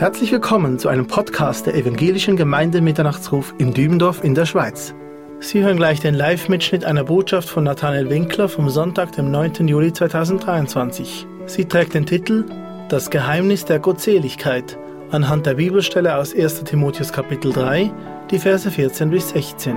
Herzlich 0.00 0.32
willkommen 0.32 0.78
zu 0.78 0.88
einem 0.88 1.06
Podcast 1.06 1.66
der 1.66 1.74
Evangelischen 1.74 2.34
Gemeinde 2.34 2.80
Mitternachtsruf 2.80 3.52
in 3.58 3.74
Dübendorf 3.74 4.24
in 4.24 4.34
der 4.34 4.46
Schweiz. 4.46 4.94
Sie 5.40 5.62
hören 5.62 5.76
gleich 5.76 6.00
den 6.00 6.14
Live-Mitschnitt 6.14 6.86
einer 6.86 7.04
Botschaft 7.04 7.50
von 7.50 7.64
Nathanael 7.64 8.08
Winkler 8.08 8.48
vom 8.48 8.70
Sonntag, 8.70 9.12
dem 9.12 9.30
9. 9.30 9.68
Juli 9.68 9.92
2023. 9.92 11.26
Sie 11.44 11.66
trägt 11.66 11.92
den 11.92 12.06
Titel 12.06 12.46
Das 12.88 13.10
Geheimnis 13.10 13.66
der 13.66 13.78
Gottseligkeit 13.78 14.78
anhand 15.10 15.44
der 15.44 15.56
Bibelstelle 15.56 16.16
aus 16.16 16.34
1. 16.34 16.64
Timotheus 16.64 17.12
Kapitel 17.12 17.52
3, 17.52 17.92
die 18.30 18.38
Verse 18.38 18.70
14 18.70 19.10
bis 19.10 19.28
16. 19.28 19.76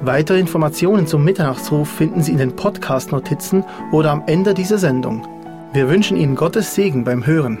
Weitere 0.00 0.40
Informationen 0.40 1.06
zum 1.06 1.22
Mitternachtsruf 1.22 1.88
finden 1.88 2.20
Sie 2.20 2.32
in 2.32 2.38
den 2.38 2.56
Podcast-Notizen 2.56 3.62
oder 3.92 4.10
am 4.10 4.24
Ende 4.26 4.54
dieser 4.54 4.78
Sendung. 4.78 5.24
Wir 5.72 5.88
wünschen 5.88 6.16
Ihnen 6.16 6.34
Gottes 6.34 6.74
Segen 6.74 7.04
beim 7.04 7.24
Hören. 7.24 7.60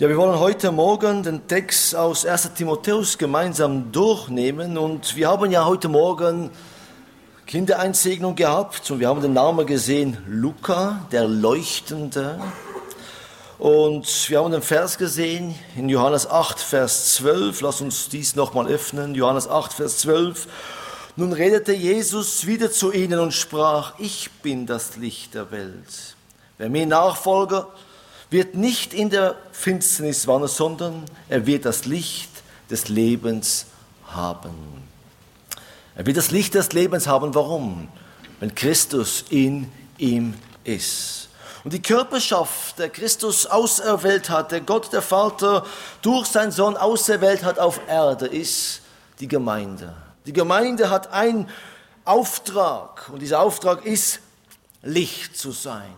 Ja, 0.00 0.08
wir 0.08 0.16
wollen 0.16 0.38
heute 0.38 0.72
Morgen 0.72 1.22
den 1.22 1.46
Text 1.46 1.94
aus 1.94 2.24
1. 2.24 2.54
Timotheus 2.54 3.18
gemeinsam 3.18 3.92
durchnehmen 3.92 4.78
und 4.78 5.14
wir 5.14 5.28
haben 5.28 5.50
ja 5.50 5.66
heute 5.66 5.90
Morgen 5.90 6.48
Kindereinsegnung 7.46 8.34
gehabt 8.34 8.90
und 8.90 8.98
wir 8.98 9.08
haben 9.08 9.20
den 9.20 9.34
Namen 9.34 9.66
gesehen, 9.66 10.16
Luca, 10.26 11.06
der 11.12 11.28
Leuchtende. 11.28 12.40
Und 13.58 14.30
wir 14.30 14.38
haben 14.38 14.52
den 14.52 14.62
Vers 14.62 14.96
gesehen 14.96 15.54
in 15.76 15.90
Johannes 15.90 16.26
8, 16.26 16.58
Vers 16.58 17.16
12. 17.16 17.60
Lass 17.60 17.82
uns 17.82 18.08
dies 18.08 18.36
nochmal 18.36 18.68
öffnen. 18.68 19.14
Johannes 19.14 19.50
8, 19.50 19.74
Vers 19.74 19.98
12. 19.98 20.48
Nun 21.16 21.34
redete 21.34 21.74
Jesus 21.74 22.46
wieder 22.46 22.72
zu 22.72 22.90
ihnen 22.90 23.18
und 23.18 23.34
sprach, 23.34 23.98
ich 23.98 24.30
bin 24.40 24.64
das 24.64 24.96
Licht 24.96 25.34
der 25.34 25.50
Welt. 25.50 26.16
Wer 26.56 26.70
mir 26.70 26.86
nachfolge, 26.86 27.66
wird 28.30 28.54
nicht 28.54 28.94
in 28.94 29.10
der 29.10 29.36
Finsternis 29.52 30.26
wandern, 30.26 30.48
sondern 30.48 31.04
er 31.28 31.46
wird 31.46 31.64
das 31.64 31.84
Licht 31.84 32.30
des 32.70 32.88
Lebens 32.88 33.66
haben. 34.06 34.54
Er 35.96 36.06
wird 36.06 36.16
das 36.16 36.30
Licht 36.30 36.54
des 36.54 36.72
Lebens 36.72 37.06
haben. 37.06 37.34
Warum? 37.34 37.88
Wenn 38.38 38.54
Christus 38.54 39.24
in 39.28 39.70
ihm 39.98 40.34
ist. 40.64 41.28
Und 41.62 41.74
die 41.74 41.82
Körperschaft, 41.82 42.78
der 42.78 42.88
Christus 42.88 43.44
auserwählt 43.44 44.30
hat, 44.30 44.52
der 44.52 44.62
Gott, 44.62 44.92
der 44.92 45.02
Vater, 45.02 45.66
durch 46.00 46.26
seinen 46.26 46.52
Sohn 46.52 46.76
auserwählt 46.76 47.44
hat 47.44 47.58
auf 47.58 47.80
Erde, 47.86 48.26
ist 48.26 48.80
die 49.18 49.28
Gemeinde. 49.28 49.94
Die 50.24 50.32
Gemeinde 50.32 50.88
hat 50.88 51.12
einen 51.12 51.48
Auftrag 52.04 53.10
und 53.12 53.20
dieser 53.20 53.40
Auftrag 53.40 53.84
ist, 53.84 54.20
Licht 54.82 55.36
zu 55.36 55.52
sein, 55.52 55.94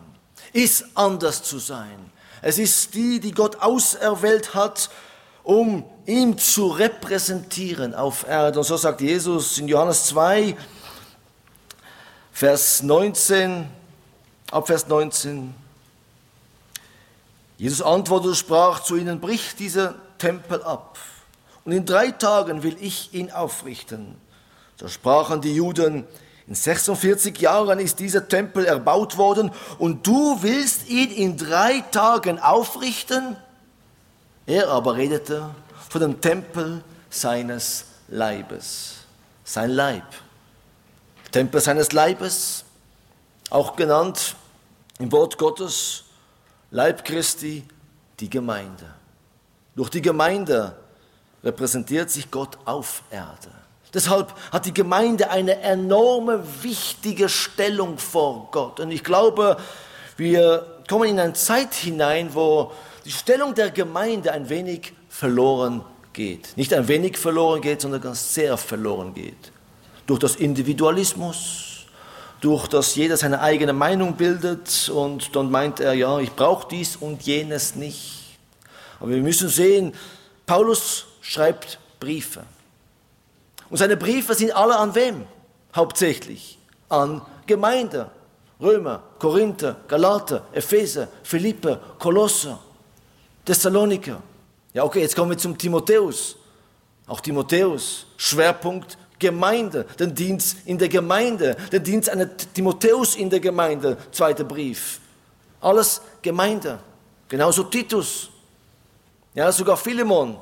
ist 0.53 0.85
anders 0.95 1.45
zu 1.45 1.59
sein, 1.59 2.11
es 2.43 2.59
ist 2.59 2.95
die, 2.95 3.21
die 3.21 3.31
Gott 3.31 3.63
auserwählt 3.63 4.55
hat, 4.55 4.91
um 5.45 5.85
ihn 6.07 6.37
zu 6.37 6.69
repräsentieren 6.69 7.95
auf 7.95 8.27
Erde. 8.27 8.59
Und 8.59 8.65
so 8.65 8.77
sagt 8.77 9.01
Jesus 9.01 9.59
in 9.59 9.69
Johannes 9.69 10.07
2, 10.07 10.57
Vers 12.33 12.83
19, 12.83 13.69
ab 14.51 14.67
Vers 14.67 14.89
19. 14.89 15.55
Jesus 17.59 17.81
antwortete 17.81 18.31
und 18.31 18.37
sprach 18.37 18.83
zu 18.83 18.97
ihnen, 18.97 19.21
bricht 19.21 19.61
dieser 19.61 19.95
Tempel 20.19 20.63
ab. 20.65 20.99
Und 21.65 21.71
in 21.71 21.87
drei 21.87 22.11
Tagen 22.11 22.65
will 22.65 22.77
ich 22.81 23.15
ihn 23.15 23.31
aufrichten. 23.31 24.17
Da 24.79 24.89
sprachen 24.89 25.41
die 25.41 25.55
Juden, 25.55 26.05
in 26.53 26.57
46 26.57 27.39
Jahren 27.39 27.79
ist 27.79 27.99
dieser 27.99 28.29
Tempel 28.29 28.67
erbaut 28.67 29.17
worden 29.17 29.51
und 29.79 30.07
du 30.07 30.43
willst 30.43 30.87
ihn 30.87 31.11
in 31.11 31.39
drei 31.39 31.81
Tagen 31.81 32.39
aufrichten? 32.39 33.39
Er 34.45 34.69
aber 34.69 34.97
redete 34.97 35.49
von 35.89 36.03
dem 36.03 36.21
Tempel 36.21 36.85
seines 37.09 37.87
Leibes. 38.09 38.97
Sein 39.45 39.71
Leib. 39.71 40.05
Tempel 41.31 41.59
seines 41.63 41.93
Leibes, 41.93 42.67
auch 43.49 43.75
genannt 43.75 44.37
im 44.99 45.11
Wort 45.11 45.39
Gottes 45.39 46.05
Leib 46.71 47.03
Christi, 47.03 47.67
die 48.21 48.29
Gemeinde. 48.29 48.93
Durch 49.75 49.89
die 49.89 50.03
Gemeinde 50.03 50.77
repräsentiert 51.43 52.11
sich 52.11 52.31
Gott 52.31 52.59
auf 52.67 53.03
Erde. 53.11 53.62
Deshalb 53.95 54.35
hat 54.51 54.65
die 54.65 54.75
Gemeinde 54.75 55.31
eine 55.31 55.61
enorme, 55.61 56.43
wichtige 56.63 57.29
Stellung 57.29 57.99
vor 57.99 58.49
Gott. 58.51 58.81
Und 58.81 58.91
ich 58.91 59.05
glaube, 59.05 59.59
wir 60.17 60.67
kommen 60.89 61.11
in 61.11 61.21
eine 61.21 61.35
Zeit 61.35 61.75
hinein, 61.75 62.31
wo 62.33 62.73
die 63.05 63.11
Stellung 63.11 63.55
der 63.55 63.71
Gemeinde 63.71 64.33
ein 64.33 64.49
wenig 64.49 64.93
verloren 65.09 65.85
geht. 66.13 66.57
Nicht 66.57 66.73
ein 66.73 66.89
wenig 66.89 67.19
verloren 67.19 67.61
geht, 67.61 67.83
sondern 67.83 68.01
ganz 68.01 68.35
sehr 68.35 68.57
verloren 68.57 69.13
geht. 69.15 69.53
Durch 70.07 70.21
das 70.21 70.37
Individualismus, 70.37 71.87
durch 72.41 72.69
das 72.69 72.95
jeder 72.97 73.17
seine 73.17 73.41
eigene 73.41 73.73
Meinung 73.73 74.17
bildet 74.17 74.91
und 74.93 75.37
dann 75.37 75.51
meint 75.51 75.81
er, 75.81 75.93
ja, 75.93 76.19
ich 76.19 76.33
brauche 76.33 76.67
dies 76.69 76.97
und 76.97 77.23
jenes 77.23 77.77
nicht. 77.77 78.39
Aber 79.01 79.11
wir 79.11 79.23
müssen 79.23 79.49
sehen, 79.49 79.95
Paulus 80.47 81.07
schreibt 81.21 81.79
Briefe. 82.01 82.43
Und 83.73 83.79
seine 83.79 83.97
Briefe 83.97 84.35
sind 84.35 84.55
alle 84.55 84.77
an 84.77 84.95
wem? 84.95 85.25
Hauptsächlich 85.75 86.59
an 86.91 87.23
Gemeinde. 87.47 88.11
Römer, 88.61 89.03
Korinther, 89.19 89.77
Galater, 89.89 90.47
Epheser, 90.53 91.09
Philippe, 91.23 91.81
Kolosser, 91.99 92.59
Thessaloniker. 93.47 94.23
Ja, 94.75 94.85
okay, 94.85 95.01
jetzt 95.01 95.17
kommen 95.17 95.31
wir 95.31 95.39
zum 95.39 95.57
Timotheus. 95.57 96.37
Auch 97.07 97.21
Timotheus, 97.21 98.05
Schwerpunkt 98.19 98.99
Gemeinde, 99.19 99.85
den 99.99 100.15
Dienst 100.15 100.59
in 100.67 100.77
der 100.77 100.91
Gemeinde, 100.91 101.57
den 101.73 101.83
Dienst 101.83 102.11
einer 102.11 102.29
Timotheus 102.37 103.17
in 103.17 103.31
der 103.31 103.41
Gemeinde, 103.41 103.97
zweiter 104.11 104.45
Brief. 104.45 105.01
Alles 105.63 106.03
Gemeinde. 106.21 106.79
Genauso 107.27 107.63
Titus. 107.63 108.29
Ja, 109.35 109.51
sogar 109.51 109.79
Philemon. 109.79 110.37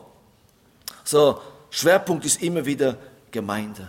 So, 1.04 1.40
Schwerpunkt 1.70 2.24
ist 2.24 2.42
immer 2.42 2.66
wieder 2.66 2.96
Gemeinde. 3.30 3.88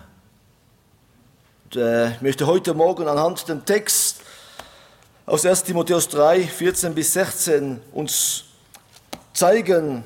Und, 1.65 1.75
äh, 1.77 2.11
ich 2.11 2.21
möchte 2.21 2.47
heute 2.47 2.73
Morgen 2.73 3.07
anhand 3.07 3.47
dem 3.47 3.65
Text 3.65 4.21
aus 5.25 5.45
1 5.45 5.63
Timotheus 5.63 6.07
3, 6.09 6.41
14 6.43 6.93
bis 6.93 7.13
16 7.13 7.81
uns 7.93 8.43
zeigen, 9.33 10.03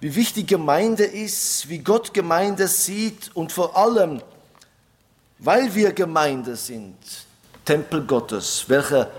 wie 0.00 0.14
wichtig 0.14 0.48
Gemeinde 0.48 1.04
ist, 1.04 1.68
wie 1.68 1.78
Gott 1.78 2.14
Gemeinde 2.14 2.68
sieht 2.68 3.30
und 3.34 3.52
vor 3.52 3.76
allem, 3.76 4.22
weil 5.38 5.74
wir 5.74 5.92
Gemeinde 5.92 6.56
sind, 6.56 6.96
Tempel 7.64 8.02
Gottes, 8.02 8.64
welcher 8.68 9.10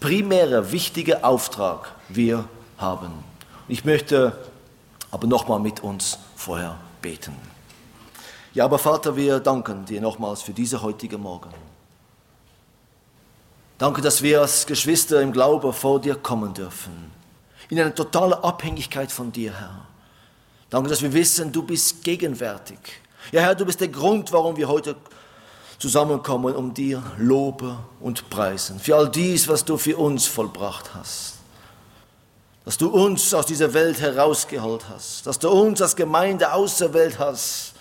primäre, 0.00 0.72
wichtige 0.72 1.24
Auftrag 1.24 1.92
wir 2.08 2.48
haben. 2.78 3.12
Ich 3.68 3.84
möchte 3.84 4.36
aber 5.10 5.26
nochmal 5.26 5.60
mit 5.60 5.80
uns 5.80 6.18
vorher 6.36 6.76
beten. 7.00 7.55
Ja, 8.56 8.64
aber 8.64 8.78
Vater, 8.78 9.14
wir 9.14 9.38
danken 9.38 9.84
dir 9.84 10.00
nochmals 10.00 10.40
für 10.40 10.54
diese 10.54 10.80
heutige 10.80 11.18
Morgen. 11.18 11.50
Danke, 13.76 14.00
dass 14.00 14.22
wir 14.22 14.40
als 14.40 14.64
Geschwister 14.64 15.20
im 15.20 15.30
Glauben 15.30 15.74
vor 15.74 16.00
dir 16.00 16.14
kommen 16.14 16.54
dürfen. 16.54 17.12
In 17.68 17.78
eine 17.78 17.94
totale 17.94 18.42
Abhängigkeit 18.42 19.12
von 19.12 19.30
dir, 19.30 19.52
Herr. 19.52 19.86
Danke, 20.70 20.88
dass 20.88 21.02
wir 21.02 21.12
wissen, 21.12 21.52
du 21.52 21.62
bist 21.62 22.02
gegenwärtig. 22.02 22.78
Ja, 23.30 23.42
Herr, 23.42 23.54
du 23.54 23.66
bist 23.66 23.82
der 23.82 23.88
Grund, 23.88 24.32
warum 24.32 24.56
wir 24.56 24.68
heute 24.68 24.96
zusammenkommen, 25.78 26.56
um 26.56 26.72
dir 26.72 27.02
lobe 27.18 27.76
und 28.00 28.30
preisen. 28.30 28.80
Für 28.80 28.96
all 28.96 29.10
dies, 29.10 29.48
was 29.48 29.66
du 29.66 29.76
für 29.76 29.98
uns 29.98 30.26
vollbracht 30.26 30.94
hast. 30.94 31.34
Dass 32.64 32.78
du 32.78 32.88
uns 32.88 33.34
aus 33.34 33.44
dieser 33.44 33.74
Welt 33.74 34.00
herausgeholt 34.00 34.86
hast. 34.88 35.26
Dass 35.26 35.38
du 35.38 35.50
uns 35.50 35.82
als 35.82 35.94
Gemeinde 35.94 36.54
auserwählt 36.54 37.18
hast 37.18 37.75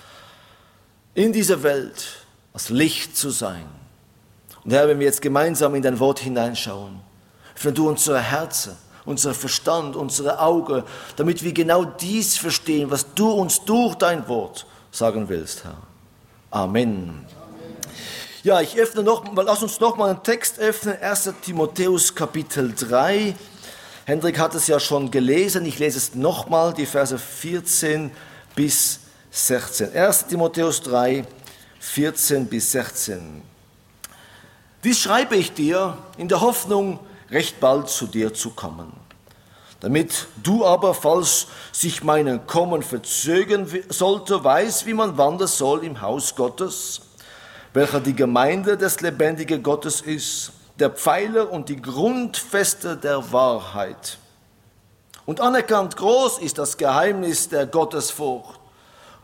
in 1.16 1.34
dieser 1.34 1.64
Welt 1.64 2.26
als 2.54 2.70
Licht 2.70 3.18
zu 3.18 3.32
sein. 3.32 3.66
Und 4.64 4.72
Herr, 4.72 4.88
wenn 4.88 5.00
wir 5.00 5.08
jetzt 5.08 5.22
gemeinsam 5.22 5.74
in 5.76 5.82
dein 5.82 6.00
Wort 6.00 6.20
hineinschauen, 6.20 7.00
öffne 7.56 7.72
du 7.72 7.88
unsere 7.88 8.22
Herzen, 8.22 8.76
unser 9.06 9.34
Verstand, 9.34 9.96
unsere 9.96 10.40
Augen, 10.40 10.84
damit 11.16 11.44
wir 11.44 11.54
genau 11.54 11.86
dies 11.86 12.38
verstehen, 12.38 12.92
was 12.92 13.14
du 13.14 13.32
uns 13.32 13.64
durch 13.64 13.96
dein 13.96 14.28
Wort 14.28 14.66
sagen 14.92 15.30
willst, 15.30 15.64
Herr. 15.64 15.78
Amen. 16.52 17.26
Ja, 18.44 18.62
ich 18.62 18.78
öffne 18.78 19.04
noch, 19.04 19.24
lass 19.36 19.64
uns 19.64 19.80
noch 19.80 19.96
mal 19.98 20.10
einen 20.10 20.24
Text 20.24 20.60
öffnen, 20.60 20.98
1. 21.02 21.34
Timotheus 21.42 22.14
Kapitel 22.14 22.74
3. 22.74 23.36
Hendrik 24.06 24.38
hat 24.38 24.54
es 24.54 24.68
ja 24.68 24.80
schon 24.80 25.10
gelesen, 25.12 25.66
ich 25.66 25.80
lese 25.80 25.98
es 25.98 26.14
nochmal, 26.14 26.74
die 26.74 26.86
Verse 26.86 27.18
14 27.18 28.12
bis 28.56 29.00
16. 29.36 29.94
1 29.94 30.28
Timotheus 30.28 30.82
3, 30.84 31.26
14 31.82 32.46
bis 32.46 32.72
16. 32.72 33.42
Dies 34.82 34.98
schreibe 34.98 35.36
ich 35.36 35.54
dir 35.54 35.98
in 36.18 36.30
der 36.30 36.40
Hoffnung, 36.40 37.00
recht 37.30 37.60
bald 37.60 37.90
zu 37.90 38.08
dir 38.08 38.34
zu 38.34 38.52
kommen. 38.52 38.94
Damit 39.82 40.28
du 40.42 40.66
aber, 40.66 40.94
falls 40.94 41.48
sich 41.74 42.02
mein 42.02 42.48
Kommen 42.48 42.82
verzögern 42.82 43.70
sollte, 43.90 44.42
weißt, 44.42 44.86
wie 44.86 44.94
man 44.94 45.18
wandern 45.18 45.50
soll 45.50 45.84
im 45.84 46.00
Haus 46.00 46.34
Gottes, 46.34 47.02
welcher 47.74 48.00
die 48.00 48.16
Gemeinde 48.16 48.78
des 48.78 49.02
lebendigen 49.02 49.62
Gottes 49.62 50.00
ist, 50.00 50.54
der 50.80 50.92
Pfeiler 50.92 51.52
und 51.52 51.68
die 51.68 51.82
Grundfeste 51.82 52.96
der 52.96 53.34
Wahrheit. 53.34 54.18
Und 55.26 55.42
anerkannt 55.42 55.98
groß 55.98 56.40
ist 56.40 56.58
das 56.58 56.78
Geheimnis 56.78 57.50
der 57.50 57.66
Gottesfurcht. 57.66 58.62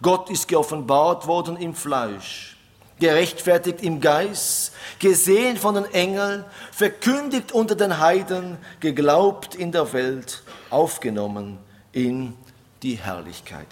Gott 0.02 0.30
ist 0.30 0.48
geoffenbart 0.48 1.28
worden 1.28 1.58
im 1.58 1.76
Fleisch, 1.76 2.58
gerechtfertigt 3.00 3.84
im 3.84 4.02
Geist, 4.02 4.74
gesehen 5.00 5.58
von 5.58 5.76
den 5.76 5.86
Engeln, 5.86 6.44
verkündigt 6.72 7.52
unter 7.52 7.76
den 7.76 8.00
Heiden, 8.00 8.58
geglaubt 8.80 9.54
in 9.56 9.72
der 9.72 9.92
Welt, 9.94 10.44
aufgenommen 10.70 11.60
in 11.92 12.34
die 12.82 12.96
Herrlichkeit. 12.96 13.68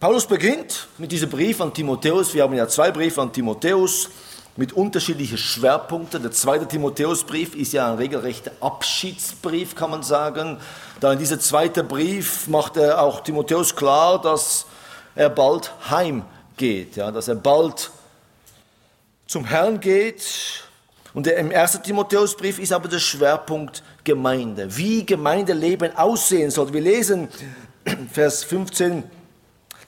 Paulus 0.00 0.26
beginnt 0.26 0.86
mit 0.98 1.10
diesem 1.10 1.28
Brief 1.28 1.60
an 1.60 1.74
Timotheus. 1.74 2.32
Wir 2.32 2.44
haben 2.44 2.54
ja 2.54 2.68
zwei 2.68 2.92
Briefe 2.92 3.20
an 3.20 3.32
Timotheus 3.32 4.10
mit 4.58 4.72
unterschiedlichen 4.72 5.38
Schwerpunkten. 5.38 6.20
Der 6.20 6.32
zweite 6.32 6.66
Timotheusbrief 6.66 7.54
ist 7.54 7.72
ja 7.72 7.92
ein 7.92 7.96
regelrechter 7.96 8.50
Abschiedsbrief, 8.58 9.76
kann 9.76 9.92
man 9.92 10.02
sagen. 10.02 10.58
Da 10.98 11.12
in 11.12 11.20
diesem 11.20 11.38
zweiten 11.38 11.86
Brief 11.86 12.48
macht 12.48 12.76
er 12.76 13.00
auch 13.00 13.20
Timotheus 13.20 13.76
klar, 13.76 14.20
dass 14.20 14.66
er 15.14 15.30
bald 15.30 15.72
heimgeht, 15.88 16.96
ja, 16.96 17.12
dass 17.12 17.28
er 17.28 17.36
bald 17.36 17.92
zum 19.28 19.44
Herrn 19.44 19.78
geht. 19.78 20.64
Und 21.14 21.28
im 21.28 21.52
ersten 21.52 21.84
Timotheusbrief 21.84 22.58
ist 22.58 22.72
aber 22.72 22.88
der 22.88 22.98
Schwerpunkt 22.98 23.84
Gemeinde, 24.02 24.76
wie 24.76 25.06
Gemeindeleben 25.06 25.96
aussehen 25.96 26.50
soll. 26.50 26.72
Wir 26.72 26.80
lesen 26.80 27.28
Vers 28.10 28.42
15, 28.42 29.04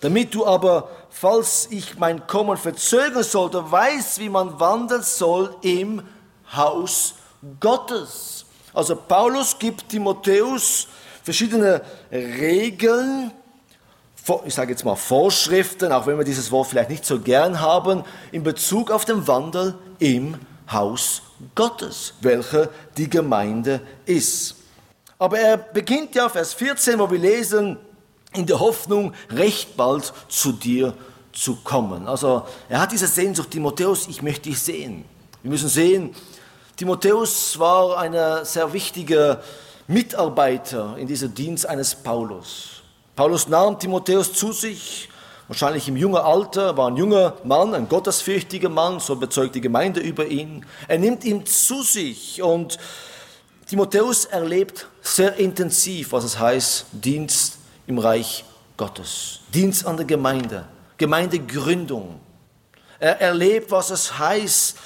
damit 0.01 0.33
du 0.33 0.47
aber 0.47 0.89
falls 1.11 1.69
ich 1.71 1.99
mein 1.99 2.27
Kommen 2.27 2.57
verzögern 2.57 3.23
sollte, 3.23 3.71
weiß, 3.71 4.19
wie 4.21 4.29
man 4.29 4.59
wandeln 4.59 5.03
soll 5.03 5.55
im 5.63 6.03
Haus 6.53 7.15
Gottes. 7.59 8.45
Also 8.73 8.97
Paulus 8.97 9.59
gibt 9.59 9.89
Timotheus 9.89 10.87
verschiedene 11.23 11.83
Regeln, 12.11 13.33
ich 14.45 14.55
sage 14.55 14.71
jetzt 14.71 14.85
mal 14.85 14.95
Vorschriften, 14.95 15.91
auch 15.93 16.07
wenn 16.07 16.17
wir 16.17 16.25
dieses 16.25 16.51
Wort 16.51 16.69
vielleicht 16.69 16.91
nicht 16.91 17.05
so 17.05 17.19
gern 17.19 17.61
haben, 17.61 18.05
in 18.33 18.43
Bezug 18.43 18.91
auf 18.91 19.05
den 19.05 19.27
Wandel 19.27 19.75
im 19.99 20.37
Haus 20.71 21.23
Gottes, 21.55 22.15
welcher 22.21 22.69
die 22.97 23.11
Gemeinde 23.11 23.81
ist. 24.07 24.57
Aber 25.19 25.39
er 25.39 25.57
beginnt 25.57 26.15
ja 26.15 26.29
Vers 26.29 26.55
14, 26.55 26.99
wo 26.99 27.11
wir 27.11 27.19
lesen, 27.19 27.77
in 28.33 28.47
der 28.47 28.61
Hoffnung, 28.61 29.13
recht 29.31 29.77
bald 29.77 30.13
zu 30.29 30.53
dir 30.53 30.95
zu 31.33 31.57
kommen. 31.57 32.07
Also 32.07 32.43
er 32.69 32.81
hat 32.81 32.93
diese 32.93 33.07
Sehnsucht, 33.07 33.51
Timotheus, 33.51 34.09
ich 34.09 34.23
möchte 34.23 34.49
dich 34.49 34.61
sehen. 34.61 35.05
Wir 35.43 35.51
müssen 35.51 35.69
sehen, 35.69 36.15
Timotheus 36.77 37.59
war 37.59 37.99
ein 37.99 38.15
sehr 38.45 38.73
wichtiger 38.73 39.43
Mitarbeiter 39.87 40.97
in 40.99 41.07
diesem 41.07 41.35
Dienst 41.35 41.67
eines 41.67 41.95
Paulus. 41.95 42.83
Paulus 43.17 43.49
nahm 43.49 43.79
Timotheus 43.79 44.33
zu 44.33 44.53
sich, 44.53 45.09
wahrscheinlich 45.49 45.89
im 45.89 45.97
jungen 45.97 46.23
Alter, 46.23 46.77
war 46.77 46.89
ein 46.89 46.97
junger 46.97 47.35
Mann, 47.45 47.75
ein 47.75 47.89
gottesfürchtiger 47.89 48.69
Mann, 48.69 49.01
so 49.01 49.17
bezeugt 49.17 49.57
die 49.57 49.61
Gemeinde 49.61 50.01
über 50.01 50.27
ihn. 50.27 50.65
Er 50.89 50.99
nimmt 50.99 51.25
ihn 51.25 51.45
zu 51.45 51.83
sich 51.83 52.41
und 52.41 52.79
Timotheus 53.67 54.25
erlebt 54.25 54.87
sehr 55.03 55.37
intensiv, 55.37 56.13
was 56.13 56.25
es 56.25 56.39
heißt, 56.39 56.87
Dienst 56.93 57.60
im 57.91 57.99
Reich 57.99 58.45
Gottes, 58.77 59.41
Dienst 59.53 59.85
an 59.85 59.97
der 59.97 60.07
Gemeinde, 60.07 60.65
Gemeindegründung. 60.97 62.21
Er 63.01 63.21
erlebt, 63.21 63.73
was 63.73 63.91
es 63.91 64.17
heißt, 64.17 64.77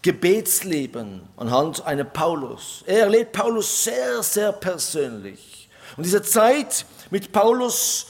Gebetsleben 0.00 1.28
anhand 1.36 1.84
einer 1.84 2.04
Paulus. 2.04 2.84
Er 2.86 3.00
erlebt 3.00 3.32
Paulus 3.32 3.82
sehr, 3.84 4.22
sehr 4.22 4.52
persönlich. 4.52 5.68
Und 5.96 6.04
diese 6.04 6.22
Zeit 6.22 6.86
mit 7.10 7.32
Paulus, 7.32 8.06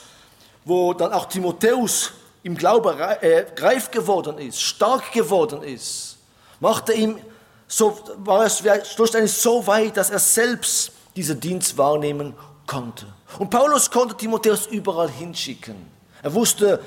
wo 0.66 0.92
dann 0.92 1.14
auch 1.14 1.24
Timotheus 1.26 2.12
im 2.42 2.54
Glauben 2.54 2.98
äh, 2.98 3.46
reif 3.56 3.90
geworden 3.90 4.36
ist, 4.36 4.60
stark 4.60 5.12
geworden 5.12 5.62
ist, 5.62 6.18
machte 6.60 6.92
ihm 6.92 7.18
so, 7.66 7.98
war 8.18 8.44
es 8.44 8.62
schlussendlich 8.94 9.32
so 9.32 9.66
weit, 9.66 9.96
dass 9.96 10.10
er 10.10 10.18
selbst 10.18 10.92
diesen 11.16 11.40
Dienst 11.40 11.78
wahrnehmen 11.78 12.34
konnte. 12.66 13.06
Und 13.38 13.50
Paulus 13.50 13.90
konnte 13.90 14.16
Timotheus 14.16 14.66
überall 14.66 15.10
hinschicken. 15.10 15.76
Er 16.22 16.34
wusste, 16.34 16.80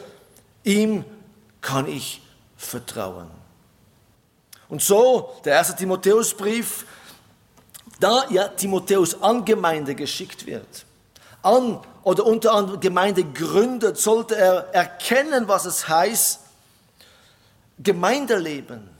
ihm 0.63 1.03
kann 1.61 1.87
ich 1.87 2.21
vertrauen. 2.57 3.29
Und 4.69 4.81
so, 4.81 5.35
der 5.45 5.53
erste 5.53 5.75
Timotheusbrief, 5.75 6.85
da 7.99 8.25
ja 8.29 8.47
Timotheus 8.47 9.21
an 9.21 9.45
Gemeinde 9.45 9.95
geschickt 9.95 10.45
wird, 10.45 10.85
an 11.41 11.79
oder 12.03 12.25
unter 12.25 12.53
anderem 12.53 12.79
Gemeinde 12.79 13.23
gründet, 13.23 13.97
sollte 13.97 14.35
er 14.35 14.73
erkennen, 14.73 15.47
was 15.47 15.65
es 15.65 15.87
heißt, 15.87 16.41
Gemeindeleben 17.77 18.94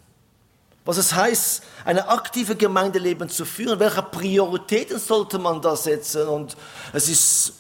was 0.85 0.97
es 0.97 1.13
heißt, 1.13 1.63
eine 1.83 2.07
aktive 2.07 2.55
Gemeindeleben 2.55 3.27
zu 3.27 3.43
führen. 3.43 3.79
Welche 3.79 4.03
Prioritäten 4.03 4.99
sollte 4.99 5.39
man 5.39 5.61
da 5.61 5.75
setzen? 5.75 6.27
Und 6.27 6.55
es 6.93 7.09
ist 7.09 7.53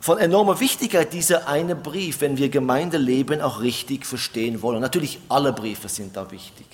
von 0.00 0.18
enormer 0.18 0.60
Wichtigkeit, 0.60 1.12
dieser 1.12 1.48
eine 1.48 1.74
Brief, 1.74 2.20
wenn 2.20 2.36
wir 2.36 2.50
Gemeindeleben 2.50 3.40
auch 3.40 3.60
richtig 3.60 4.06
verstehen 4.06 4.60
wollen. 4.62 4.80
Natürlich, 4.80 5.18
alle 5.28 5.52
Briefe 5.52 5.88
sind 5.88 6.16
da 6.16 6.30
wichtig. 6.30 6.66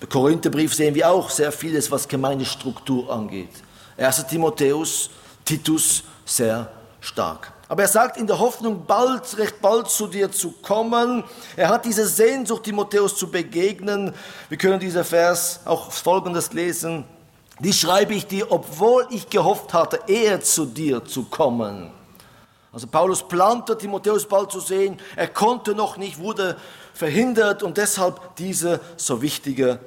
Im 0.00 0.08
Korintherbrief 0.08 0.74
sehen 0.74 0.94
wir 0.94 1.10
auch 1.10 1.28
sehr 1.30 1.52
vieles, 1.52 1.90
was 1.90 2.06
Gemeindestruktur 2.06 3.10
angeht. 3.12 3.50
1. 3.96 4.26
Timotheus, 4.28 5.10
Titus, 5.44 6.04
sehr 6.24 6.70
stark. 7.00 7.52
Aber 7.70 7.82
er 7.82 7.88
sagt 7.88 8.16
in 8.16 8.26
der 8.26 8.40
Hoffnung, 8.40 8.84
bald, 8.84 9.38
recht 9.38 9.60
bald 9.60 9.88
zu 9.88 10.08
dir 10.08 10.32
zu 10.32 10.50
kommen. 10.50 11.22
Er 11.54 11.68
hat 11.68 11.84
diese 11.84 12.04
Sehnsucht, 12.04 12.64
Timotheus 12.64 13.16
zu 13.16 13.30
begegnen. 13.30 14.12
Wir 14.48 14.58
können 14.58 14.80
dieser 14.80 15.04
Vers 15.04 15.60
auch 15.66 15.92
folgendes 15.92 16.52
lesen. 16.52 17.04
Die 17.60 17.72
schreibe 17.72 18.12
ich 18.12 18.26
dir, 18.26 18.50
obwohl 18.50 19.06
ich 19.10 19.30
gehofft 19.30 19.72
hatte, 19.72 20.00
eher 20.08 20.40
zu 20.40 20.66
dir 20.66 21.04
zu 21.04 21.26
kommen. 21.26 21.92
Also 22.72 22.88
Paulus 22.88 23.22
plante, 23.22 23.78
Timotheus 23.78 24.26
bald 24.26 24.50
zu 24.50 24.58
sehen. 24.58 24.98
Er 25.14 25.28
konnte 25.28 25.76
noch 25.76 25.96
nicht, 25.96 26.18
wurde 26.18 26.56
verhindert 26.92 27.62
und 27.62 27.76
deshalb 27.76 28.34
dieser 28.34 28.80
so 28.96 29.22
wichtige 29.22 29.78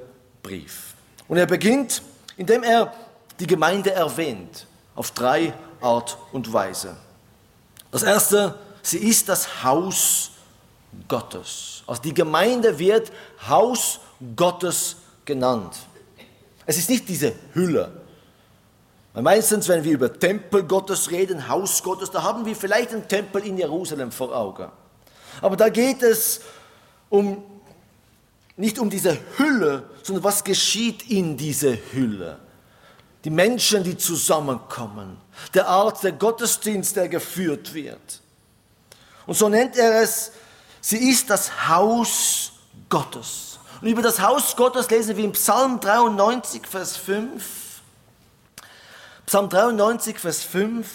Brief. 0.42 0.94
Und 1.28 1.36
er 1.36 1.46
beginnt, 1.46 2.00
indem 2.38 2.62
er 2.62 2.94
die 3.38 3.46
Gemeinde 3.46 3.92
erwähnt, 3.92 4.66
auf 4.94 5.10
drei 5.10 5.52
Art 5.82 6.16
und 6.32 6.50
Weise. 6.50 6.96
Das 7.94 8.02
erste, 8.02 8.58
sie 8.82 8.98
ist 8.98 9.28
das 9.28 9.62
Haus 9.62 10.32
Gottes. 11.06 11.84
Also 11.86 12.02
die 12.02 12.12
Gemeinde 12.12 12.76
wird 12.76 13.12
Haus 13.48 14.00
Gottes 14.34 14.96
genannt. 15.24 15.76
Es 16.66 16.76
ist 16.76 16.90
nicht 16.90 17.08
diese 17.08 17.32
Hülle. 17.52 17.92
Weil 19.12 19.22
meistens, 19.22 19.68
wenn 19.68 19.84
wir 19.84 19.92
über 19.92 20.12
Tempel 20.12 20.64
Gottes 20.64 21.12
reden, 21.12 21.48
Haus 21.48 21.84
Gottes, 21.84 22.10
da 22.10 22.24
haben 22.24 22.44
wir 22.44 22.56
vielleicht 22.56 22.90
einen 22.90 23.06
Tempel 23.06 23.46
in 23.46 23.58
Jerusalem 23.58 24.10
vor 24.10 24.36
Augen. 24.36 24.72
Aber 25.40 25.56
da 25.56 25.68
geht 25.68 26.02
es 26.02 26.40
um, 27.10 27.44
nicht 28.56 28.80
um 28.80 28.90
diese 28.90 29.16
Hülle, 29.38 29.84
sondern 30.02 30.24
was 30.24 30.42
geschieht 30.42 31.08
in 31.08 31.36
dieser 31.36 31.76
Hülle 31.92 32.40
die 33.24 33.30
Menschen, 33.30 33.82
die 33.82 33.96
zusammenkommen, 33.96 35.16
der 35.52 35.68
Art 35.68 36.02
der 36.02 36.12
Gottesdienst, 36.12 36.96
der 36.96 37.08
geführt 37.08 37.74
wird. 37.74 38.20
Und 39.26 39.36
so 39.36 39.48
nennt 39.48 39.76
er 39.76 40.02
es, 40.02 40.32
sie 40.80 41.10
ist 41.10 41.30
das 41.30 41.68
Haus 41.68 42.52
Gottes. 42.88 43.58
Und 43.80 43.88
über 43.88 44.02
das 44.02 44.20
Haus 44.20 44.56
Gottes 44.56 44.88
lesen 44.90 45.16
wir 45.16 45.24
im 45.24 45.32
Psalm 45.32 45.80
93, 45.80 46.66
Vers 46.66 46.96
5. 46.96 47.44
Psalm 49.26 49.48
93, 49.48 50.18
Vers 50.18 50.42
5. 50.42 50.86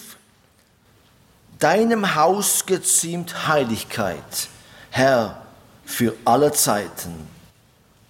Deinem 1.58 2.14
Haus 2.14 2.64
geziemt 2.64 3.46
Heiligkeit, 3.48 4.48
Herr, 4.90 5.42
für 5.84 6.16
alle 6.24 6.52
Zeiten. 6.52 7.28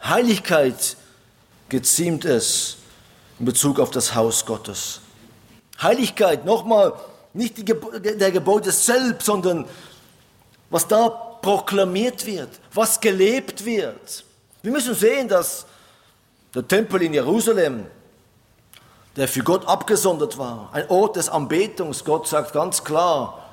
Heiligkeit 0.02 0.96
geziemt 1.68 2.24
es 2.24 2.76
in 3.38 3.46
Bezug 3.46 3.80
auf 3.80 3.90
das 3.90 4.14
Haus 4.14 4.46
Gottes. 4.46 5.00
Heiligkeit, 5.82 6.44
nochmal, 6.44 6.92
nicht 7.32 7.56
die, 7.56 7.64
der 7.64 8.30
Gebäude 8.30 8.70
selbst, 8.72 9.26
sondern 9.26 9.64
was 10.68 10.86
da 10.86 11.08
proklamiert 11.08 12.26
wird, 12.26 12.48
was 12.72 13.00
gelebt 13.00 13.64
wird. 13.64 14.24
Wir 14.62 14.72
müssen 14.72 14.94
sehen, 14.94 15.28
dass 15.28 15.66
der 16.54 16.66
Tempel 16.66 17.02
in 17.02 17.14
Jerusalem, 17.14 17.86
der 19.16 19.26
für 19.28 19.42
Gott 19.42 19.66
abgesondert 19.66 20.38
war, 20.38 20.70
ein 20.72 20.88
Ort 20.88 21.16
des 21.16 21.28
Anbetungs. 21.28 22.04
Gott 22.04 22.28
sagt 22.28 22.52
ganz 22.52 22.84
klar, 22.84 23.50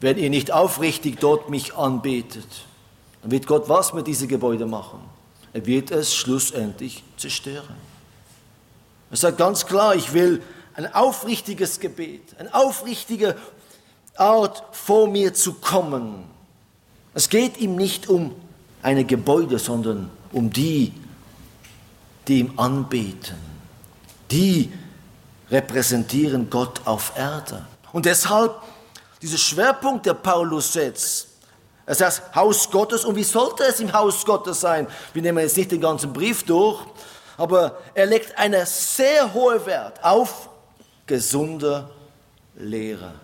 wenn 0.00 0.16
ihr 0.16 0.30
nicht 0.30 0.52
aufrichtig 0.52 1.18
dort 1.20 1.50
mich 1.50 1.74
anbetet, 1.74 2.46
dann 3.22 3.30
wird 3.30 3.46
Gott 3.46 3.68
was 3.68 3.92
mit 3.92 4.06
diesem 4.06 4.28
Gebäude 4.28 4.66
machen? 4.66 5.00
Er 5.52 5.66
wird 5.66 5.90
es 5.90 6.14
schlussendlich 6.14 7.02
zerstören. 7.16 7.76
Er 9.10 9.16
sagt 9.16 9.38
ganz 9.38 9.66
klar, 9.66 9.94
ich 9.94 10.12
will 10.12 10.42
ein 10.78 10.94
aufrichtiges 10.94 11.80
Gebet, 11.80 12.36
eine 12.38 12.54
aufrichtige 12.54 13.34
Art 14.14 14.62
vor 14.70 15.08
mir 15.08 15.34
zu 15.34 15.54
kommen. 15.54 16.22
Es 17.14 17.28
geht 17.28 17.58
ihm 17.58 17.74
nicht 17.74 18.08
um 18.08 18.32
eine 18.80 19.04
Gebäude, 19.04 19.58
sondern 19.58 20.08
um 20.30 20.50
die, 20.52 20.92
die 22.28 22.38
ihm 22.38 22.52
anbeten. 22.56 23.36
Die 24.30 24.72
repräsentieren 25.50 26.48
Gott 26.48 26.80
auf 26.84 27.12
Erde. 27.16 27.66
Und 27.92 28.06
deshalb 28.06 28.54
dieser 29.20 29.38
Schwerpunkt, 29.38 30.06
der 30.06 30.14
Paulus 30.14 30.72
setzt, 30.72 31.26
er 31.86 31.96
sagt 31.96 32.36
Haus 32.36 32.70
Gottes 32.70 33.04
und 33.04 33.16
wie 33.16 33.24
sollte 33.24 33.64
es 33.64 33.80
im 33.80 33.92
Haus 33.92 34.24
Gottes 34.24 34.60
sein? 34.60 34.86
Wir 35.12 35.22
nehmen 35.22 35.38
jetzt 35.38 35.56
nicht 35.56 35.72
den 35.72 35.80
ganzen 35.80 36.12
Brief 36.12 36.44
durch, 36.44 36.80
aber 37.36 37.78
er 37.94 38.06
legt 38.06 38.38
einen 38.38 38.64
sehr 38.64 39.34
hohen 39.34 39.66
Wert 39.66 40.04
auf 40.04 40.50
gesunde 41.08 41.90
Lehre. 42.56 43.14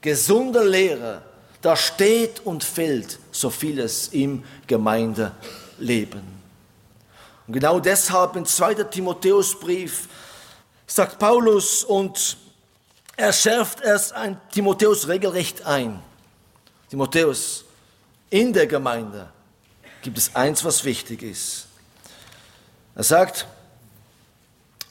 Gesunde 0.00 0.62
Lehre, 0.62 1.22
da 1.60 1.74
steht 1.74 2.40
und 2.46 2.62
fällt 2.62 3.18
so 3.32 3.50
vieles 3.50 4.08
im 4.08 4.44
Gemeindeleben. 4.68 6.22
Und 7.46 7.54
genau 7.54 7.80
deshalb 7.80 8.36
im 8.36 8.46
2. 8.46 8.74
Timotheusbrief 8.84 10.08
sagt 10.86 11.18
Paulus 11.18 11.82
und 11.82 12.36
er 13.16 13.32
schärft 13.32 13.80
es 13.80 14.12
ein 14.12 14.40
Timotheus 14.52 15.08
regelrecht 15.08 15.66
ein. 15.66 16.00
Timotheus, 16.88 17.64
in 18.30 18.52
der 18.52 18.66
Gemeinde 18.66 19.28
gibt 20.02 20.16
es 20.16 20.34
eins, 20.34 20.64
was 20.64 20.84
wichtig 20.84 21.22
ist. 21.22 21.66
Er 22.94 23.04
sagt, 23.04 23.46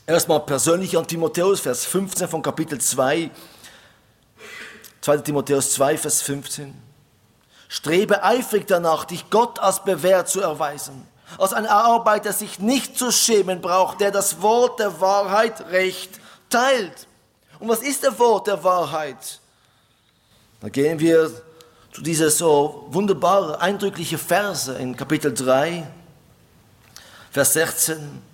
erstmal 0.09 0.39
persönlich 0.39 0.97
an 0.97 1.07
Timotheus, 1.07 1.59
Vers 1.59 1.85
15 1.85 2.27
von 2.27 2.41
Kapitel 2.41 2.81
2, 2.81 3.29
2. 5.01 5.17
Timotheus 5.17 5.73
2, 5.73 5.97
Vers 5.97 6.21
15. 6.23 6.73
Strebe 7.67 8.23
eifrig 8.23 8.65
danach, 8.67 9.05
dich 9.05 9.29
Gott 9.29 9.59
als 9.59 9.83
bewährt 9.83 10.27
zu 10.27 10.41
erweisen, 10.41 11.07
als 11.37 11.53
ein 11.53 11.67
Arbeiter 11.67 12.33
sich 12.33 12.59
nicht 12.59 12.97
zu 12.97 13.11
schämen 13.11 13.61
braucht, 13.61 14.01
der 14.01 14.09
das 14.09 14.41
Wort 14.41 14.79
der 14.79 14.99
Wahrheit 14.99 15.69
recht 15.69 16.19
teilt. 16.49 17.07
Und 17.59 17.69
was 17.69 17.81
ist 17.81 18.03
der 18.03 18.17
Wort 18.17 18.47
der 18.47 18.63
Wahrheit? 18.63 19.39
Da 20.61 20.69
gehen 20.69 20.99
wir 20.99 21.31
zu 21.93 22.01
dieser 22.01 22.31
so 22.31 22.87
wunderbare, 22.89 23.61
eindrückliche 23.61 24.17
Verse 24.17 24.73
in 24.73 24.95
Kapitel 24.95 25.33
3, 25.33 25.87
Vers 27.31 27.53
16. 27.53 28.28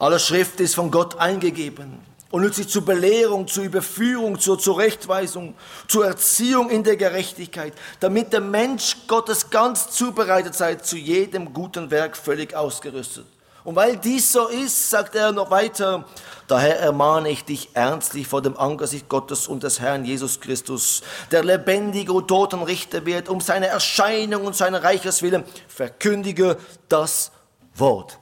Alle 0.00 0.18
Schrift 0.18 0.60
ist 0.60 0.74
von 0.74 0.90
Gott 0.90 1.18
eingegeben 1.18 2.00
und 2.30 2.40
nützlich 2.40 2.70
zur 2.70 2.86
Belehrung, 2.86 3.46
zur 3.46 3.64
Überführung, 3.64 4.38
zur 4.38 4.58
Zurechtweisung, 4.58 5.54
zur 5.88 6.06
Erziehung 6.06 6.70
in 6.70 6.82
der 6.82 6.96
Gerechtigkeit, 6.96 7.74
damit 8.00 8.32
der 8.32 8.40
Mensch 8.40 8.96
Gottes 9.06 9.50
ganz 9.50 9.90
zubereitet 9.90 10.54
sei, 10.54 10.76
zu 10.76 10.96
jedem 10.96 11.52
guten 11.52 11.90
Werk 11.90 12.16
völlig 12.16 12.56
ausgerüstet. 12.56 13.26
Und 13.62 13.76
weil 13.76 13.98
dies 13.98 14.32
so 14.32 14.48
ist, 14.48 14.88
sagt 14.88 15.16
er 15.16 15.32
noch 15.32 15.50
weiter, 15.50 16.06
daher 16.48 16.80
ermahne 16.80 17.28
ich 17.28 17.44
dich 17.44 17.68
ernstlich 17.74 18.26
vor 18.26 18.40
dem 18.40 18.56
Angesicht 18.56 19.06
Gottes 19.10 19.48
und 19.48 19.64
des 19.64 19.80
Herrn 19.80 20.06
Jesus 20.06 20.40
Christus, 20.40 21.02
der 21.30 21.44
lebendige 21.44 22.14
und 22.14 22.26
toten 22.26 22.62
Richter 22.62 23.04
wird, 23.04 23.28
um 23.28 23.42
seine 23.42 23.66
Erscheinung 23.66 24.46
und 24.46 24.56
seine 24.56 24.82
Reiches 24.82 25.20
willen, 25.20 25.44
verkündige 25.68 26.56
das 26.88 27.32
Wort. 27.74 28.18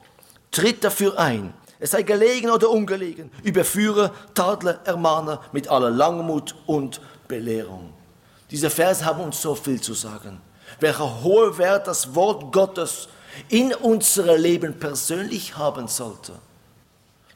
Tritt 0.51 0.83
dafür 0.83 1.17
ein, 1.17 1.53
es 1.79 1.91
sei 1.91 2.03
gelegen 2.03 2.49
oder 2.49 2.69
ungelegen, 2.69 3.31
überführe, 3.43 4.11
tadle, 4.33 4.79
ermahne 4.83 5.39
mit 5.53 5.69
aller 5.69 5.89
Langmut 5.89 6.55
und 6.65 6.99
Belehrung. 7.27 7.93
Diese 8.51 8.69
Verse 8.69 9.05
haben 9.05 9.21
uns 9.21 9.41
so 9.41 9.55
viel 9.55 9.79
zu 9.79 9.93
sagen. 9.93 10.41
Welcher 10.79 11.23
hohe 11.23 11.57
Wert 11.57 11.87
das 11.87 12.13
Wort 12.15 12.51
Gottes 12.51 13.07
in 13.47 13.73
unserem 13.73 14.41
Leben 14.41 14.79
persönlich 14.79 15.55
haben 15.57 15.87
sollte. 15.87 16.33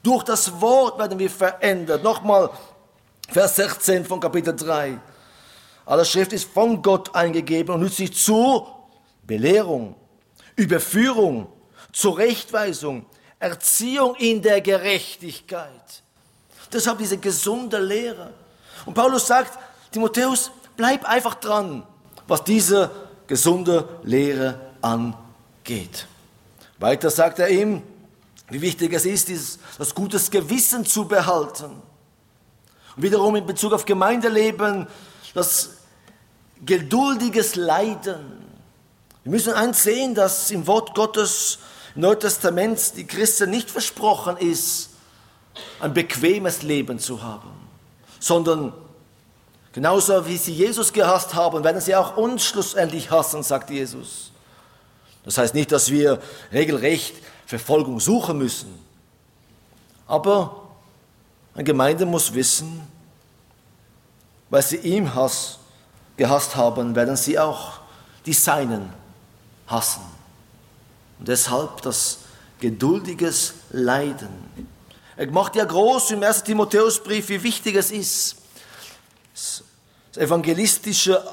Durch 0.02 0.24
das 0.24 0.60
Wort 0.60 1.00
werden 1.00 1.18
wir 1.18 1.30
verändert. 1.30 2.04
Nochmal 2.04 2.50
Vers 3.30 3.56
16 3.56 4.04
von 4.06 4.20
Kapitel 4.20 4.56
3. 4.56 5.00
Alle 5.86 6.06
Schrift 6.06 6.34
ist 6.34 6.52
von 6.52 6.82
Gott 6.82 7.16
eingegeben 7.16 7.76
und 7.76 7.82
nützt 7.82 7.98
sich 7.98 8.14
zu 8.14 8.68
Belehrung, 9.26 9.96
Überführung, 10.56 11.48
Zurechtweisung, 11.94 13.06
Erziehung 13.44 14.16
in 14.16 14.42
der 14.42 14.62
Gerechtigkeit. 14.62 16.02
Deshalb 16.72 16.98
diese 16.98 17.18
gesunde 17.18 17.78
Lehre. 17.80 18.34
Und 18.86 18.94
Paulus 18.94 19.28
sagt, 19.28 19.60
Timotheus, 19.92 20.52
bleib 20.76 21.06
einfach 21.06 21.36
dran, 21.36 21.84
was 22.28 22.44
diese 22.44 22.90
gesunde 23.28 23.88
Lehre 24.04 24.60
angeht 24.82 25.24
geht. 25.64 26.08
Weiter 26.80 27.10
sagt 27.10 27.40
er 27.40 27.50
ihm, 27.50 27.82
wie 28.50 28.62
wichtig 28.62 28.94
es 28.94 29.06
ist, 29.06 29.60
das 29.78 29.96
gutes 29.96 30.30
Gewissen 30.30 30.86
zu 30.86 31.08
behalten. 31.08 31.82
Und 32.96 33.04
wiederum 33.04 33.36
in 33.36 33.46
Bezug 33.46 33.74
auf 33.74 33.86
Gemeindeleben, 33.86 34.88
das 35.34 35.78
geduldiges 36.66 37.56
Leiden. 37.56 38.44
Wir 39.24 39.32
müssen 39.32 39.54
eins 39.54 39.84
sehen, 39.84 40.14
dass 40.14 40.52
im 40.52 40.68
Wort 40.68 40.94
Gottes 40.94 41.60
Neuen 41.96 42.20
Testament 42.20 42.98
die 42.98 43.06
Christen 43.06 43.50
nicht 43.50 43.70
versprochen 43.70 44.38
ist, 44.38 44.90
ein 45.80 45.94
bequemes 45.94 46.64
Leben 46.64 46.98
zu 46.98 47.22
haben, 47.22 47.52
sondern 48.20 48.74
genauso 49.74 50.26
wie 50.26 50.38
sie 50.38 50.54
Jesus 50.54 50.92
gehasst 50.92 51.36
haben, 51.36 51.64
werden 51.64 51.82
sie 51.82 51.96
auch 51.96 52.18
uns 52.18 52.44
schlussendlich 52.44 53.12
hassen, 53.12 53.44
sagt 53.44 53.70
Jesus. 53.70 54.32
Das 55.24 55.38
heißt 55.38 55.54
nicht, 55.54 55.72
dass 55.72 55.92
wir 55.92 56.20
regelrecht 56.52 57.16
Verfolgung 57.46 58.00
suchen 58.00 58.38
müssen. 58.38 58.80
Aber 60.08 60.70
eine 61.54 61.64
Gemeinde 61.64 62.06
muss 62.06 62.34
wissen, 62.34 62.82
weil 64.50 64.64
sie 64.64 64.78
ihm 64.78 65.14
Hass 65.14 65.60
gehasst 66.18 66.56
haben, 66.56 66.96
werden 66.96 67.16
sie 67.16 67.38
auch 67.40 67.80
die 68.26 68.34
Seinen 68.34 68.92
hassen. 69.68 70.13
Deshalb 71.24 71.82
das 71.82 72.20
geduldiges 72.60 73.54
Leiden. 73.72 74.30
Er 75.16 75.32
macht 75.32 75.56
ja 75.56 75.64
groß 75.64 76.12
im 76.12 76.24
1. 76.24 76.44
Timotheusbrief, 76.44 77.30
wie 77.30 77.42
wichtig 77.44 77.76
es 77.76 77.92
ist. 77.92 78.36
Das 79.34 79.64
evangelistische 80.18 81.24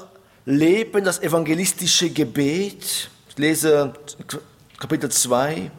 Leben, 0.45 1.03
das 1.03 1.19
evangelistische 1.19 2.09
Gebet, 2.09 3.09
ich 3.29 3.37
lese 3.37 3.93
Kapitel 4.79 5.11
2, 5.11 5.71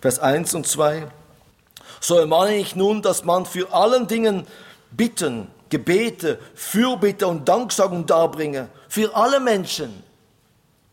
Vers 0.00 0.18
1 0.18 0.54
und 0.54 0.66
2. 0.66 1.10
So 2.00 2.16
ermahne 2.16 2.56
ich 2.56 2.76
nun, 2.76 3.02
dass 3.02 3.24
man 3.24 3.46
für 3.46 3.72
allen 3.72 4.06
Dingen 4.06 4.46
Bitten, 4.90 5.48
Gebete, 5.68 6.38
Fürbitte 6.54 7.26
und 7.26 7.48
Danksagung 7.48 8.06
darbringe, 8.06 8.68
für 8.88 9.14
alle 9.14 9.40
Menschen. 9.40 10.02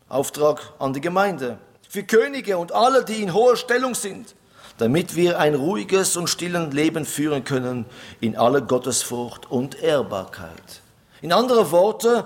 Auftrag 0.08 0.72
an 0.78 0.92
die 0.92 1.00
Gemeinde, 1.00 1.58
für 1.88 2.02
Könige 2.02 2.58
und 2.58 2.72
alle, 2.72 3.04
die 3.04 3.22
in 3.22 3.32
hoher 3.32 3.56
Stellung 3.56 3.94
sind, 3.94 4.34
damit 4.78 5.16
wir 5.16 5.38
ein 5.38 5.54
ruhiges 5.54 6.16
und 6.16 6.28
stillen 6.28 6.70
Leben 6.70 7.04
führen 7.04 7.44
können 7.44 7.86
in 8.20 8.36
aller 8.36 8.60
Gottesfurcht 8.60 9.50
und 9.50 9.82
Ehrbarkeit. 9.82 10.82
In 11.22 11.32
anderen 11.32 11.70
Worten, 11.70 12.24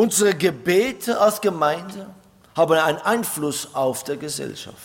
Unsere 0.00 0.34
Gebete 0.34 1.20
als 1.20 1.42
Gemeinde 1.42 2.08
haben 2.56 2.72
einen 2.72 2.96
Einfluss 2.98 3.74
auf 3.74 4.02
der 4.02 4.16
Gesellschaft. 4.16 4.78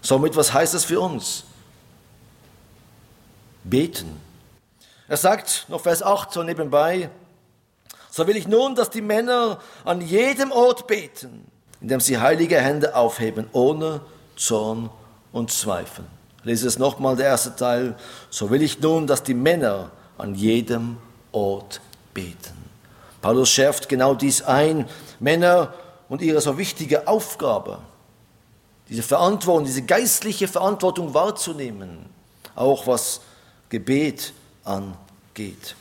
Somit, 0.00 0.36
was 0.36 0.52
heißt 0.54 0.72
das 0.72 0.86
für 0.86 1.00
uns? 1.00 1.44
Beten. 3.64 4.18
Er 5.06 5.18
sagt 5.18 5.66
noch 5.68 5.82
Vers 5.82 6.02
8 6.02 6.32
so 6.32 6.42
nebenbei, 6.42 7.10
so 8.18 8.26
will 8.26 8.36
ich 8.36 8.48
nun, 8.48 8.74
dass 8.74 8.90
die 8.90 9.00
Männer 9.00 9.60
an 9.84 10.00
jedem 10.00 10.50
Ort 10.50 10.88
beten, 10.88 11.46
indem 11.80 12.00
sie 12.00 12.18
heilige 12.18 12.60
Hände 12.60 12.96
aufheben, 12.96 13.48
ohne 13.52 14.00
Zorn 14.34 14.90
und 15.30 15.52
Zweifel. 15.52 16.04
Ich 16.40 16.44
lese 16.44 16.66
es 16.66 16.80
nochmal, 16.80 17.14
der 17.14 17.26
erste 17.26 17.54
Teil. 17.54 17.96
So 18.28 18.50
will 18.50 18.60
ich 18.62 18.80
nun, 18.80 19.06
dass 19.06 19.22
die 19.22 19.34
Männer 19.34 19.92
an 20.18 20.34
jedem 20.34 20.96
Ort 21.30 21.80
beten. 22.12 22.56
Paulus 23.20 23.50
schärft 23.50 23.88
genau 23.88 24.14
dies 24.14 24.42
ein. 24.42 24.88
Männer 25.20 25.72
und 26.08 26.20
ihre 26.20 26.40
so 26.40 26.58
wichtige 26.58 27.06
Aufgabe, 27.06 27.78
diese 28.88 29.04
Verantwortung, 29.04 29.64
diese 29.64 29.82
geistliche 29.82 30.48
Verantwortung 30.48 31.14
wahrzunehmen, 31.14 32.06
auch 32.56 32.88
was 32.88 33.20
Gebet 33.68 34.32
angeht. 34.64 35.76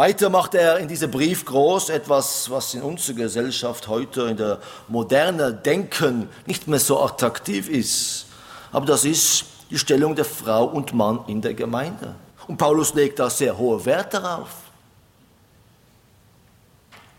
Weiter 0.00 0.30
macht 0.30 0.54
er 0.54 0.78
in 0.78 0.88
diesem 0.88 1.10
Brief 1.10 1.44
groß 1.44 1.90
etwas, 1.90 2.48
was 2.48 2.72
in 2.72 2.80
unserer 2.80 3.16
Gesellschaft 3.16 3.86
heute 3.86 4.22
in 4.22 4.38
der 4.38 4.58
modernen 4.88 5.62
Denken 5.62 6.30
nicht 6.46 6.66
mehr 6.66 6.80
so 6.80 7.02
attraktiv 7.02 7.68
ist. 7.68 8.24
Aber 8.72 8.86
das 8.86 9.04
ist 9.04 9.44
die 9.68 9.78
Stellung 9.78 10.16
der 10.16 10.24
Frau 10.24 10.64
und 10.64 10.94
Mann 10.94 11.20
in 11.26 11.42
der 11.42 11.52
Gemeinde. 11.52 12.14
Und 12.46 12.56
Paulus 12.56 12.94
legt 12.94 13.18
da 13.18 13.28
sehr 13.28 13.58
hohe 13.58 13.84
Wert 13.84 14.14
darauf. 14.14 14.48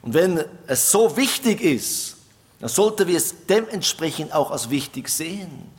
Und 0.01 0.15
wenn 0.15 0.43
es 0.65 0.89
so 0.89 1.15
wichtig 1.15 1.61
ist, 1.61 2.17
dann 2.61 2.69
sollten 2.69 3.07
wir 3.07 3.17
es 3.17 3.45
dementsprechend 3.45 4.33
auch 4.33 4.49
als 4.49 4.71
wichtig 4.71 5.07
sehen. 5.09 5.71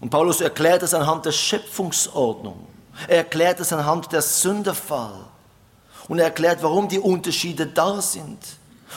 Und 0.00 0.10
Paulus 0.10 0.40
erklärt 0.40 0.82
es 0.82 0.94
anhand 0.94 1.26
der 1.26 1.32
Schöpfungsordnung. 1.32 2.66
Er 3.06 3.18
erklärt 3.18 3.60
es 3.60 3.72
anhand 3.72 4.10
der 4.10 4.20
Sünderfall. 4.22 5.26
Und 6.08 6.18
er 6.18 6.26
erklärt, 6.26 6.62
warum 6.62 6.88
die 6.88 6.98
Unterschiede 6.98 7.66
da 7.66 8.00
sind. 8.00 8.38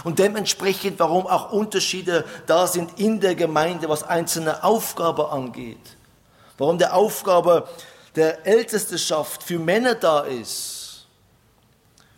Und 0.04 0.20
dementsprechend, 0.20 1.00
warum 1.00 1.26
auch 1.26 1.52
Unterschiede 1.52 2.26
da 2.46 2.68
sind 2.68 3.00
in 3.00 3.20
der 3.20 3.36
Gemeinde, 3.36 3.90
was 3.90 4.04
einzelne 4.04 4.64
Aufgaben 4.64 5.26
angeht. 5.26 5.98
Warum 6.58 6.78
der 6.78 6.96
Aufgabe 6.96 7.68
der 8.16 8.46
Ältesteschaft 8.46 9.44
für 9.44 9.60
Männer 9.60 9.96
da 9.96 10.22
ist. 10.22 11.06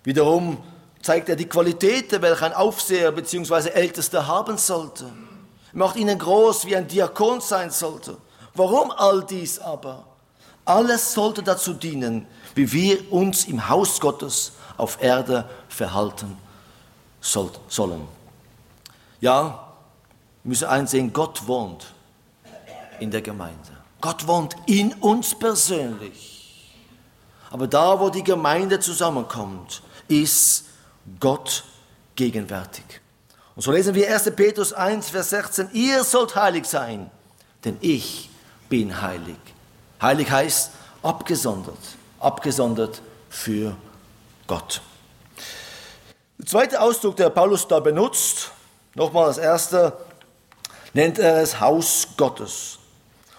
Wiederum 0.04 0.58
zeigt 1.02 1.30
er 1.30 1.36
die 1.36 1.48
Qualitäten, 1.48 2.22
welche 2.22 2.46
ein 2.46 2.54
Aufseher 2.54 3.12
bzw. 3.12 3.70
Ältester 3.70 4.26
haben 4.26 4.58
sollte. 4.58 5.06
Er 5.74 5.78
macht 5.78 5.98
ihnen 5.98 6.18
groß, 6.18 6.66
wie 6.66 6.76
ein 6.76 6.88
Diakon 6.88 7.42
sein 7.42 7.70
sollte. 7.70 8.18
Warum 8.54 8.92
all 8.92 9.24
dies 9.24 9.60
aber? 9.60 10.06
Alles 10.66 11.14
sollte 11.14 11.42
dazu 11.44 11.74
dienen, 11.74 12.28
wie 12.56 12.72
wir 12.72 13.12
uns 13.12 13.46
im 13.46 13.70
Haus 13.70 14.00
Gottes 14.00 14.54
auf 14.78 15.02
Erde 15.02 15.50
verhalten 15.68 16.38
sollen. 17.22 18.08
Ja, 19.22 19.68
wir 20.44 20.50
müssen 20.50 20.68
einsehen, 20.68 21.12
Gott 21.12 21.48
wohnt 21.48 21.94
in 23.00 23.12
der 23.12 23.22
Gemeinde. 23.22 23.70
Gott 24.02 24.26
wohnt 24.28 24.56
in 24.66 24.94
uns 24.94 25.38
persönlich. 25.38 26.74
Aber 27.52 27.68
da, 27.68 28.00
wo 28.00 28.10
die 28.10 28.24
Gemeinde 28.24 28.80
zusammenkommt, 28.80 29.82
ist 30.08 30.66
Gott 31.20 31.64
gegenwärtig. 32.16 32.86
Und 33.56 33.64
so 33.64 33.72
lesen 33.72 33.96
wir 33.96 34.14
1. 34.14 34.32
Petrus 34.36 34.72
1, 34.72 35.10
Vers 35.10 35.32
16, 35.32 35.70
ihr 35.74 36.04
sollt 36.04 36.36
heilig 36.36 36.66
sein, 36.66 37.12
denn 37.66 37.78
ich 37.82 38.30
bin 38.70 39.02
heilig. 39.02 39.38
Heilig 40.02 40.32
heißt 40.32 40.72
abgesondert, 41.04 41.78
abgesondert 42.20 43.02
für 43.30 43.76
Gott. 44.48 44.82
Der 46.38 46.46
zweite 46.46 46.82
Ausdruck, 46.82 47.18
der 47.18 47.30
Paulus 47.30 47.68
da 47.68 47.80
benutzt, 47.80 48.52
nochmal 48.96 49.28
das 49.28 49.38
erste, 49.38 49.98
nennt 50.94 51.20
er 51.20 51.42
es 51.42 51.60
Haus 51.60 52.08
Gottes. 52.16 52.80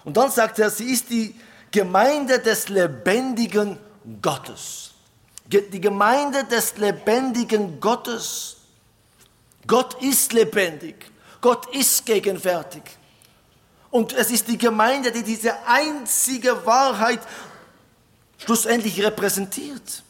Und 0.04 0.16
dann 0.16 0.30
sagt 0.30 0.58
er, 0.58 0.70
sie 0.70 0.92
ist 0.92 1.10
die 1.10 1.34
Gemeinde 1.70 2.38
des 2.40 2.68
lebendigen 2.68 3.78
Gottes. 4.20 4.90
Die 5.46 5.80
Gemeinde 5.80 6.44
des 6.44 6.76
lebendigen 6.76 7.80
Gottes. 7.80 8.56
Gott 9.66 10.00
ist 10.02 10.32
lebendig. 10.32 11.10
Gott 11.40 11.74
ist 11.74 12.04
gegenwärtig. 12.06 12.82
Und 13.90 14.12
es 14.12 14.30
ist 14.30 14.46
die 14.48 14.58
Gemeinde, 14.58 15.10
die 15.10 15.22
diese 15.22 15.66
einzige 15.66 16.64
Wahrheit 16.64 17.20
schlussendlich 18.38 19.02
repräsentiert. 19.02 20.02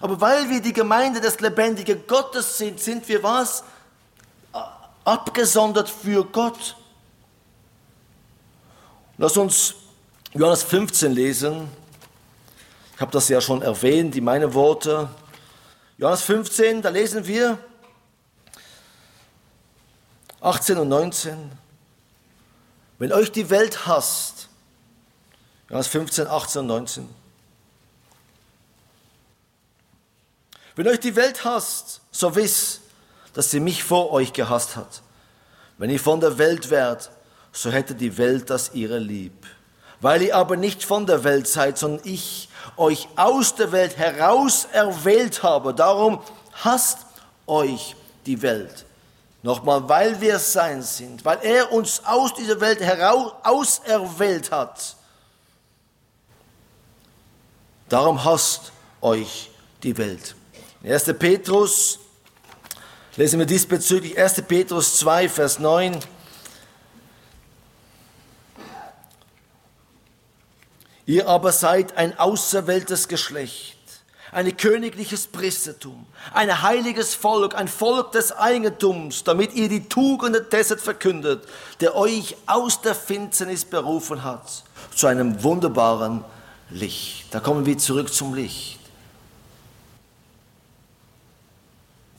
Aber 0.00 0.20
weil 0.20 0.48
wir 0.48 0.62
die 0.62 0.72
Gemeinde 0.72 1.20
des 1.20 1.40
lebendigen 1.40 2.06
Gottes 2.06 2.58
sind, 2.58 2.80
sind 2.80 3.06
wir 3.08 3.22
was? 3.22 3.64
Abgesondert 5.04 5.88
für 5.88 6.24
Gott. 6.24 6.76
Lass 9.18 9.36
uns 9.36 9.74
Johannes 10.32 10.62
15 10.62 11.12
lesen. 11.12 11.68
Ich 12.94 13.00
habe 13.00 13.12
das 13.12 13.28
ja 13.28 13.40
schon 13.40 13.60
erwähnt, 13.60 14.14
in 14.16 14.24
meine 14.24 14.54
Worte. 14.54 15.08
Johannes 15.98 16.22
15, 16.22 16.80
da 16.80 16.88
lesen 16.88 17.26
wir 17.26 17.58
18 20.40 20.78
und 20.78 20.88
19. 20.88 21.50
Wenn 23.00 23.14
euch 23.14 23.32
die 23.32 23.48
Welt 23.48 23.86
hasst, 23.86 24.48
Johannes 25.70 25.86
15, 25.86 26.26
18 26.26 26.60
und 26.60 26.66
19. 26.66 27.08
Wenn 30.76 30.86
euch 30.86 31.00
die 31.00 31.16
Welt 31.16 31.42
hasst, 31.42 32.02
so 32.10 32.36
wisst, 32.36 32.82
dass 33.32 33.50
sie 33.50 33.58
mich 33.58 33.82
vor 33.84 34.12
euch 34.12 34.34
gehasst 34.34 34.76
hat. 34.76 35.00
Wenn 35.78 35.88
ihr 35.88 35.98
von 35.98 36.20
der 36.20 36.36
Welt 36.36 36.68
wärt, 36.68 37.10
so 37.52 37.70
hätte 37.70 37.94
die 37.94 38.18
Welt 38.18 38.50
das 38.50 38.74
ihre 38.74 38.98
lieb. 38.98 39.46
Weil 40.02 40.20
ihr 40.20 40.36
aber 40.36 40.56
nicht 40.56 40.84
von 40.84 41.06
der 41.06 41.24
Welt 41.24 41.48
seid, 41.48 41.78
sondern 41.78 42.06
ich 42.06 42.50
euch 42.76 43.08
aus 43.16 43.54
der 43.54 43.72
Welt 43.72 43.96
heraus 43.96 44.66
erwählt 44.72 45.42
habe, 45.42 45.72
darum 45.72 46.20
hasst 46.52 46.98
euch 47.46 47.96
die 48.26 48.42
Welt. 48.42 48.84
Nochmal, 49.42 49.88
weil 49.88 50.20
wir 50.20 50.38
sein 50.38 50.82
sind, 50.82 51.24
weil 51.24 51.38
er 51.42 51.72
uns 51.72 52.02
aus 52.04 52.34
dieser 52.34 52.60
Welt 52.60 52.80
heraus 52.80 53.32
auserwählt 53.42 54.50
hat. 54.50 54.96
Darum 57.88 58.22
hasst 58.22 58.72
euch 59.00 59.50
die 59.82 59.96
Welt. 59.96 60.36
1. 60.84 61.04
Petrus, 61.18 61.98
lesen 63.16 63.38
wir 63.38 63.46
diesbezüglich 63.46 64.18
1. 64.18 64.42
Petrus 64.42 64.98
2, 64.98 65.28
Vers 65.28 65.58
9. 65.58 65.98
Ihr 71.06 71.26
aber 71.26 71.50
seid 71.50 71.96
ein 71.96 72.16
auserwähltes 72.18 73.08
Geschlecht, 73.08 73.76
ein 74.32 74.56
königliches 74.56 75.26
Priestertum, 75.26 76.06
ein 76.32 76.62
heiliges 76.62 77.14
Volk, 77.14 77.54
ein 77.54 77.68
Volk 77.68 78.12
des 78.12 78.32
Eigentums, 78.32 79.24
damit 79.24 79.54
ihr 79.54 79.68
die 79.68 79.88
Tugenden 79.88 80.46
dessen 80.50 80.78
verkündet, 80.78 81.44
der 81.80 81.96
euch 81.96 82.36
aus 82.46 82.80
der 82.80 82.94
Finsternis 82.94 83.64
berufen 83.64 84.22
hat, 84.22 84.64
zu 84.94 85.06
einem 85.06 85.42
wunderbaren 85.42 86.24
Licht. 86.70 87.26
Da 87.32 87.40
kommen 87.40 87.66
wir 87.66 87.76
zurück 87.78 88.12
zum 88.12 88.34
Licht. 88.34 88.78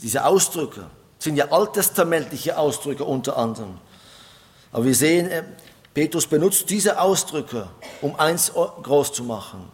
Diese 0.01 0.25
Ausdrücke 0.25 0.87
sind 1.19 1.37
ja 1.37 1.51
alttestamentliche 1.51 2.57
Ausdrücke 2.57 3.03
unter 3.03 3.37
anderem. 3.37 3.77
Aber 4.71 4.85
wir 4.85 4.95
sehen, 4.95 5.27
äh, 5.27 5.43
Petrus 5.93 6.25
benutzt 6.25 6.69
diese 6.69 6.99
Ausdrücke, 6.99 7.67
um 8.01 8.15
eins 8.15 8.51
groß 8.53 9.13
zu 9.13 9.23
machen. 9.23 9.71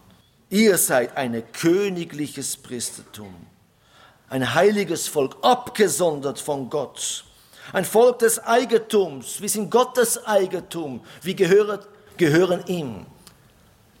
Ihr 0.50 0.78
seid 0.78 1.16
ein 1.16 1.42
königliches 1.52 2.56
Priestertum, 2.56 3.34
ein 4.30 4.54
heiliges 4.54 5.06
Volk, 5.06 5.36
abgesondert 5.42 6.38
von 6.38 6.70
Gott, 6.70 7.24
ein 7.72 7.84
Volk 7.84 8.20
des 8.20 8.38
Eigentums. 8.38 9.40
Wir 9.40 9.48
sind 9.48 9.70
Gottes 9.70 10.24
Eigentum. 10.26 11.02
Wir 11.22 11.34
gehören, 11.34 11.80
gehören 12.16 12.64
ihm. 12.66 13.04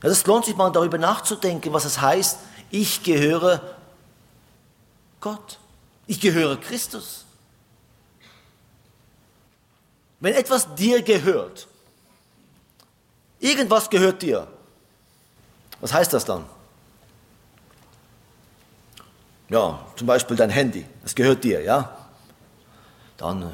Es 0.00 0.26
lohnt 0.26 0.46
sich 0.46 0.56
mal 0.56 0.70
darüber 0.70 0.96
nachzudenken, 0.96 1.72
was 1.72 1.84
es 1.84 2.00
heißt, 2.00 2.38
ich 2.70 3.02
gehöre 3.02 3.76
Gott. 5.20 5.58
Ich 6.06 6.20
gehöre 6.20 6.58
Christus. 6.58 7.26
Wenn 10.20 10.34
etwas 10.34 10.74
dir 10.74 11.02
gehört, 11.02 11.68
irgendwas 13.38 13.90
gehört 13.90 14.22
dir, 14.22 14.48
was 15.80 15.92
heißt 15.92 16.12
das 16.12 16.24
dann? 16.24 16.44
Ja, 19.48 19.80
zum 19.96 20.06
Beispiel 20.06 20.36
dein 20.36 20.50
Handy, 20.50 20.84
das 21.02 21.14
gehört 21.14 21.42
dir, 21.42 21.62
ja? 21.62 21.96
Dann, 23.16 23.40
dann 23.40 23.52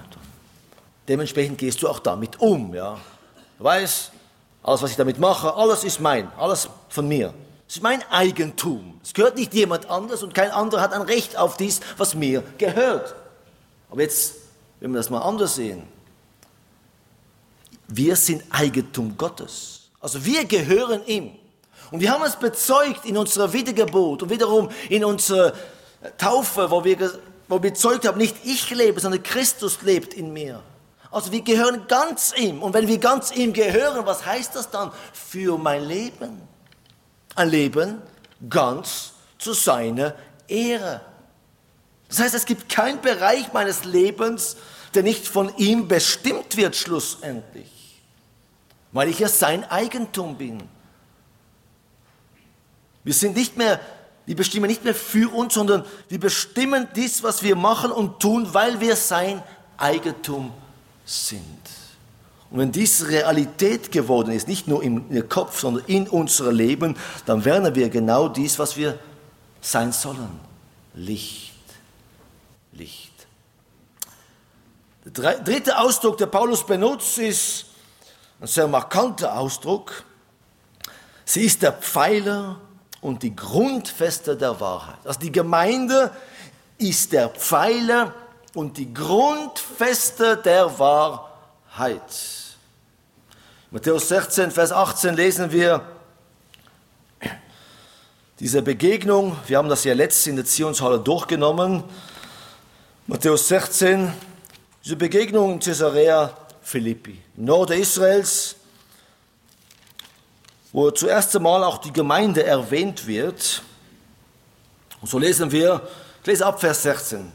dementsprechend 1.06 1.58
gehst 1.58 1.82
du 1.82 1.88
auch 1.88 2.00
damit 2.00 2.40
um, 2.40 2.74
ja? 2.74 2.98
Du 3.58 3.64
weißt, 3.64 4.10
alles, 4.62 4.82
was 4.82 4.90
ich 4.90 4.96
damit 4.96 5.18
mache, 5.18 5.54
alles 5.54 5.84
ist 5.84 6.00
mein, 6.00 6.32
alles 6.37 6.68
von 6.88 7.06
mir. 7.06 7.32
Es 7.68 7.76
ist 7.76 7.82
mein 7.82 8.02
Eigentum. 8.10 8.98
Es 9.02 9.14
gehört 9.14 9.37
nicht 9.37 9.54
jemand 9.54 9.90
anders 9.90 10.22
und 10.22 10.34
kein 10.34 10.50
anderer 10.50 10.80
hat 10.80 10.92
ein 10.92 11.02
Recht 11.02 11.37
auf 11.37 11.56
dies, 11.56 11.80
was 11.96 12.14
mir 12.14 12.42
gehört. 12.58 13.14
Aber 13.90 14.00
jetzt, 14.02 14.34
wenn 14.80 14.90
wir 14.90 14.98
das 14.98 15.10
mal 15.10 15.20
anders 15.20 15.54
sehen, 15.56 15.84
wir 17.88 18.16
sind 18.16 18.42
Eigentum 18.50 19.16
Gottes. 19.16 19.90
Also 20.00 20.24
wir 20.24 20.44
gehören 20.46 21.06
ihm. 21.06 21.32
Und 21.90 22.01
wir 22.01 22.11
haben 22.11 22.25
es 22.25 22.37
bezeugt 22.37 23.05
in 23.05 23.16
unserer 23.16 23.53
Wiedergeburt 23.53 24.23
und 24.23 24.31
wiederum 24.31 24.70
in 24.88 25.05
unserer 25.05 25.53
Taufe, 26.18 26.70
wo 26.70 26.85
wir, 26.85 26.99
wo 27.49 27.57
wir 27.57 27.70
bezeugt 27.70 28.07
haben, 28.07 28.18
nicht 28.18 28.37
ich 28.44 28.70
lebe, 28.70 29.01
sondern 29.01 29.23
Christus 29.23 29.83
lebt 29.83 30.14
in 30.14 30.33
mir. 30.33 30.62
Also 31.11 31.31
wir 31.31 31.42
gehören 31.42 31.87
ganz 31.87 32.35
ihm. 32.37 32.62
Und 32.62 32.75
wenn 32.75 32.88
wir 32.88 32.99
ganz 32.99 33.31
ihm 33.31 33.53
gehören, 33.53 34.05
was 34.05 34.27
heißt 34.27 34.57
das 34.57 34.70
dann 34.70 34.90
für 35.12 35.57
mein 35.59 35.85
Leben? 35.85 36.42
Ein 37.37 37.51
Leben 37.51 38.03
ganz 38.49 39.12
zu 39.38 39.53
seiner 39.53 40.14
Ehre. 40.49 41.01
Das 42.09 42.18
heißt, 42.18 42.35
es 42.35 42.47
gibt 42.47 42.68
keinen 42.68 43.01
Bereich 43.01 43.53
meines 43.53 43.85
Lebens, 43.85 44.57
der 44.94 45.03
nicht 45.03 45.27
von 45.27 45.55
ihm 45.57 45.88
bestimmt 45.88 46.57
wird 46.57 46.77
schlussendlich, 46.77 48.03
weil 48.92 49.09
ich 49.09 49.18
ja 49.18 49.29
sein 49.29 49.64
Eigentum 49.64 50.37
bin. 50.37 50.62
Wir 53.05 53.14
sind 53.14 53.37
nicht 53.37 53.57
mehr, 53.57 53.81
wir 54.27 54.35
bestimmen 54.35 54.67
nicht 54.67 54.83
mehr 54.83 54.95
für 54.95 55.33
uns, 55.33 55.55
sondern 55.55 55.85
wir 56.09 56.19
bestimmen 56.19 56.88
dies, 56.97 57.23
was 57.23 57.43
wir 57.43 57.55
machen 57.55 57.93
und 57.93 58.21
tun, 58.21 58.53
weil 58.53 58.81
wir 58.81 58.97
sein 58.97 59.43
Eigentum 59.77 60.53
sind. 61.05 61.61
Und 62.51 62.59
wenn 62.61 62.73
dies 62.73 63.09
Realität 63.09 63.93
geworden 63.93 64.31
ist, 64.33 64.49
nicht 64.49 64.69
nur 64.69 64.83
im 64.83 65.29
Kopf, 65.29 65.61
sondern 65.61 65.85
in 65.87 66.09
unserem 66.09 66.55
Leben, 66.55 66.97
dann 67.27 67.45
werden 67.45 67.75
wir 67.75 67.90
genau 67.90 68.29
dies, 68.29 68.59
was 68.59 68.77
wir 68.77 68.99
sein 69.61 69.93
sollen. 69.93 70.40
Licht. 70.95 71.53
Licht. 72.73 73.12
Der 75.05 75.38
dritte 75.40 75.79
Ausdruck, 75.79 76.17
der 76.17 76.27
Paulus 76.27 76.64
benutzt, 76.64 77.19
ist 77.19 77.67
ein 78.40 78.47
sehr 78.47 78.69
markanter 78.69 79.37
Ausdruck. 79.37 80.05
Sie 81.25 81.43
ist 81.43 81.62
der 81.62 81.73
Pfeiler 81.73 82.61
und 83.05 83.23
die 83.23 83.37
Grundfeste 83.37 84.35
der 84.35 84.59
Wahrheit. 84.61 84.97
Also 85.05 85.21
die 85.21 85.31
Gemeinde 85.31 86.11
ist 86.79 87.12
der 87.12 87.29
Pfeiler 87.29 88.14
und 88.55 88.79
die 88.79 88.95
Grundfeste 88.95 90.38
der 90.38 90.79
Wahrheit. 90.79 92.01
Matthäus 93.71 94.09
16, 94.09 94.51
Vers 94.51 94.73
18 94.73 95.14
lesen 95.17 95.53
wir 95.53 95.83
diese 98.40 98.62
Begegnung. 98.62 99.37
Wir 99.49 99.59
haben 99.59 99.69
das 99.69 99.85
ja 99.85 99.93
letztens 99.93 100.27
in 100.29 100.37
der 100.37 100.47
Zionshalle 100.47 100.99
durchgenommen. 100.99 101.85
Matthäus 103.07 103.49
16, 103.49 104.14
diese 104.83 104.97
Begegnung 104.97 105.53
in 105.53 105.59
Caesarea 105.59 106.35
Philippi, 106.62 107.21
Norden 107.37 107.79
Israels, 107.79 108.57
wo 110.74 110.90
zuerst 110.90 111.37
einmal 111.37 111.62
auch 111.62 111.78
die 111.78 111.92
Gemeinde 111.92 112.44
erwähnt 112.44 113.06
wird. 113.06 113.62
Und 115.00 115.08
so 115.08 115.20
lesen 115.20 115.52
wir, 115.52 115.80
ich 116.20 116.26
lese 116.26 116.44
ab 116.44 116.58
Vers 116.58 116.82
16. 116.82 117.30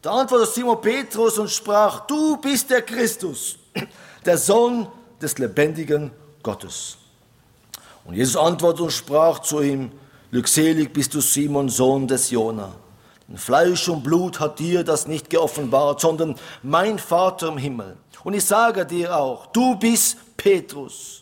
Da 0.00 0.12
antwortete 0.12 0.52
Simon 0.52 0.80
Petrus 0.80 1.36
und 1.36 1.50
sprach, 1.50 2.06
du 2.06 2.36
bist 2.36 2.70
der 2.70 2.82
Christus, 2.82 3.56
der 4.24 4.38
Sohn 4.38 4.86
des 5.20 5.36
lebendigen 5.38 6.12
Gottes. 6.44 6.96
Und 8.04 8.14
Jesus 8.14 8.36
antwortete 8.36 8.84
und 8.84 8.92
sprach 8.92 9.40
zu 9.40 9.60
ihm, 9.60 9.90
glückselig 10.30 10.92
bist 10.92 11.12
du 11.12 11.20
Simon, 11.20 11.68
Sohn 11.68 12.06
des 12.06 12.30
Jona. 12.30 12.72
Denn 13.26 13.36
Fleisch 13.36 13.88
und 13.88 14.04
Blut 14.04 14.38
hat 14.38 14.60
dir 14.60 14.84
das 14.84 15.08
nicht 15.08 15.28
geoffenbart, 15.28 16.00
sondern 16.00 16.36
mein 16.62 17.00
Vater 17.00 17.48
im 17.48 17.58
Himmel. 17.58 17.96
Und 18.22 18.34
ich 18.34 18.44
sage 18.44 18.86
dir 18.86 19.16
auch, 19.16 19.46
du 19.46 19.74
bist 19.74 20.18
Petrus. 20.36 21.19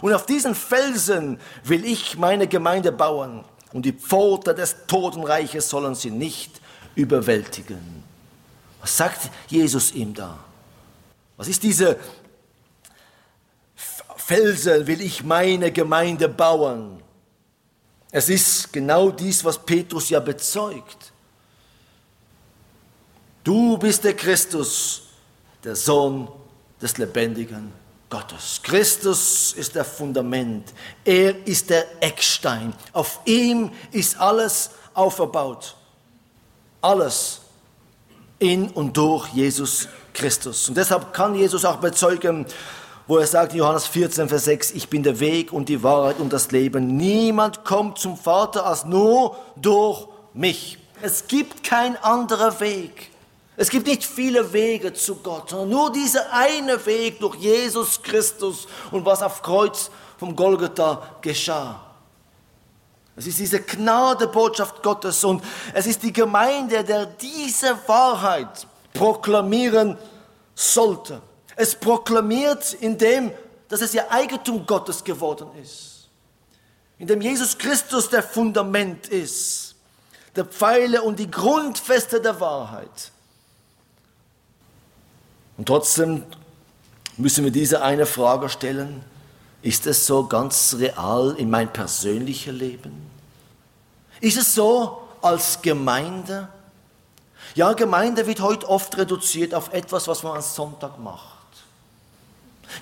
Und 0.00 0.12
auf 0.12 0.26
diesen 0.26 0.54
Felsen 0.54 1.38
will 1.64 1.84
ich 1.84 2.16
meine 2.16 2.46
Gemeinde 2.46 2.92
bauen. 2.92 3.44
Und 3.72 3.82
die 3.82 3.92
Pforte 3.92 4.54
des 4.54 4.76
Totenreiches 4.86 5.68
sollen 5.68 5.94
sie 5.94 6.10
nicht 6.10 6.60
überwältigen. 6.94 8.02
Was 8.80 8.96
sagt 8.96 9.30
Jesus 9.48 9.92
ihm 9.92 10.14
da? 10.14 10.38
Was 11.36 11.48
ist 11.48 11.62
diese 11.62 11.98
Felsen 14.16 14.86
will 14.86 15.00
ich 15.00 15.22
meine 15.22 15.70
Gemeinde 15.70 16.28
bauen? 16.28 17.02
Es 18.10 18.28
ist 18.28 18.72
genau 18.72 19.10
dies, 19.10 19.44
was 19.44 19.58
Petrus 19.58 20.08
ja 20.10 20.20
bezeugt. 20.20 21.12
Du 23.44 23.76
bist 23.78 24.02
der 24.04 24.14
Christus, 24.14 25.02
der 25.62 25.76
Sohn 25.76 26.28
des 26.80 26.98
lebendigen 26.98 27.72
Gottes. 28.08 28.60
Christus 28.62 29.52
ist 29.52 29.74
der 29.74 29.84
Fundament. 29.84 30.72
Er 31.04 31.46
ist 31.46 31.70
der 31.70 31.84
Eckstein. 32.00 32.72
Auf 32.92 33.20
ihm 33.24 33.72
ist 33.90 34.18
alles 34.20 34.70
aufgebaut. 34.94 35.74
Alles 36.80 37.40
in 38.38 38.68
und 38.68 38.96
durch 38.96 39.28
Jesus 39.28 39.88
Christus. 40.12 40.68
Und 40.68 40.76
deshalb 40.76 41.12
kann 41.12 41.34
Jesus 41.34 41.64
auch 41.64 41.76
bezeugen, 41.76 42.46
wo 43.08 43.18
er 43.18 43.26
sagt 43.26 43.52
in 43.52 43.58
Johannes 43.58 43.86
14, 43.86 44.28
Vers 44.28 44.44
6, 44.44 44.70
ich 44.72 44.88
bin 44.88 45.02
der 45.02 45.18
Weg 45.20 45.52
und 45.52 45.68
die 45.68 45.82
Wahrheit 45.82 46.18
und 46.18 46.32
das 46.32 46.50
Leben. 46.50 46.96
Niemand 46.96 47.64
kommt 47.64 47.98
zum 47.98 48.16
Vater 48.16 48.66
als 48.66 48.84
nur 48.84 49.36
durch 49.56 50.08
mich. 50.34 50.78
Es 51.02 51.26
gibt 51.26 51.62
kein 51.62 51.96
anderer 52.02 52.58
Weg. 52.60 53.10
Es 53.56 53.70
gibt 53.70 53.86
nicht 53.86 54.04
viele 54.04 54.52
Wege 54.52 54.92
zu 54.92 55.16
Gott, 55.16 55.50
sondern 55.50 55.70
nur 55.70 55.92
dieser 55.92 56.30
eine 56.32 56.84
Weg 56.84 57.20
durch 57.20 57.36
Jesus 57.36 58.02
Christus 58.02 58.68
und 58.90 59.04
was 59.04 59.22
auf 59.22 59.42
Kreuz 59.42 59.90
vom 60.18 60.36
Golgatha 60.36 61.16
geschah. 61.22 61.80
Es 63.16 63.26
ist 63.26 63.38
diese 63.38 63.62
Gnadebotschaft 63.62 64.82
Gottes 64.82 65.24
und 65.24 65.42
es 65.72 65.86
ist 65.86 66.02
die 66.02 66.12
Gemeinde, 66.12 66.84
der 66.84 67.06
diese 67.06 67.78
Wahrheit 67.86 68.66
proklamieren 68.92 69.96
sollte. 70.54 71.22
Es 71.56 71.74
proklamiert, 71.74 72.74
indem, 72.74 73.32
dass 73.68 73.80
es 73.80 73.94
ihr 73.94 74.10
Eigentum 74.12 74.66
Gottes 74.66 75.02
geworden 75.02 75.48
ist. 75.62 76.08
Indem 76.98 77.22
Jesus 77.22 77.56
Christus 77.56 78.10
der 78.10 78.22
Fundament 78.22 79.08
ist, 79.08 79.76
der 80.34 80.44
Pfeile 80.44 81.00
und 81.00 81.18
die 81.18 81.30
Grundfeste 81.30 82.20
der 82.20 82.38
Wahrheit. 82.38 83.12
Und 85.56 85.66
trotzdem 85.66 86.22
müssen 87.16 87.44
wir 87.44 87.50
diese 87.50 87.82
eine 87.82 88.06
Frage 88.06 88.48
stellen, 88.48 89.02
ist 89.62 89.86
es 89.86 90.06
so 90.06 90.26
ganz 90.26 90.76
real 90.78 91.34
in 91.38 91.50
mein 91.50 91.72
persönliches 91.72 92.54
Leben? 92.54 93.10
Ist 94.20 94.36
es 94.36 94.54
so 94.54 95.02
als 95.22 95.60
Gemeinde? 95.62 96.48
Ja, 97.54 97.72
Gemeinde 97.72 98.26
wird 98.26 98.40
heute 98.40 98.68
oft 98.68 98.96
reduziert 98.96 99.54
auf 99.54 99.72
etwas, 99.72 100.08
was 100.08 100.22
man 100.22 100.36
am 100.36 100.42
Sonntag 100.42 100.98
macht. 100.98 101.36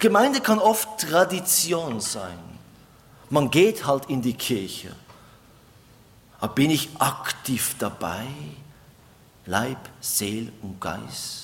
Gemeinde 0.01 0.41
kann 0.41 0.59
oft 0.59 0.99
Tradition 0.99 2.01
sein. 2.01 2.39
Man 3.31 3.51
geht 3.51 3.87
halt 3.87 4.07
in 4.11 4.23
die 4.23 4.35
Kirche. 4.35 4.95
Aber 6.41 6.55
bin 6.55 6.71
ich 6.71 6.89
aktiv 6.99 7.77
dabei? 7.79 8.27
Leib, 9.47 9.79
Seel 10.01 10.53
und 10.63 10.81
Geist? 10.81 11.44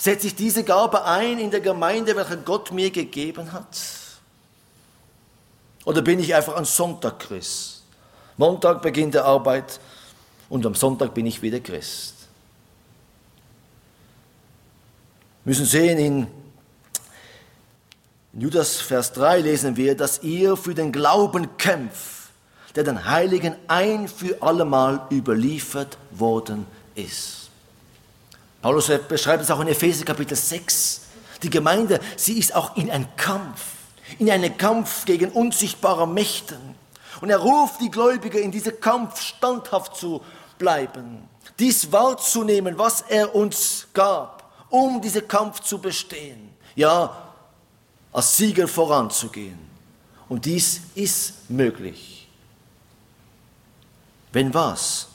Setze 0.00 0.28
ich 0.28 0.34
diese 0.34 0.64
Gabe 0.64 1.04
ein 1.04 1.38
in 1.38 1.50
der 1.50 1.60
Gemeinde, 1.60 2.16
welche 2.16 2.38
Gott 2.38 2.72
mir 2.72 2.90
gegeben 2.90 3.52
hat? 3.52 3.78
Oder 5.84 6.00
bin 6.00 6.18
ich 6.20 6.34
einfach 6.34 6.56
ein 6.56 6.64
Sonntag 6.64 7.18
Christ? 7.18 7.82
Montag 8.38 8.80
beginnt 8.80 9.12
die 9.12 9.18
Arbeit 9.18 9.78
und 10.48 10.64
am 10.64 10.74
Sonntag 10.74 11.12
bin 11.12 11.26
ich 11.26 11.42
wieder 11.42 11.60
Christ. 11.60 12.14
Wir 15.44 15.50
müssen 15.50 15.66
sehen, 15.66 15.98
in 15.98 16.26
Judas 18.32 18.80
Vers 18.80 19.12
3 19.12 19.40
lesen 19.40 19.76
wir, 19.76 19.94
dass 19.94 20.22
ihr 20.22 20.56
für 20.56 20.74
den 20.74 20.92
Glauben 20.92 21.58
kämpft, 21.58 22.30
der 22.74 22.84
den 22.84 23.04
Heiligen 23.04 23.54
ein 23.68 24.08
für 24.08 24.40
allemal 24.40 25.06
überliefert 25.10 25.98
worden 26.10 26.66
ist. 26.94 27.49
Paulus 28.62 28.90
beschreibt 29.08 29.42
es 29.42 29.50
auch 29.50 29.60
in 29.60 29.68
Epheser 29.68 30.04
Kapitel 30.04 30.36
6. 30.36 31.00
Die 31.42 31.50
Gemeinde, 31.50 31.98
sie 32.16 32.38
ist 32.38 32.54
auch 32.54 32.76
in 32.76 32.90
einem 32.90 33.08
Kampf, 33.16 33.62
in 34.18 34.30
einem 34.30 34.56
Kampf 34.56 35.06
gegen 35.06 35.30
unsichtbare 35.30 36.06
Mächte. 36.06 36.58
Und 37.22 37.30
er 37.30 37.38
ruft 37.38 37.80
die 37.80 37.90
Gläubigen 37.90 38.42
in 38.42 38.50
diesem 38.50 38.78
Kampf 38.80 39.20
standhaft 39.20 39.96
zu 39.96 40.22
bleiben, 40.58 41.28
dies 41.58 41.90
wahrzunehmen, 41.90 42.78
was 42.78 43.02
er 43.02 43.34
uns 43.34 43.86
gab, 43.94 44.44
um 44.68 45.00
diesen 45.00 45.26
Kampf 45.26 45.60
zu 45.60 45.78
bestehen. 45.78 46.54
Ja, 46.74 47.32
als 48.12 48.36
Sieger 48.36 48.68
voranzugehen. 48.68 49.58
Und 50.28 50.44
dies 50.44 50.82
ist 50.94 51.50
möglich. 51.50 52.28
Wenn 54.32 54.52
was? 54.54 55.09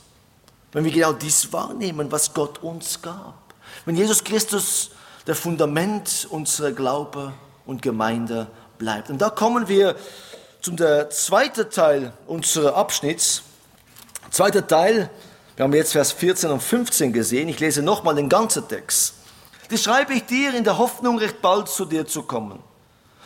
Wenn 0.76 0.84
wir 0.84 0.92
genau 0.92 1.14
dies 1.14 1.50
wahrnehmen, 1.54 2.12
was 2.12 2.34
Gott 2.34 2.62
uns 2.62 3.00
gab. 3.00 3.54
Wenn 3.86 3.96
Jesus 3.96 4.22
Christus 4.22 4.90
der 5.26 5.34
Fundament 5.34 6.26
unserer 6.28 6.70
Glaube 6.70 7.32
und 7.64 7.80
Gemeinde 7.80 8.46
bleibt. 8.76 9.08
Und 9.08 9.16
da 9.16 9.30
kommen 9.30 9.68
wir 9.68 9.96
zum 10.60 10.76
zweiten 10.76 11.70
Teil 11.70 12.12
unseres 12.26 12.74
Abschnitts. 12.74 13.42
Zweiter 14.30 14.66
Teil, 14.66 15.08
wir 15.56 15.62
haben 15.62 15.72
jetzt 15.72 15.92
Vers 15.92 16.12
14 16.12 16.50
und 16.50 16.62
15 16.62 17.10
gesehen. 17.10 17.48
Ich 17.48 17.58
lese 17.58 17.80
nochmal 17.80 18.14
den 18.14 18.28
ganzen 18.28 18.68
Text. 18.68 19.14
Das 19.70 19.82
schreibe 19.82 20.12
ich 20.12 20.26
dir 20.26 20.52
in 20.54 20.64
der 20.64 20.76
Hoffnung, 20.76 21.18
recht 21.18 21.40
bald 21.40 21.68
zu 21.68 21.86
dir 21.86 22.06
zu 22.06 22.24
kommen. 22.24 22.62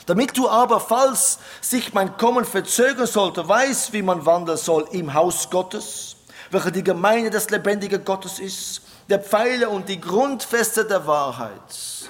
Damit 0.06 0.36
du 0.36 0.48
aber, 0.48 0.78
falls 0.78 1.40
sich 1.60 1.94
mein 1.94 2.16
Kommen 2.16 2.44
verzögern 2.44 3.08
sollte, 3.08 3.48
weißt, 3.48 3.92
wie 3.92 4.02
man 4.02 4.24
wandeln 4.24 4.56
soll 4.56 4.86
im 4.92 5.14
Haus 5.14 5.50
Gottes, 5.50 6.14
welche 6.50 6.72
die 6.72 6.84
Gemeinde 6.84 7.30
des 7.30 7.50
lebendigen 7.50 8.04
Gottes 8.04 8.38
ist, 8.38 8.82
der 9.08 9.20
Pfeiler 9.20 9.70
und 9.70 9.88
die 9.88 10.00
Grundfeste 10.00 10.84
der 10.84 11.06
Wahrheit. 11.06 12.08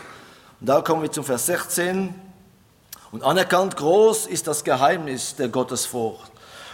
Und 0.61 0.69
da 0.69 0.81
kommen 0.81 1.03
wir 1.03 1.13
zum 1.13 1.25
Vers 1.25 1.47
16. 1.47 2.15
Und 3.13 3.23
anerkannt 3.23 3.77
groß 3.77 4.27
ist 4.27 4.47
das 4.47 4.63
Geheimnis 4.63 5.35
der 5.35 5.49
Gottesfurcht. 5.49 6.31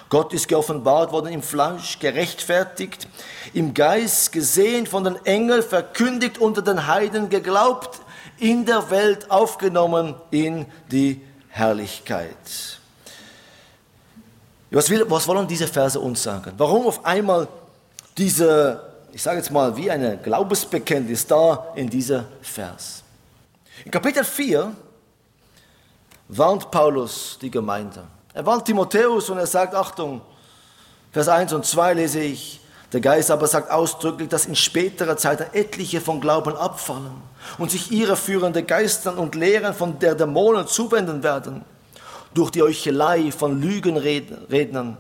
Gott 0.09 0.33
ist 0.33 0.46
geoffenbart 0.46 1.11
worden 1.11 1.33
im 1.33 1.42
Fleisch, 1.42 1.98
gerechtfertigt, 1.98 3.09
im 3.55 3.74
Geist, 3.74 4.31
gesehen 4.31 4.87
von 4.87 5.02
den 5.02 5.16
Engeln, 5.24 5.62
verkündigt 5.62 6.38
unter 6.38 6.62
den 6.62 6.87
Heiden, 6.87 7.29
geglaubt, 7.29 8.00
in 8.38 8.66
der 8.66 8.90
Welt 8.90 9.31
aufgenommen 9.31 10.14
in 10.31 10.66
die 10.92 11.26
Herrlichkeit. 11.48 12.37
Was, 14.70 14.90
will, 14.90 15.05
was 15.09 15.26
wollen 15.29 15.46
diese 15.46 15.66
Verse 15.66 15.98
uns 15.98 16.22
sagen? 16.22 16.52
Warum 16.57 16.87
auf 16.87 17.05
einmal 17.05 17.46
diese, 18.18 18.81
ich 19.12 19.22
sage 19.22 19.38
jetzt 19.38 19.50
mal, 19.50 19.76
wie 19.76 19.90
eine 19.90 20.16
Glaubensbekenntnis 20.18 21.26
da 21.26 21.68
in 21.76 21.88
dieser 21.88 22.24
Vers? 22.42 23.02
In 23.85 23.90
Kapitel 23.90 24.24
4 24.24 24.72
warnt 26.29 26.70
Paulus 26.70 27.38
die 27.40 27.50
Gemeinde. 27.50 28.02
Er 28.35 28.44
warnt 28.44 28.64
Timotheus 28.64 29.31
und 29.31 29.38
er 29.38 29.46
sagt, 29.46 29.74
Achtung, 29.74 30.20
Vers 31.12 31.29
1 31.29 31.52
und 31.52 31.64
2 31.64 31.94
lese 31.94 32.20
ich, 32.20 32.61
der 32.92 33.00
Geist 33.00 33.31
aber 33.31 33.46
sagt 33.46 33.70
ausdrücklich, 33.70 34.29
dass 34.29 34.46
in 34.46 34.57
späterer 34.57 35.16
Zeit 35.16 35.55
etliche 35.55 36.00
von 36.00 36.20
Glauben 36.20 36.57
abfallen 36.57 37.22
und 37.59 37.70
sich 37.70 37.90
ihre 37.90 38.16
führende 38.16 38.62
Geistern 38.62 39.18
und 39.18 39.35
Lehren 39.35 39.74
von 39.74 39.98
der 39.98 40.14
Dämonen 40.14 40.66
zuwenden 40.66 41.22
werden, 41.22 41.64
durch 42.37 42.51
die 42.51 42.62
Euchelei 42.62 43.33
von 43.33 43.61
Lügenrednern, 43.61 44.99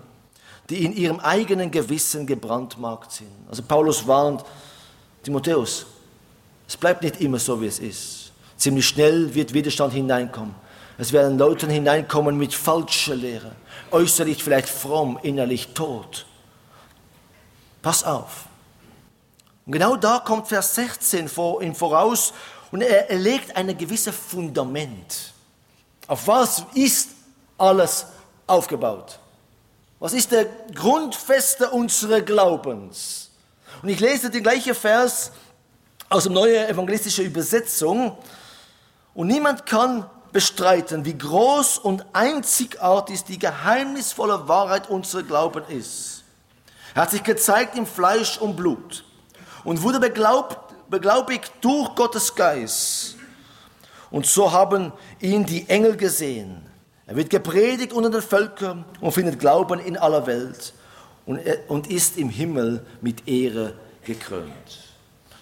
die 0.70 0.84
in 0.84 0.96
ihrem 0.96 1.20
eigenen 1.20 1.70
Gewissen 1.70 2.26
gebrandmarkt 2.26 3.12
sind. 3.12 3.30
Also 3.48 3.62
Paulus 3.62 4.06
warnt 4.06 4.44
Timotheus, 5.22 5.86
es 6.66 6.76
bleibt 6.76 7.02
nicht 7.02 7.20
immer 7.20 7.38
so, 7.38 7.60
wie 7.60 7.66
es 7.66 7.78
ist. 7.78 8.32
Ziemlich 8.56 8.88
schnell 8.88 9.34
wird 9.34 9.52
Widerstand 9.52 9.92
hineinkommen. 9.92 10.54
Es 10.98 11.12
werden 11.12 11.36
Leute 11.38 11.68
hineinkommen 11.68 12.38
mit 12.38 12.54
falscher 12.54 13.14
Lehre, 13.14 13.52
äußerlich 13.90 14.42
vielleicht 14.42 14.68
fromm, 14.68 15.18
innerlich 15.22 15.68
tot. 15.74 16.26
Pass 17.82 18.02
auf. 18.02 18.46
Und 19.66 19.72
genau 19.72 19.96
da 19.96 20.20
kommt 20.20 20.48
Vers 20.48 20.74
16 20.74 21.28
vor, 21.28 21.60
ihm 21.60 21.74
voraus 21.74 22.32
und 22.72 22.80
er, 22.80 23.10
er 23.10 23.18
legt 23.18 23.54
ein 23.54 23.76
gewisses 23.76 24.14
Fundament. 24.14 25.34
Auf 26.06 26.26
was 26.26 26.64
ist 26.74 27.15
alles 27.58 28.06
aufgebaut? 28.46 29.18
Was 29.98 30.12
ist 30.12 30.32
der 30.32 30.46
Grundfeste 30.74 31.70
unseres 31.70 32.24
Glaubens? 32.24 33.30
Und 33.82 33.88
ich 33.88 34.00
lese 34.00 34.30
den 34.30 34.42
gleichen 34.42 34.74
Vers 34.74 35.32
aus 36.08 36.24
der 36.24 36.32
neuen 36.32 36.68
evangelistischen 36.68 37.24
Übersetzung. 37.24 38.16
Und 39.14 39.28
niemand 39.28 39.66
kann 39.66 40.08
bestreiten, 40.32 41.04
wie 41.04 41.16
groß 41.16 41.78
und 41.78 42.04
einzigartig 42.12 43.24
die 43.24 43.38
geheimnisvolle 43.38 44.46
Wahrheit 44.48 44.90
unserer 44.90 45.22
Glauben 45.22 45.64
ist. 45.68 46.24
Er 46.94 47.02
hat 47.02 47.10
sich 47.10 47.22
gezeigt 47.22 47.76
im 47.76 47.86
Fleisch 47.86 48.38
und 48.38 48.56
Blut 48.56 49.04
und 49.64 49.82
wurde 49.82 50.00
beglaubt, 50.00 50.74
beglaubigt 50.90 51.52
durch 51.60 51.94
Gottes 51.94 52.34
Geist. 52.34 53.16
Und 54.10 54.26
so 54.26 54.52
haben 54.52 54.92
ihn 55.20 55.44
die 55.44 55.68
Engel 55.68 55.96
gesehen. 55.96 56.65
Er 57.06 57.16
wird 57.16 57.30
gepredigt 57.30 57.92
unter 57.92 58.10
den 58.10 58.22
Völkern 58.22 58.84
und 59.00 59.12
findet 59.12 59.38
Glauben 59.38 59.78
in 59.78 59.96
aller 59.96 60.26
Welt 60.26 60.74
und, 61.24 61.40
und 61.68 61.86
ist 61.88 62.18
im 62.18 62.28
Himmel 62.28 62.84
mit 63.00 63.28
Ehre 63.28 63.74
gekrönt. 64.04 64.86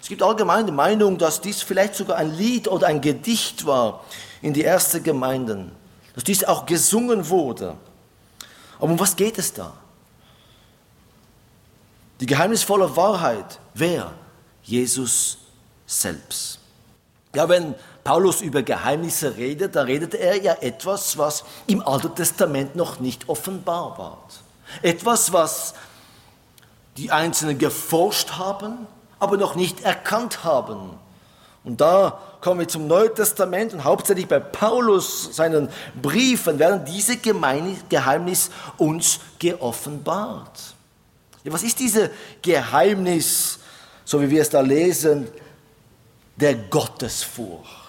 Es 0.01 0.09
gibt 0.09 0.21
allgemeine 0.21 0.71
Meinung, 0.71 1.17
dass 1.17 1.41
dies 1.41 1.63
vielleicht 1.63 1.95
sogar 1.95 2.17
ein 2.17 2.35
Lied 2.35 2.67
oder 2.67 2.85
ein 2.85 3.01
Gedicht 3.01 3.65
war, 3.65 4.05
in 4.43 4.53
die 4.53 4.63
ersten 4.63 5.01
Gemeinden, 5.01 5.71
dass 6.13 6.23
dies 6.23 6.43
auch 6.43 6.67
gesungen 6.67 7.27
wurde. 7.29 7.75
Aber 8.77 8.91
um 8.91 8.99
was 8.99 9.15
geht 9.15 9.39
es 9.39 9.51
da? 9.51 9.73
Die 12.19 12.27
geheimnisvolle 12.27 12.95
Wahrheit, 12.95 13.59
wer? 13.73 14.13
Jesus 14.61 15.39
selbst. 15.87 16.59
Ja, 17.33 17.49
wenn 17.49 17.73
Paulus 18.05 18.41
über 18.41 18.61
Geheimnisse 18.61 19.35
redet, 19.35 19.75
da 19.75 19.81
redet 19.81 20.13
er 20.13 20.39
ja 20.39 20.53
etwas, 20.61 21.17
was 21.17 21.43
im 21.65 21.81
Alten 21.85 22.13
Testament 22.13 22.75
noch 22.75 22.99
nicht 22.99 23.27
offenbar 23.27 23.97
war. 23.97 24.29
Etwas, 24.83 25.33
was 25.33 25.73
die 26.97 27.09
Einzelnen 27.09 27.57
geforscht 27.57 28.33
haben, 28.33 28.85
aber 29.17 29.37
noch 29.37 29.55
nicht 29.55 29.81
erkannt 29.81 30.43
haben. 30.43 30.91
Und 31.63 31.81
da 31.81 32.19
kommen 32.41 32.59
wir 32.59 32.67
zum 32.67 32.85
Neuen 32.85 33.15
Testament 33.15 33.73
und 33.73 33.83
hauptsächlich 33.83 34.27
bei 34.27 34.39
Paulus, 34.39 35.35
seinen 35.35 35.67
Briefen, 35.99 36.59
werden 36.59 36.85
diese 36.85 37.17
Geheimnis 37.17 38.51
uns 38.77 39.19
geoffenbart. 39.39 40.75
Ja, 41.43 41.51
was 41.51 41.63
ist 41.63 41.79
dieses 41.79 42.11
Geheimnis, 42.43 43.57
so 44.03 44.21
wie 44.21 44.29
wir 44.29 44.43
es 44.43 44.51
da 44.51 44.61
lesen, 44.61 45.27
der 46.35 46.53
Gottesfurcht? 46.53 47.84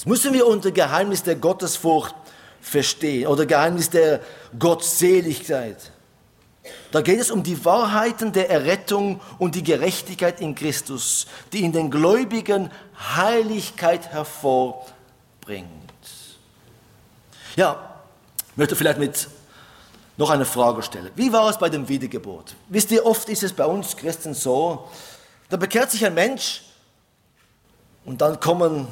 Was 0.00 0.06
müssen 0.06 0.32
wir 0.32 0.46
unter 0.46 0.70
Geheimnis 0.70 1.22
der 1.24 1.36
Gottesfurcht 1.36 2.14
verstehen 2.62 3.26
oder 3.26 3.44
Geheimnis 3.44 3.90
der 3.90 4.20
Gottseligkeit? 4.58 5.92
Da 6.90 7.02
geht 7.02 7.20
es 7.20 7.30
um 7.30 7.42
die 7.42 7.62
Wahrheiten 7.66 8.32
der 8.32 8.48
Errettung 8.48 9.20
und 9.38 9.54
die 9.56 9.62
Gerechtigkeit 9.62 10.40
in 10.40 10.54
Christus, 10.54 11.26
die 11.52 11.66
in 11.66 11.72
den 11.72 11.90
Gläubigen 11.90 12.70
Heiligkeit 13.14 14.08
hervorbringt. 14.10 15.68
Ja, 17.56 18.00
ich 18.52 18.56
möchte 18.56 18.76
vielleicht 18.76 18.98
mit 18.98 19.28
noch 20.16 20.30
eine 20.30 20.46
Frage 20.46 20.82
stellen. 20.82 21.10
Wie 21.14 21.30
war 21.30 21.50
es 21.50 21.58
bei 21.58 21.68
dem 21.68 21.86
Wiedergeburt? 21.86 22.54
Wisst 22.70 22.90
ihr, 22.90 23.04
oft 23.04 23.28
ist 23.28 23.42
es 23.42 23.52
bei 23.52 23.66
uns 23.66 23.94
Christen 23.98 24.32
so, 24.32 24.88
da 25.50 25.58
bekehrt 25.58 25.90
sich 25.90 26.06
ein 26.06 26.14
Mensch 26.14 26.62
und 28.06 28.22
dann 28.22 28.40
kommen 28.40 28.88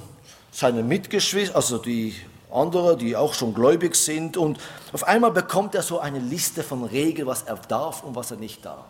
seine 0.59 0.83
Mitgeschwister, 0.83 1.55
also 1.55 1.79
die 1.79 2.17
andere, 2.53 2.97
die 2.97 3.15
auch 3.15 3.33
schon 3.33 3.55
gläubig 3.55 3.95
sind. 3.95 4.37
Und 4.37 4.59
auf 4.93 5.07
einmal 5.07 5.31
bekommt 5.31 5.77
er 5.77 5.83
so 5.83 6.01
eine 6.01 6.19
Liste 6.19 6.65
von 6.65 6.83
Regeln, 6.83 7.29
was 7.29 7.43
er 7.43 7.57
darf 7.69 8.03
und 8.03 8.17
was 8.17 8.33
er 8.33 8.39
nicht 8.39 8.65
darf. 8.65 8.87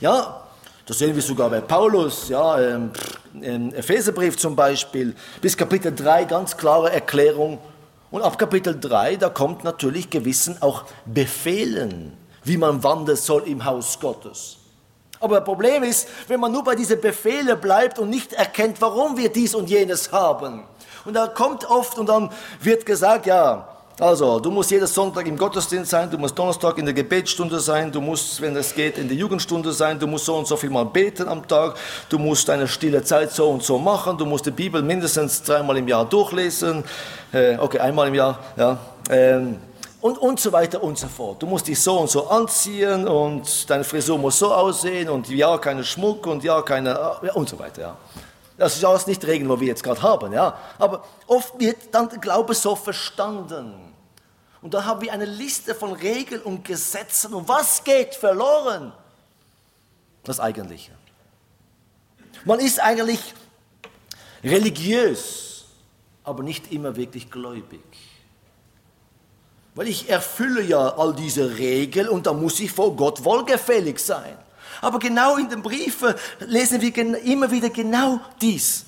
Ja, 0.00 0.42
das 0.84 0.98
sehen 0.98 1.14
wir 1.14 1.22
sogar 1.22 1.48
bei 1.48 1.60
Paulus, 1.60 2.28
ja, 2.28 2.58
im, 2.58 2.90
im 3.40 3.72
Epheserbrief 3.72 4.36
zum 4.36 4.56
Beispiel, 4.56 5.14
bis 5.40 5.56
Kapitel 5.56 5.94
3 5.94 6.24
ganz 6.24 6.56
klare 6.56 6.90
Erklärung. 6.90 7.58
Und 8.10 8.22
ab 8.22 8.36
Kapitel 8.36 8.78
3, 8.80 9.16
da 9.16 9.28
kommt 9.28 9.62
natürlich 9.62 10.10
gewissen 10.10 10.60
auch 10.60 10.86
Befehlen, 11.04 12.16
wie 12.42 12.56
man 12.56 12.82
wandeln 12.82 13.16
soll 13.16 13.44
im 13.44 13.64
Haus 13.64 14.00
Gottes. 14.00 14.56
Aber 15.20 15.36
das 15.36 15.44
Problem 15.44 15.82
ist, 15.82 16.08
wenn 16.28 16.40
man 16.40 16.52
nur 16.52 16.64
bei 16.64 16.74
diesen 16.74 17.00
Befehlen 17.00 17.58
bleibt 17.60 17.98
und 17.98 18.10
nicht 18.10 18.32
erkennt, 18.32 18.80
warum 18.80 19.16
wir 19.16 19.30
dies 19.30 19.54
und 19.54 19.70
jenes 19.70 20.12
haben, 20.12 20.64
und 21.04 21.14
da 21.14 21.28
kommt 21.28 21.64
oft 21.70 21.98
und 21.98 22.08
dann 22.08 22.30
wird 22.60 22.84
gesagt, 22.84 23.26
ja, 23.26 23.68
also, 23.98 24.38
du 24.40 24.50
musst 24.50 24.70
jeden 24.70 24.86
Sonntag 24.86 25.26
im 25.26 25.38
Gottesdienst 25.38 25.90
sein, 25.90 26.10
du 26.10 26.18
musst 26.18 26.38
Donnerstag 26.38 26.76
in 26.76 26.84
der 26.84 26.92
Gebetsstunde 26.92 27.58
sein, 27.60 27.90
du 27.90 28.02
musst, 28.02 28.42
wenn 28.42 28.54
es 28.54 28.74
geht, 28.74 28.98
in 28.98 29.08
der 29.08 29.16
Jugendstunde 29.16 29.72
sein, 29.72 29.98
du 29.98 30.06
musst 30.06 30.26
so 30.26 30.36
und 30.36 30.46
so 30.46 30.54
viel 30.54 30.68
mal 30.68 30.84
beten 30.84 31.26
am 31.26 31.48
Tag, 31.48 31.76
du 32.10 32.18
musst 32.18 32.46
deine 32.50 32.68
stille 32.68 33.02
Zeit 33.02 33.32
so 33.32 33.48
und 33.48 33.62
so 33.62 33.78
machen, 33.78 34.18
du 34.18 34.26
musst 34.26 34.44
die 34.44 34.50
Bibel 34.50 34.82
mindestens 34.82 35.42
dreimal 35.42 35.78
im 35.78 35.88
Jahr 35.88 36.04
durchlesen, 36.04 36.84
äh, 37.32 37.56
okay, 37.56 37.78
einmal 37.78 38.08
im 38.08 38.14
Jahr, 38.14 38.38
ja, 38.58 38.76
ähm, 39.08 39.56
und, 40.06 40.18
und 40.18 40.38
so 40.38 40.52
weiter 40.52 40.82
und 40.82 40.96
so 40.96 41.08
fort. 41.08 41.42
Du 41.42 41.46
musst 41.46 41.66
dich 41.66 41.80
so 41.80 41.98
und 41.98 42.08
so 42.08 42.28
anziehen 42.28 43.08
und 43.08 43.68
deine 43.68 43.82
Frisur 43.82 44.16
muss 44.18 44.38
so 44.38 44.54
aussehen 44.54 45.08
und 45.08 45.28
ja, 45.28 45.58
keine 45.58 45.82
Schmuck 45.82 46.26
und 46.26 46.44
ja, 46.44 46.62
keine, 46.62 46.90
ja, 46.90 47.32
und 47.34 47.48
so 47.48 47.58
weiter, 47.58 47.82
ja. 47.82 47.96
Das 48.56 48.76
ist 48.76 48.84
alles 48.84 49.06
nicht 49.06 49.26
Regeln, 49.26 49.50
wo 49.50 49.58
wir 49.58 49.66
jetzt 49.66 49.82
gerade 49.82 50.00
haben, 50.00 50.32
ja. 50.32 50.56
Aber 50.78 51.04
oft 51.26 51.58
wird 51.58 51.92
dann 51.92 52.08
der 52.08 52.18
Glaube 52.18 52.54
so 52.54 52.76
verstanden. 52.76 53.74
Und 54.62 54.74
da 54.74 54.84
haben 54.84 55.00
wir 55.00 55.12
eine 55.12 55.24
Liste 55.24 55.74
von 55.74 55.92
Regeln 55.92 56.40
und 56.42 56.64
Gesetzen. 56.64 57.34
Und 57.34 57.48
was 57.48 57.82
geht 57.82 58.14
verloren? 58.14 58.92
Das 60.24 60.40
Eigentliche. 60.40 60.92
Man 62.44 62.60
ist 62.60 62.80
eigentlich 62.80 63.34
religiös, 64.42 65.64
aber 66.24 66.42
nicht 66.42 66.72
immer 66.72 66.94
wirklich 66.96 67.30
gläubig. 67.30 68.05
Weil 69.76 69.88
ich 69.88 70.08
erfülle 70.08 70.62
ja 70.62 70.96
all 70.96 71.14
diese 71.14 71.58
Regeln 71.58 72.08
und 72.08 72.26
da 72.26 72.32
muss 72.32 72.58
ich 72.60 72.72
vor 72.72 72.96
Gott 72.96 73.22
wohlgefällig 73.22 73.98
sein. 73.98 74.36
Aber 74.80 74.98
genau 74.98 75.36
in 75.36 75.50
den 75.50 75.62
Briefen 75.62 76.14
lesen 76.40 76.80
wir 76.80 77.22
immer 77.22 77.50
wieder 77.50 77.68
genau 77.68 78.18
dies. 78.40 78.86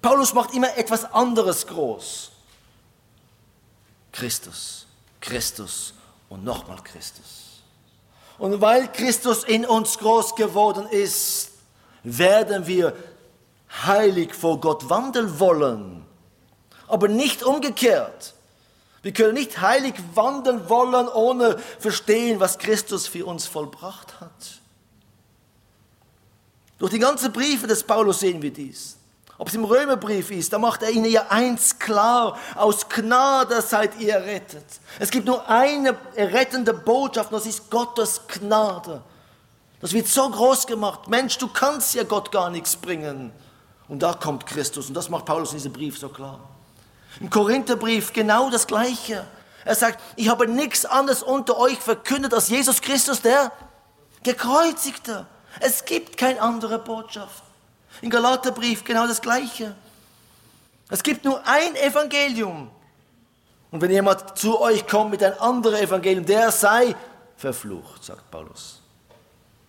Paulus 0.00 0.32
macht 0.32 0.54
immer 0.54 0.76
etwas 0.76 1.04
anderes 1.12 1.66
groß. 1.66 2.30
Christus, 4.12 4.86
Christus 5.20 5.94
und 6.28 6.44
nochmal 6.44 6.78
Christus. 6.84 7.62
Und 8.38 8.60
weil 8.60 8.90
Christus 8.92 9.42
in 9.42 9.66
uns 9.66 9.98
groß 9.98 10.36
geworden 10.36 10.86
ist, 10.86 11.50
werden 12.04 12.68
wir 12.68 12.94
heilig 13.84 14.32
vor 14.32 14.60
Gott 14.60 14.88
wandeln 14.88 15.40
wollen, 15.40 16.04
aber 16.86 17.08
nicht 17.08 17.42
umgekehrt. 17.42 18.34
Wir 19.02 19.12
können 19.12 19.34
nicht 19.34 19.60
heilig 19.60 19.94
wandeln 20.14 20.68
wollen, 20.68 21.08
ohne 21.08 21.58
verstehen, 21.78 22.38
was 22.38 22.58
Christus 22.58 23.06
für 23.06 23.24
uns 23.24 23.46
vollbracht 23.46 24.20
hat. 24.20 24.60
Durch 26.78 26.92
die 26.92 26.98
ganzen 26.98 27.32
Briefe 27.32 27.66
des 27.66 27.82
Paulus 27.82 28.20
sehen 28.20 28.42
wir 28.42 28.52
dies. 28.52 28.96
Ob 29.38 29.48
es 29.48 29.54
im 29.54 29.64
Römerbrief 29.64 30.30
ist, 30.30 30.52
da 30.52 30.58
macht 30.58 30.82
er 30.82 30.90
ihnen 30.90 31.10
ja 31.10 31.26
eins 31.30 31.78
klar. 31.78 32.38
Aus 32.56 32.86
Gnade 32.90 33.62
seid 33.62 33.98
ihr 33.98 34.12
errettet. 34.16 34.66
Es 34.98 35.10
gibt 35.10 35.24
nur 35.24 35.48
eine 35.48 35.96
errettende 36.14 36.74
Botschaft, 36.74 37.32
und 37.32 37.38
das 37.38 37.46
ist 37.46 37.70
Gottes 37.70 38.20
Gnade. 38.28 39.00
Das 39.80 39.94
wird 39.94 40.08
so 40.08 40.28
groß 40.28 40.66
gemacht. 40.66 41.08
Mensch, 41.08 41.38
du 41.38 41.48
kannst 41.48 41.94
ja 41.94 42.02
Gott 42.02 42.30
gar 42.30 42.50
nichts 42.50 42.76
bringen. 42.76 43.32
Und 43.88 44.02
da 44.02 44.12
kommt 44.12 44.44
Christus. 44.44 44.88
Und 44.88 44.94
das 44.94 45.08
macht 45.08 45.24
Paulus 45.24 45.52
in 45.52 45.56
diesem 45.56 45.72
Brief 45.72 45.98
so 45.98 46.10
klar. 46.10 46.38
Im 47.18 47.28
Korintherbrief 47.28 48.12
genau 48.12 48.50
das 48.50 48.66
Gleiche. 48.66 49.26
Er 49.64 49.74
sagt, 49.74 50.00
ich 50.16 50.28
habe 50.28 50.46
nichts 50.46 50.86
anderes 50.86 51.22
unter 51.22 51.58
euch 51.58 51.78
verkündet 51.78 52.32
als 52.32 52.48
Jesus 52.48 52.80
Christus, 52.80 53.20
der 53.20 53.52
Gekreuzigte. 54.22 55.26
Es 55.58 55.84
gibt 55.84 56.16
keine 56.16 56.40
andere 56.40 56.78
Botschaft. 56.78 57.42
Im 58.00 58.10
Galaterbrief 58.10 58.84
genau 58.84 59.06
das 59.06 59.20
Gleiche. 59.20 59.74
Es 60.88 61.02
gibt 61.02 61.24
nur 61.24 61.46
ein 61.46 61.76
Evangelium. 61.76 62.70
Und 63.70 63.80
wenn 63.80 63.90
jemand 63.90 64.36
zu 64.38 64.60
euch 64.60 64.86
kommt 64.86 65.12
mit 65.12 65.22
einem 65.22 65.38
anderen 65.38 65.76
Evangelium, 65.76 66.24
der 66.24 66.50
sei 66.50 66.94
verflucht, 67.36 68.04
sagt 68.04 68.30
Paulus. 68.30 68.80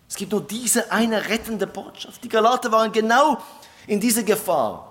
Es 0.10 0.16
gibt 0.16 0.32
nur 0.32 0.42
diese 0.42 0.92
eine 0.92 1.30
rettende 1.30 1.68
Botschaft. 1.68 2.24
Die 2.24 2.30
Galater 2.30 2.72
waren 2.72 2.92
genau 2.92 3.38
in 3.88 4.00
dieser 4.00 4.24
Gefahr, 4.24 4.91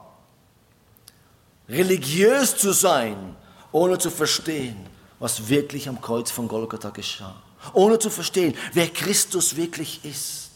religiös 1.70 2.56
zu 2.56 2.72
sein, 2.72 3.36
ohne 3.72 3.98
zu 3.98 4.10
verstehen, 4.10 4.86
was 5.18 5.48
wirklich 5.48 5.88
am 5.88 6.00
Kreuz 6.00 6.30
von 6.30 6.48
Golgatha 6.48 6.90
geschah. 6.90 7.36
Ohne 7.72 7.98
zu 7.98 8.10
verstehen, 8.10 8.56
wer 8.72 8.88
Christus 8.88 9.56
wirklich 9.56 10.04
ist. 10.04 10.50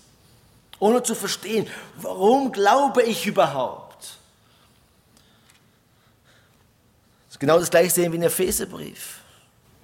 Ohne 0.79 1.03
zu 1.03 1.15
verstehen, 1.15 1.67
warum 1.97 2.51
glaube 2.51 3.03
ich 3.03 3.27
überhaupt. 3.27 3.85
Genau 7.45 7.59
das 7.59 7.69
gleiche 7.69 7.91
sehen 7.91 8.11
wir 8.11 8.19
im 8.19 8.23
Epheserbrief. 8.23 9.21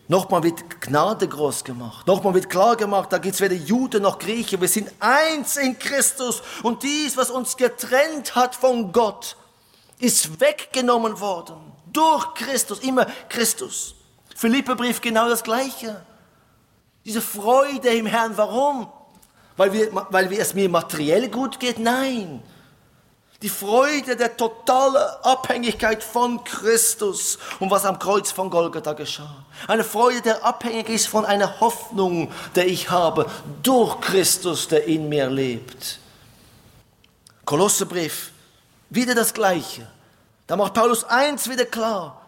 Nochmal 0.08 0.42
wird 0.42 0.80
Gnade 0.80 1.28
groß 1.28 1.62
gemacht. 1.62 2.06
Nochmal 2.06 2.32
wird 2.32 2.48
klar 2.48 2.74
gemacht, 2.74 3.12
da 3.12 3.18
gibt 3.18 3.34
es 3.34 3.40
weder 3.42 3.54
Jude 3.54 4.00
noch 4.00 4.18
Grieche. 4.18 4.58
Wir 4.58 4.66
sind 4.66 4.90
eins 4.98 5.58
in 5.58 5.78
Christus. 5.78 6.42
Und 6.62 6.82
dies, 6.82 7.18
was 7.18 7.28
uns 7.28 7.58
getrennt 7.58 8.34
hat 8.34 8.54
von 8.54 8.92
Gott, 8.92 9.36
ist 10.00 10.40
weggenommen 10.40 11.20
worden. 11.20 11.56
Durch 11.92 12.34
Christus, 12.34 12.80
immer 12.80 13.06
Christus. 13.28 13.94
Philipperbrief 14.34 15.00
genau 15.00 15.28
das 15.28 15.42
Gleiche. 15.42 16.04
Diese 17.04 17.20
Freude 17.20 17.88
im 17.90 18.06
Herrn, 18.06 18.36
warum? 18.36 18.88
Weil, 19.56 19.72
wir, 19.72 20.06
weil 20.10 20.32
es 20.32 20.54
mir 20.54 20.68
materiell 20.68 21.28
gut 21.28 21.60
geht? 21.60 21.78
Nein. 21.78 22.42
Die 23.42 23.48
Freude 23.48 24.16
der 24.16 24.36
totalen 24.36 25.02
Abhängigkeit 25.22 26.04
von 26.04 26.44
Christus 26.44 27.38
und 27.58 27.70
was 27.70 27.86
am 27.86 27.98
Kreuz 27.98 28.30
von 28.30 28.50
Golgatha 28.50 28.92
geschah. 28.92 29.44
Eine 29.66 29.82
Freude, 29.82 30.20
der 30.20 30.44
abhängig 30.44 30.90
ist 30.90 31.06
von 31.06 31.24
einer 31.24 31.60
Hoffnung, 31.60 32.30
der 32.54 32.66
ich 32.66 32.90
habe 32.90 33.26
durch 33.62 33.98
Christus, 34.02 34.68
der 34.68 34.84
in 34.84 35.08
mir 35.08 35.30
lebt. 35.30 35.98
Kolosserbrief, 37.46 38.29
wieder 38.90 39.14
das 39.14 39.32
Gleiche. 39.32 39.86
Da 40.46 40.56
macht 40.56 40.74
Paulus 40.74 41.04
eins 41.04 41.48
wieder 41.48 41.64
klar. 41.64 42.26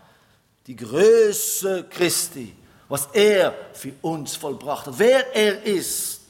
Die 0.67 0.77
Größe 0.77 1.85
Christi, 1.91 2.57
was 2.89 3.09
er 3.13 3.55
für 3.75 3.93
uns 4.01 4.37
vollbracht 4.37 4.87
hat, 4.87 4.95
wer 4.99 5.35
er 5.35 5.63
ist 5.65 6.23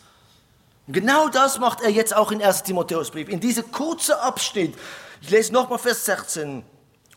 und 0.86 0.94
genau 0.94 1.28
das 1.28 1.58
macht 1.58 1.80
er 1.80 1.90
jetzt 1.90 2.14
auch 2.14 2.32
in 2.32 2.42
1 2.42 2.64
Timotheusbrief. 2.64 3.28
In 3.28 3.40
diesem 3.40 3.70
kurzen 3.70 4.12
Abschnitt, 4.12 4.74
ich 5.20 5.30
lese 5.30 5.52
nochmal 5.52 5.78
Vers 5.78 6.04
16. 6.04 6.64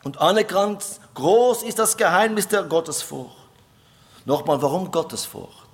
Und 0.04 0.18
anerkannt, 0.18 0.84
groß 1.14 1.64
ist 1.64 1.78
das 1.78 1.96
Geheimnis 1.96 2.46
der 2.46 2.62
Gottesfurcht. 2.62 3.36
Nochmal, 4.24 4.62
warum 4.62 4.90
Gottesfurcht? 4.90 5.66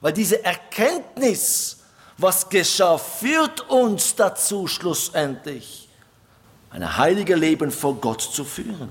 Weil 0.00 0.12
diese 0.12 0.44
Erkenntnis, 0.44 1.78
was 2.18 2.48
geschah, 2.48 2.98
führt 2.98 3.68
uns 3.68 4.14
dazu 4.14 4.66
schlussendlich, 4.66 5.88
ein 6.70 6.96
heiliges 6.96 7.38
Leben 7.38 7.70
vor 7.70 7.96
Gott 7.96 8.22
zu 8.22 8.44
führen. 8.44 8.90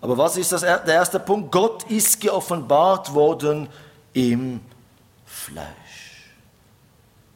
Aber 0.00 0.16
was 0.16 0.36
ist 0.36 0.52
das, 0.52 0.62
der 0.62 0.86
erste 0.86 1.20
Punkt? 1.20 1.52
Gott 1.52 1.84
ist 1.90 2.20
geoffenbart 2.20 3.12
worden 3.12 3.68
im 4.12 4.60
Fleisch. 5.26 5.66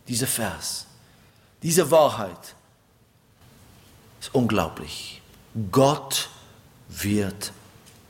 Dieser 0.08 0.26
Vers, 0.26 0.86
diese 1.62 1.90
Wahrheit 1.90 2.54
ist 4.20 4.34
unglaublich. 4.34 5.20
Gott 5.70 6.28
wird 6.88 7.52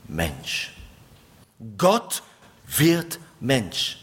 Mensch. 0.07 0.73
Gott 1.77 2.21
wird 2.65 3.19
Mensch. 3.39 3.99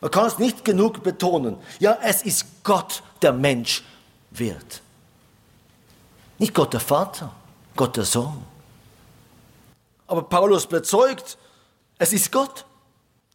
Man 0.00 0.10
kann 0.10 0.26
es 0.26 0.38
nicht 0.38 0.64
genug 0.64 1.02
betonen. 1.02 1.56
Ja, 1.78 1.98
es 2.02 2.22
ist 2.22 2.46
Gott, 2.62 3.02
der 3.22 3.32
Mensch 3.32 3.82
wird. 4.30 4.82
Nicht 6.40 6.54
Gott 6.54 6.72
der 6.72 6.80
Vater, 6.80 7.30
Gott 7.76 7.98
der 7.98 8.04
Sohn. 8.06 8.42
Aber 10.06 10.22
Paulus 10.22 10.66
bezeugt, 10.66 11.36
es 11.98 12.14
ist 12.14 12.32
Gott. 12.32 12.64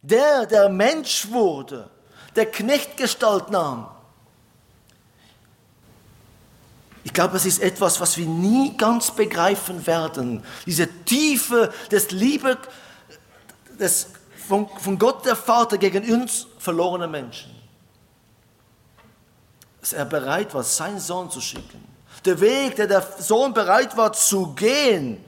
Der, 0.02 0.44
der 0.44 0.68
Mensch 0.68 1.30
wurde, 1.30 1.88
der 2.34 2.46
Knechtgestalt 2.46 3.48
nahm. 3.48 3.86
Ich 7.04 7.12
glaube, 7.12 7.36
es 7.36 7.46
ist 7.46 7.60
etwas, 7.60 8.00
was 8.00 8.16
wir 8.16 8.26
nie 8.26 8.76
ganz 8.76 9.12
begreifen 9.12 9.86
werden. 9.86 10.42
Diese 10.66 10.88
Tiefe 11.04 11.72
des 11.92 12.10
Liebe 12.10 12.58
des, 13.78 14.08
von, 14.48 14.68
von 14.80 14.98
Gott 14.98 15.24
der 15.24 15.36
Vater 15.36 15.78
gegen 15.78 16.12
uns 16.12 16.48
verlorene 16.58 17.06
Menschen. 17.06 17.54
Dass 19.80 19.92
er 19.92 20.06
bereit 20.06 20.52
war, 20.54 20.64
seinen 20.64 20.98
Sohn 20.98 21.30
zu 21.30 21.40
schicken. 21.40 21.95
Der 22.26 22.40
Weg, 22.40 22.76
der 22.76 22.88
der 22.88 23.06
Sohn 23.18 23.54
bereit 23.54 23.96
war 23.96 24.12
zu 24.12 24.48
gehen, 24.54 25.24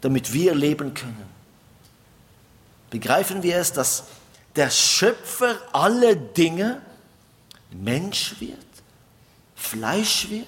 damit 0.00 0.32
wir 0.32 0.54
leben 0.54 0.94
können. 0.94 1.28
Begreifen 2.88 3.42
wir 3.42 3.56
es, 3.56 3.72
dass 3.72 4.04
der 4.56 4.70
Schöpfer 4.70 5.56
aller 5.72 6.14
Dinge 6.14 6.80
Mensch 7.70 8.36
wird, 8.40 8.56
Fleisch 9.54 10.30
wird, 10.30 10.46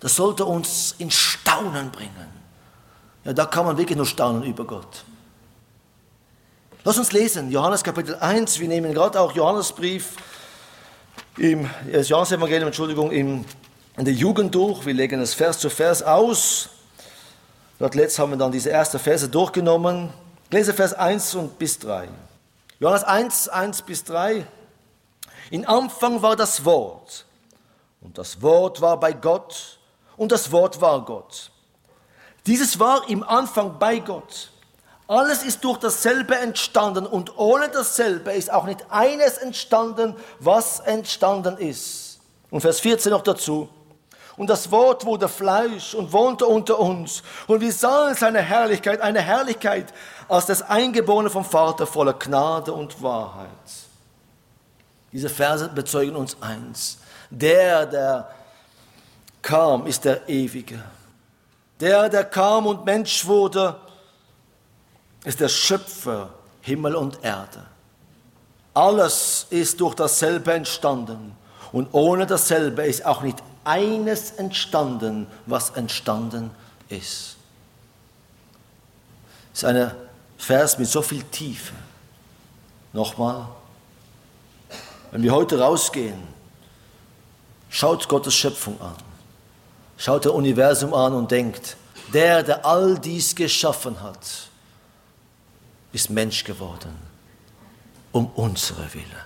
das 0.00 0.16
sollte 0.16 0.44
uns 0.44 0.94
in 0.98 1.10
Staunen 1.10 1.90
bringen. 1.90 2.28
Ja, 3.24 3.32
da 3.32 3.46
kann 3.46 3.64
man 3.64 3.78
wirklich 3.78 3.96
nur 3.96 4.06
staunen 4.06 4.42
über 4.42 4.66
Gott. 4.66 5.04
Lass 6.84 6.98
uns 6.98 7.12
lesen, 7.12 7.50
Johannes 7.50 7.82
Kapitel 7.82 8.14
1, 8.16 8.60
wir 8.60 8.68
nehmen 8.68 8.92
gerade 8.92 9.18
auch 9.18 9.32
Johannesbrief, 9.32 10.16
im, 11.38 11.68
Johannesevangelium, 11.90 12.68
Entschuldigung, 12.68 13.10
in 13.10 13.44
der 13.96 14.12
Jugend 14.12 14.54
durch, 14.54 14.84
wir 14.86 14.94
legen 14.94 15.20
es 15.20 15.34
Vers 15.34 15.58
zu 15.58 15.70
Vers 15.70 16.02
aus. 16.02 16.68
Dort 17.78 17.94
letzt 17.94 18.18
haben 18.18 18.30
wir 18.30 18.36
dann 18.36 18.52
diese 18.52 18.70
ersten 18.70 18.98
Verse 18.98 19.28
durchgenommen, 19.28 20.12
lese 20.50 20.72
Vers 20.72 20.94
1 20.94 21.34
und 21.34 21.58
bis 21.58 21.78
3. 21.78 22.08
Johannes 22.78 23.04
1, 23.04 23.48
1 23.48 23.82
bis 23.82 24.04
3. 24.04 24.46
In 25.50 25.66
Anfang 25.66 26.22
war 26.22 26.36
das 26.36 26.64
Wort 26.64 27.26
und 28.00 28.16
das 28.16 28.40
Wort 28.40 28.80
war 28.80 28.98
bei 28.98 29.12
Gott 29.12 29.78
und 30.16 30.32
das 30.32 30.52
Wort 30.52 30.80
war 30.80 31.04
Gott. 31.04 31.50
Dieses 32.46 32.78
war 32.78 33.08
im 33.08 33.22
Anfang 33.22 33.78
bei 33.78 33.98
Gott. 33.98 34.50
Alles 35.06 35.42
ist 35.42 35.62
durch 35.64 35.78
dasselbe 35.78 36.34
entstanden 36.36 37.06
und 37.06 37.36
ohne 37.36 37.68
dasselbe 37.68 38.32
ist 38.32 38.50
auch 38.50 38.64
nicht 38.64 38.86
eines 38.90 39.36
entstanden, 39.36 40.16
was 40.40 40.80
entstanden 40.80 41.58
ist. 41.58 42.20
Und 42.50 42.62
Vers 42.62 42.80
14 42.80 43.10
noch 43.12 43.22
dazu. 43.22 43.68
Und 44.36 44.48
das 44.48 44.70
Wort 44.70 45.04
wurde 45.04 45.28
Fleisch 45.28 45.94
und 45.94 46.12
wohnte 46.12 46.46
unter 46.46 46.78
uns. 46.78 47.22
Und 47.46 47.60
wir 47.60 47.72
sahen 47.72 48.14
seine 48.14 48.40
Herrlichkeit, 48.40 49.00
eine 49.00 49.20
Herrlichkeit 49.20 49.92
als 50.28 50.46
das 50.46 50.62
Eingeborene 50.62 51.30
vom 51.30 51.44
Vater 51.44 51.86
voller 51.86 52.14
Gnade 52.14 52.72
und 52.72 53.00
Wahrheit. 53.02 53.48
Diese 55.12 55.28
Verse 55.28 55.68
bezeugen 55.68 56.16
uns 56.16 56.36
eins. 56.40 56.98
Der, 57.30 57.86
der 57.86 58.28
kam, 59.42 59.86
ist 59.86 60.04
der 60.04 60.28
Ewige. 60.28 60.82
Der, 61.78 62.08
der 62.08 62.24
kam 62.24 62.66
und 62.66 62.84
Mensch 62.84 63.26
wurde, 63.26 63.76
ist 65.24 65.40
der 65.40 65.48
Schöpfer 65.48 66.30
Himmel 66.60 66.94
und 66.94 67.22
Erde. 67.22 67.64
Alles 68.72 69.46
ist 69.50 69.80
durch 69.80 69.94
dasselbe 69.94 70.52
entstanden 70.52 71.36
und 71.72 71.88
ohne 71.92 72.26
dasselbe 72.26 72.84
ist 72.84 73.04
auch 73.04 73.22
nicht 73.22 73.42
eines 73.64 74.32
entstanden, 74.32 75.26
was 75.46 75.70
entstanden 75.70 76.50
ist. 76.88 77.36
Das 79.52 79.62
ist 79.62 79.64
ein 79.64 79.92
Vers 80.36 80.78
mit 80.78 80.88
so 80.88 81.02
viel 81.02 81.22
Tiefe. 81.24 81.74
Nochmal, 82.92 83.48
wenn 85.10 85.22
wir 85.22 85.32
heute 85.32 85.58
rausgehen, 85.58 86.22
schaut 87.70 88.08
Gottes 88.08 88.34
Schöpfung 88.34 88.80
an, 88.80 88.96
schaut 89.96 90.24
der 90.24 90.34
Universum 90.34 90.92
an 90.94 91.12
und 91.14 91.30
denkt, 91.30 91.76
der, 92.12 92.42
der 92.42 92.64
all 92.64 92.98
dies 92.98 93.34
geschaffen 93.34 94.00
hat, 94.02 94.48
ist 95.94 96.10
Mensch 96.10 96.44
geworden, 96.44 96.94
um 98.12 98.26
unsere 98.34 98.92
Wille, 98.92 99.24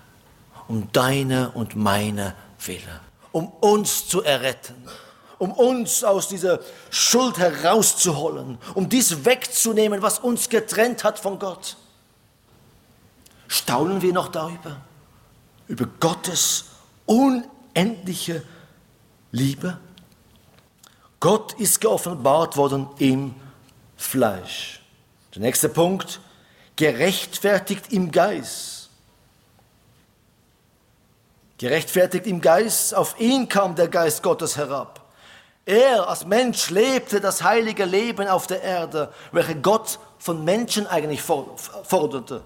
um 0.69 0.93
deine 0.93 1.51
und 1.53 1.75
meine 1.75 2.35
Wille, 2.64 3.01
um 3.33 3.49
uns 3.49 4.07
zu 4.07 4.23
erretten, 4.23 4.77
um 5.39 5.53
uns 5.53 6.05
aus 6.05 6.29
dieser 6.29 6.61
Schuld 6.91 7.39
herauszuholen, 7.39 8.59
um 8.75 8.89
dies 8.89 9.25
wegzunehmen, 9.25 10.03
was 10.03 10.19
uns 10.19 10.49
getrennt 10.49 11.05
hat 11.05 11.19
von 11.19 11.39
Gott. 11.39 11.77
Staunen 13.47 14.03
wir 14.03 14.12
noch 14.12 14.29
darüber? 14.29 14.83
Über 15.69 15.87
Gottes 16.01 16.66
unendliche 17.07 18.43
Liebe? 19.33 19.79
Gott 21.21 21.55
ist 21.55 21.81
geoffenbart 21.81 22.57
worden 22.57 22.89
im 22.99 23.35
Fleisch. 23.97 24.83
Der 25.35 25.43
nächste 25.43 25.69
Punkt, 25.69 26.21
gerechtfertigt 26.79 27.93
im 27.93 28.12
Geist. 28.12 28.89
Gerechtfertigt 31.59 32.24
im 32.29 32.41
Geist, 32.41 32.95
auf 32.95 33.18
ihn 33.18 33.49
kam 33.49 33.74
der 33.74 33.89
Geist 33.89 34.22
Gottes 34.22 34.57
herab. 34.57 35.05
Er 35.66 36.09
als 36.09 36.24
Mensch 36.24 36.70
lebte 36.70 37.20
das 37.20 37.43
heilige 37.43 37.85
Leben 37.85 38.29
auf 38.29 38.47
der 38.47 38.62
Erde, 38.62 39.12
welche 39.33 39.57
Gott 39.57 39.99
von 40.20 40.45
Menschen 40.45 40.87
eigentlich 40.87 41.20
forderte. 41.20 42.45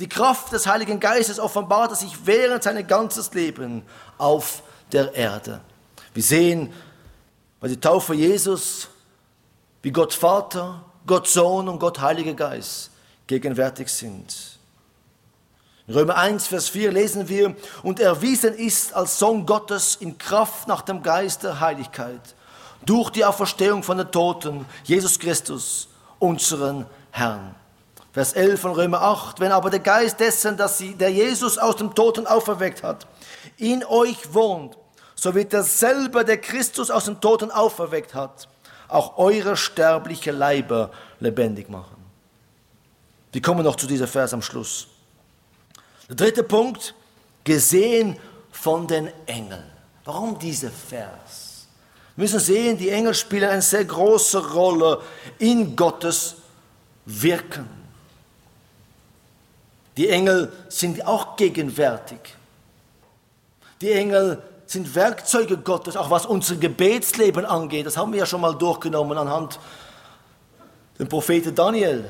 Die 0.00 0.08
Kraft 0.08 0.52
des 0.52 0.66
Heiligen 0.66 1.00
Geistes 1.00 1.40
offenbarte 1.40 1.94
sich 1.94 2.26
während 2.26 2.62
seines 2.62 2.86
ganzen 2.86 3.24
Lebens 3.32 3.84
auf 4.18 4.62
der 4.92 5.14
Erde. 5.14 5.62
Wir 6.12 6.22
sehen 6.22 6.74
bei 7.58 7.68
der 7.68 7.80
Taufe 7.80 8.12
Jesus, 8.12 8.88
wie 9.80 9.92
Gott 9.92 10.12
Vater, 10.12 10.84
Gott 11.06 11.26
Sohn 11.26 11.70
und 11.70 11.78
Gott 11.78 11.98
Heiliger 12.00 12.34
Geist 12.34 12.90
gegenwärtig 13.26 13.88
sind. 13.88 14.58
In 15.86 15.94
Römer 15.94 16.16
1, 16.16 16.48
Vers 16.48 16.68
4 16.68 16.90
lesen 16.90 17.28
wir, 17.28 17.54
und 17.82 18.00
erwiesen 18.00 18.54
ist 18.54 18.92
als 18.92 19.18
Sohn 19.18 19.46
Gottes 19.46 19.96
in 19.96 20.18
Kraft 20.18 20.66
nach 20.66 20.82
dem 20.82 21.02
Geist 21.02 21.44
der 21.44 21.60
Heiligkeit, 21.60 22.34
durch 22.84 23.10
die 23.10 23.24
Auferstehung 23.24 23.82
von 23.82 23.98
den 23.98 24.10
Toten, 24.10 24.66
Jesus 24.84 25.18
Christus, 25.18 25.88
unseren 26.18 26.86
Herrn. 27.10 27.54
Vers 28.12 28.32
11 28.32 28.60
von 28.60 28.72
Römer 28.72 29.02
8, 29.02 29.40
wenn 29.40 29.52
aber 29.52 29.70
der 29.70 29.80
Geist 29.80 30.18
dessen, 30.18 30.56
dass 30.56 30.78
sie, 30.78 30.94
der 30.94 31.10
Jesus 31.10 31.58
aus 31.58 31.76
dem 31.76 31.94
Toten 31.94 32.26
auferweckt 32.26 32.82
hat, 32.82 33.06
in 33.58 33.84
euch 33.84 34.32
wohnt, 34.32 34.76
so 35.14 35.34
wird 35.34 35.52
derselbe, 35.52 36.24
der 36.24 36.38
Christus 36.38 36.90
aus 36.90 37.04
dem 37.04 37.20
Toten 37.20 37.50
auferweckt 37.50 38.14
hat, 38.14 38.48
auch 38.88 39.18
eure 39.18 39.56
sterbliche 39.56 40.30
Leiber 40.30 40.90
lebendig 41.20 41.68
machen. 41.68 41.95
Wir 43.36 43.42
kommen 43.42 43.64
noch 43.64 43.76
zu 43.76 43.86
dieser 43.86 44.08
Vers 44.08 44.32
am 44.32 44.40
Schluss. 44.40 44.86
Der 46.08 46.16
dritte 46.16 46.42
Punkt, 46.42 46.94
gesehen 47.44 48.16
von 48.50 48.86
den 48.86 49.10
Engeln. 49.26 49.62
Warum 50.06 50.38
dieser 50.38 50.70
Vers? 50.70 51.66
Wir 52.14 52.22
müssen 52.22 52.40
sehen, 52.40 52.78
die 52.78 52.88
Engel 52.88 53.12
spielen 53.12 53.50
eine 53.50 53.60
sehr 53.60 53.84
große 53.84 54.54
Rolle 54.54 55.02
in 55.38 55.76
Gottes 55.76 56.36
Wirken. 57.04 57.68
Die 59.98 60.08
Engel 60.08 60.50
sind 60.70 61.06
auch 61.06 61.36
gegenwärtig. 61.36 62.20
Die 63.82 63.92
Engel 63.92 64.42
sind 64.64 64.94
Werkzeuge 64.94 65.58
Gottes, 65.58 65.94
auch 65.98 66.08
was 66.08 66.24
unser 66.24 66.56
Gebetsleben 66.56 67.44
angeht. 67.44 67.84
Das 67.84 67.98
haben 67.98 68.12
wir 68.12 68.20
ja 68.20 68.26
schon 68.26 68.40
mal 68.40 68.54
durchgenommen 68.54 69.18
anhand 69.18 69.60
des 70.98 71.06
Propheten 71.06 71.54
Daniel. 71.54 72.08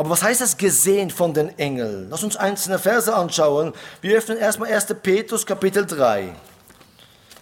Aber 0.00 0.08
was 0.08 0.22
heißt 0.22 0.40
das 0.40 0.56
gesehen 0.56 1.10
von 1.10 1.34
den 1.34 1.58
Engeln? 1.58 2.08
Lass 2.08 2.24
uns 2.24 2.34
einzelne 2.34 2.78
Verse 2.78 3.14
anschauen. 3.14 3.74
Wir 4.00 4.16
öffnen 4.16 4.38
erstmal 4.38 4.72
1. 4.72 4.86
Petrus 5.02 5.44
Kapitel 5.44 5.84
3. 5.84 6.34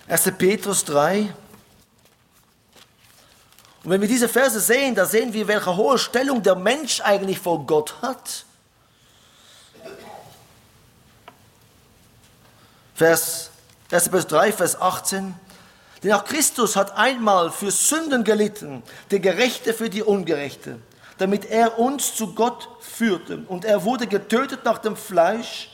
1. 0.08 0.32
Petrus 0.36 0.84
3. 0.84 1.32
Und 3.84 3.90
wenn 3.92 4.00
wir 4.00 4.08
diese 4.08 4.28
Verse 4.28 4.58
sehen, 4.58 4.96
da 4.96 5.06
sehen 5.06 5.32
wir, 5.32 5.46
welche 5.46 5.76
hohe 5.76 5.98
Stellung 5.98 6.42
der 6.42 6.56
Mensch 6.56 7.00
eigentlich 7.00 7.38
vor 7.38 7.64
Gott 7.64 7.94
hat. 8.02 8.44
Vers 12.96 13.52
1. 13.92 14.02
Petrus 14.08 14.26
3, 14.26 14.52
Vers 14.52 14.80
18. 14.80 15.32
Denn 16.02 16.12
auch 16.12 16.24
Christus 16.24 16.74
hat 16.74 16.96
einmal 16.96 17.52
für 17.52 17.70
Sünden 17.70 18.24
gelitten, 18.24 18.82
der 19.12 19.20
Gerechte 19.20 19.72
für 19.72 19.88
die 19.88 20.02
Ungerechte 20.02 20.80
damit 21.18 21.44
er 21.50 21.78
uns 21.78 22.14
zu 22.14 22.34
Gott 22.34 22.68
führte. 22.80 23.42
Und 23.48 23.64
er 23.64 23.84
wurde 23.84 24.06
getötet 24.06 24.64
nach 24.64 24.78
dem 24.78 24.96
Fleisch, 24.96 25.70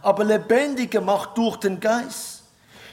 aber 0.00 0.24
lebendig 0.24 0.90
gemacht 0.90 1.30
durch 1.34 1.56
den 1.56 1.78
Geist, 1.80 2.42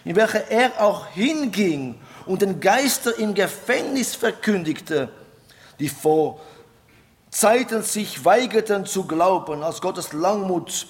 in 0.04 0.16
welcher 0.16 0.50
er 0.50 0.82
auch 0.82 1.08
hinging 1.08 1.96
und 2.26 2.42
den 2.42 2.60
Geister 2.60 3.18
im 3.18 3.34
Gefängnis 3.34 4.16
verkündigte, 4.16 5.10
die 5.80 5.90
vor 5.90 6.40
Zeiten 7.32 7.84
sich 7.84 8.26
weigerten 8.26 8.86
zu 8.86 9.06
glauben, 9.06 9.64
als 9.64 9.82
Gottes 9.82 10.14
Langmut 10.14 10.88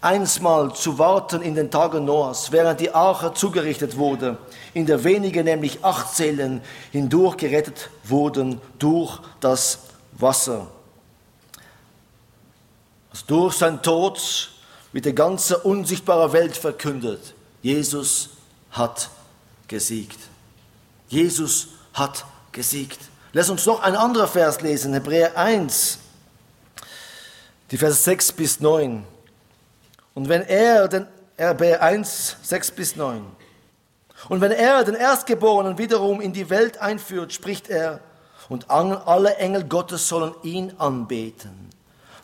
einsmal 0.00 0.72
zu 0.74 0.98
warten 0.98 1.42
in 1.42 1.54
den 1.54 1.70
Tagen 1.70 2.04
Noahs, 2.04 2.52
während 2.52 2.80
die 2.80 2.94
Arche 2.94 3.32
zugerichtet 3.34 3.96
wurde, 3.96 4.38
in 4.74 4.86
der 4.86 5.02
wenige, 5.02 5.42
nämlich 5.42 5.84
acht 5.84 6.14
Seelen, 6.14 6.60
hindurch 6.92 7.36
gerettet 7.36 7.90
wurden 8.04 8.60
durch 8.78 9.20
das 9.40 9.87
Wasser. 10.18 10.68
Also 13.10 13.24
durch 13.26 13.54
sein 13.54 13.82
Tod 13.82 14.50
wird 14.92 15.04
die 15.04 15.14
ganze 15.14 15.58
unsichtbare 15.58 16.32
Welt 16.32 16.56
verkündet. 16.56 17.34
Jesus 17.62 18.30
hat 18.70 19.10
gesiegt. 19.66 20.18
Jesus 21.08 21.68
hat 21.92 22.24
gesiegt. 22.52 22.98
Lass 23.32 23.50
uns 23.50 23.66
noch 23.66 23.80
ein 23.82 23.96
anderer 23.96 24.26
Vers 24.26 24.60
lesen, 24.60 24.94
Hebräer 24.94 25.36
1, 25.36 25.98
die 27.70 27.76
Verse 27.76 28.02
6 28.02 28.32
bis 28.32 28.60
9. 28.60 29.04
Und 30.14 30.28
wenn 30.28 30.42
er, 30.42 30.88
den 30.88 31.06
Hebräer 31.36 31.82
1, 31.82 32.36
6 32.42 32.70
bis 32.72 32.96
9. 32.96 33.24
Und 34.28 34.40
wenn 34.40 34.50
er 34.50 34.82
den 34.84 34.94
Erstgeborenen 34.94 35.78
wiederum 35.78 36.20
in 36.20 36.32
die 36.32 36.50
Welt 36.50 36.78
einführt, 36.78 37.32
spricht 37.32 37.68
er, 37.68 38.00
und 38.48 38.70
alle 38.70 39.36
Engel 39.36 39.64
Gottes 39.64 40.08
sollen 40.08 40.34
ihn 40.42 40.72
anbeten. 40.78 41.70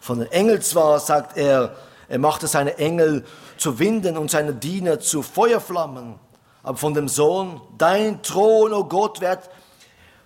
Von 0.01 0.19
den 0.19 0.31
Engeln 0.33 0.63
zwar 0.63 1.01
sagt 1.01 1.37
er, 1.37 1.77
er 2.09 2.19
machte 2.19 2.47
seine 2.47 2.77
Engel 2.79 3.25
zu 3.57 3.79
Winden 3.79 4.19
und 4.19 4.31
seine 4.31 4.55
Diener 4.55 5.01
zu 5.01 5.23
Feuerflammen, 5.23 6.17
aber 6.63 6.77
von 6.77 6.95
dem 6.95 7.09
Sohn, 7.09 7.61
dein 7.79 8.23
Thron, 8.23 8.73
o 8.73 8.79
oh 8.79 8.85
Gott, 8.85 9.21
wird 9.21 9.51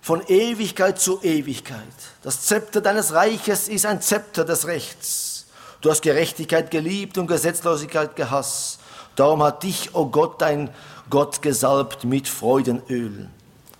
von 0.01 0.21
Ewigkeit 0.27 0.99
zu 0.99 1.21
Ewigkeit. 1.21 1.77
Das 2.21 2.41
Zepter 2.43 2.81
deines 2.81 3.13
Reiches 3.13 3.67
ist 3.67 3.85
ein 3.85 4.01
Zepter 4.01 4.45
des 4.45 4.67
Rechts. 4.67 5.47
Du 5.81 5.89
hast 5.89 6.01
Gerechtigkeit 6.01 6.71
geliebt 6.71 7.17
und 7.17 7.27
Gesetzlosigkeit 7.27 8.15
gehasst. 8.15 8.79
Darum 9.15 9.43
hat 9.43 9.63
dich, 9.63 9.95
o 9.95 9.99
oh 10.01 10.05
Gott, 10.07 10.41
dein 10.41 10.69
Gott 11.09 11.41
gesalbt 11.41 12.03
mit 12.03 12.27
Freudenöl, 12.27 13.29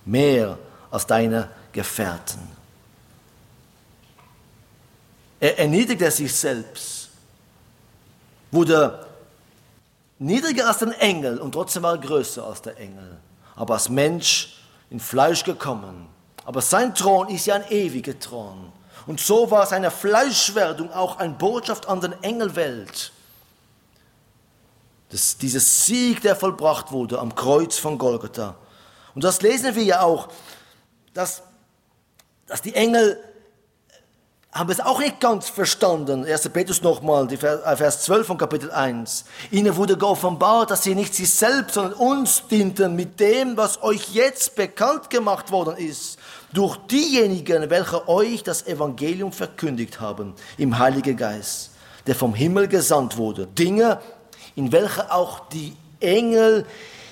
mehr 0.05 0.57
als 0.91 1.07
deine 1.07 1.49
Gefährten. 1.71 2.47
Er 5.39 5.57
erniedrigte 5.57 6.11
sich 6.11 6.35
selbst, 6.35 7.09
wurde 8.51 9.07
niedriger 10.17 10.67
als 10.67 10.79
den 10.79 10.91
Engel 10.91 11.39
und 11.39 11.53
trotzdem 11.53 11.83
war 11.83 11.93
er 11.93 11.97
größer 11.99 12.45
als 12.45 12.61
der 12.61 12.77
Engel. 12.77 13.17
Aber 13.55 13.75
als 13.75 13.89
Mensch 13.89 14.61
in 14.89 14.99
Fleisch 14.99 15.43
gekommen. 15.43 16.07
Aber 16.45 16.61
sein 16.61 16.95
Thron 16.95 17.29
ist 17.29 17.45
ja 17.45 17.55
ein 17.55 17.69
ewiger 17.69 18.17
Thron. 18.19 18.71
Und 19.07 19.19
so 19.19 19.49
war 19.49 19.65
seine 19.65 19.91
Fleischwerdung 19.91 20.91
auch 20.91 21.17
eine 21.17 21.33
Botschaft 21.33 21.87
an 21.87 22.01
den 22.01 22.13
Engelwelt. 22.23 23.11
Das, 25.09 25.37
dieser 25.37 25.59
Sieg, 25.59 26.21
der 26.21 26.35
vollbracht 26.35 26.91
wurde 26.91 27.19
am 27.19 27.33
Kreuz 27.33 27.77
von 27.77 27.97
Golgatha. 27.97 28.55
Und 29.15 29.23
das 29.23 29.41
lesen 29.41 29.75
wir 29.75 29.83
ja 29.83 30.01
auch, 30.01 30.29
dass, 31.13 31.41
dass 32.49 32.61
die 32.61 32.75
Engel 32.75 33.17
haben 34.51 34.71
es 34.71 34.79
auch 34.79 34.99
nicht 34.99 35.19
ganz 35.19 35.47
verstanden. 35.47 36.25
1. 36.25 36.49
Petrus 36.49 36.81
nochmal, 36.81 37.31
äh, 37.31 37.37
Vers 37.37 38.01
12 38.01 38.27
von 38.27 38.37
Kapitel 38.37 38.71
1. 38.71 39.25
Ihnen 39.51 39.75
wurde 39.75 39.95
geoffenbart, 39.95 40.71
dass 40.71 40.83
sie 40.83 40.95
nicht 40.95 41.13
sich 41.13 41.31
selbst, 41.31 41.75
sondern 41.75 41.93
uns 41.93 42.47
dienten 42.49 42.95
mit 42.95 43.19
dem, 43.19 43.55
was 43.55 43.83
euch 43.83 44.09
jetzt 44.13 44.55
bekannt 44.55 45.11
gemacht 45.11 45.51
worden 45.51 45.77
ist, 45.77 46.17
durch 46.51 46.77
diejenigen, 46.87 47.69
welche 47.69 48.09
euch 48.09 48.41
das 48.41 48.65
Evangelium 48.65 49.31
verkündigt 49.31 49.99
haben, 49.99 50.33
im 50.57 50.79
Heiligen 50.79 51.15
Geist, 51.15 51.69
der 52.07 52.15
vom 52.15 52.33
Himmel 52.33 52.67
gesandt 52.67 53.17
wurde. 53.17 53.45
Dinge, 53.45 53.99
in 54.55 54.71
welche 54.71 55.11
auch 55.11 55.47
die 55.49 55.75
Engel 55.99 56.65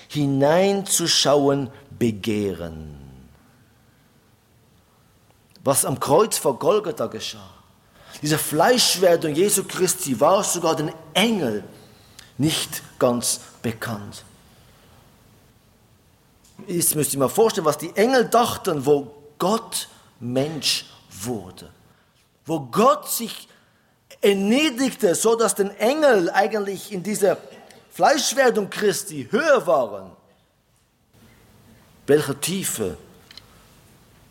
hineinzuschauen 0.07 1.69
begehren. 1.99 2.96
Was 5.67 5.83
am 5.83 5.99
Kreuz 5.99 6.37
vor 6.37 6.57
Golgatha 6.57 7.07
geschah, 7.07 7.49
diese 8.21 8.37
Fleischwerdung 8.37 9.35
Jesu 9.35 9.65
Christi 9.65 10.17
war 10.17 10.41
sogar 10.41 10.77
den 10.77 10.93
Engel 11.13 11.61
nicht 12.37 12.81
ganz 12.97 13.41
bekannt. 13.61 14.23
Jetzt 16.67 16.95
müsst 16.95 17.11
ihr 17.11 17.19
mal 17.19 17.27
vorstellen, 17.27 17.65
was 17.65 17.77
die 17.77 17.93
Engel 17.97 18.29
dachten, 18.29 18.85
wo 18.85 19.13
Gott 19.37 19.89
Mensch 20.21 20.85
wurde. 21.11 21.69
Wo 22.45 22.61
Gott 22.61 23.09
sich 23.09 23.49
erniedrigte, 24.21 25.15
so 25.15 25.35
dass 25.35 25.53
den 25.53 25.71
Engel 25.71 26.29
eigentlich 26.29 26.93
in 26.93 27.03
dieser 27.03 27.35
Fleischwerdung 27.91 28.69
Christi 28.69 29.27
höher 29.31 29.67
waren. 29.67 30.11
Welche 32.05 32.39
Tiefe 32.39 32.97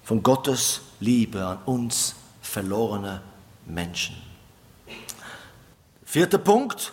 von 0.02 0.22
Gottes 0.22 0.80
Liebe 1.00 1.44
an 1.44 1.58
uns 1.66 2.14
verlorene 2.40 3.20
Menschen. 3.66 4.16
Vierter 6.04 6.38
Punkt, 6.38 6.92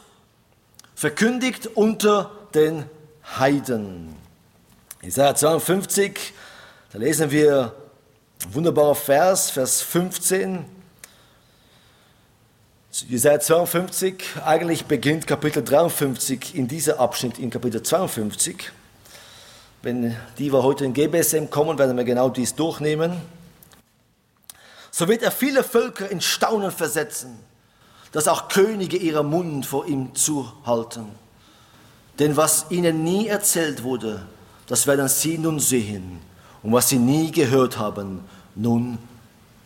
verkündigt 0.96 1.68
unter 1.68 2.32
den 2.54 2.86
Heiden. 3.38 4.16
Isaiah 5.02 5.36
52, 5.36 6.34
da 6.92 7.00
lesen 7.00 7.32
wir 7.32 7.74
ein 8.46 8.54
wunderbarer 8.54 8.96
Vers, 8.96 9.50
Vers 9.50 9.82
15. 9.82 10.66
Jesaja 13.10 13.40
52, 13.40 14.24
eigentlich 14.46 14.86
beginnt 14.86 15.26
Kapitel 15.26 15.64
53 15.64 16.56
in 16.56 16.68
dieser 16.68 17.00
Abschnitt 17.00 17.40
in 17.40 17.50
Kapitel 17.50 17.82
52. 17.82 18.72
Wenn 19.82 20.16
die 20.38 20.54
wir 20.54 20.62
heute 20.62 20.86
in 20.86 20.94
GBSM 20.94 21.50
kommen, 21.50 21.80
werden 21.80 21.98
wir 21.98 22.04
genau 22.04 22.30
dies 22.30 22.54
durchnehmen. 22.54 23.20
So 24.96 25.08
wird 25.08 25.24
er 25.24 25.32
viele 25.32 25.64
Völker 25.64 26.08
in 26.08 26.22
Staunen 26.22 26.70
versetzen, 26.70 27.40
dass 28.12 28.28
auch 28.28 28.48
Könige 28.48 28.96
ihren 28.96 29.28
Mund 29.28 29.66
vor 29.66 29.88
ihm 29.88 30.14
zuhalten. 30.14 31.08
Denn 32.20 32.38
was 32.38 32.68
ihnen 32.70 33.04
nie 33.04 33.26
erzählt 33.26 33.82
wurde, 33.82 34.24
das 34.68 34.86
werden 34.86 35.08
sie 35.08 35.40
nun 35.40 35.60
sehen. 35.60 36.20
Und 36.62 36.74
was 36.74 36.90
sie 36.90 37.00
nie 37.00 37.32
gehört 37.32 37.80
haben, 37.80 38.24
nun 38.54 39.00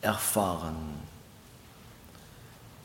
erfahren. 0.01 0.77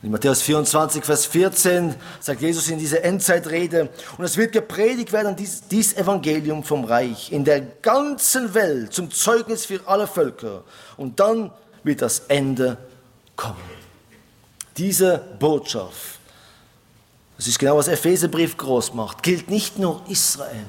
In 0.03 0.11
Matthäus 0.11 0.43
24, 0.43 1.05
Vers 1.05 1.27
14 1.27 1.95
sagt 2.19 2.41
Jesus 2.41 2.69
in 2.69 2.81
dieser 2.81 3.05
Endzeitrede, 3.05 3.89
und 4.19 4.25
es 4.25 4.37
wird 4.37 4.51
gepredigt 4.51 5.13
werden, 5.13 5.37
dies, 5.37 5.63
dies 5.71 5.93
Evangelium 5.93 6.65
vom 6.65 6.83
Reich 6.83 7.31
in 7.31 7.45
der 7.45 7.61
ganzen 7.61 8.53
Welt 8.53 8.93
zum 8.93 9.13
Zeugnis 9.13 9.65
für 9.65 9.81
alle 9.87 10.09
Völker. 10.09 10.65
Und 10.97 11.21
dann 11.21 11.53
wird 11.85 12.03
das 12.03 12.21
Ende 12.21 12.79
kommen. 13.37 13.57
Diese 14.77 15.19
Botschaft, 15.39 16.19
das 17.37 17.47
ist 17.47 17.59
genau 17.59 17.77
was 17.77 17.89
Epheserbrief 17.89 18.57
groß 18.57 18.95
macht, 18.95 19.23
gilt 19.23 19.51
nicht 19.51 19.79
nur 19.79 20.03
Israel, 20.09 20.65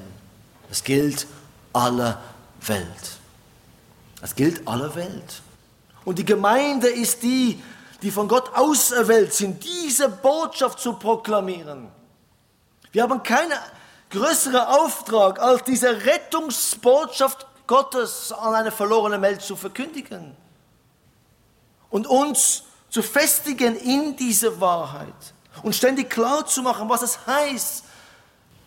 es 0.70 0.82
gilt 0.82 1.26
aller 1.72 2.20
Welt. 2.66 3.18
Es 4.20 4.34
gilt 4.34 4.66
aller 4.66 4.94
Welt. 4.94 5.42
Und 6.04 6.18
die 6.18 6.24
Gemeinde 6.24 6.88
ist 6.88 7.22
die, 7.22 7.62
die 8.02 8.10
von 8.10 8.28
Gott 8.28 8.50
auserwählt 8.54 9.32
sind, 9.32 9.64
diese 9.64 10.08
Botschaft 10.08 10.80
zu 10.80 10.94
proklamieren. 10.94 11.88
Wir 12.92 13.02
haben 13.02 13.22
keinen 13.22 13.58
größeren 14.10 14.60
Auftrag, 14.66 15.40
als 15.40 15.64
diese 15.64 16.04
Rettungsbotschaft 16.04 17.46
Gottes 17.66 18.32
an 18.32 18.54
eine 18.54 18.70
verlorene 18.70 19.20
Welt 19.22 19.42
zu 19.42 19.56
verkündigen 19.56 20.36
und 21.94 22.08
uns 22.08 22.64
zu 22.90 23.02
festigen 23.02 23.76
in 23.76 24.16
diese 24.16 24.60
Wahrheit 24.60 25.06
und 25.62 25.76
ständig 25.76 26.10
klar 26.10 26.44
zu 26.44 26.62
machen, 26.62 26.88
was 26.88 27.02
es 27.02 27.24
heißt, 27.24 27.84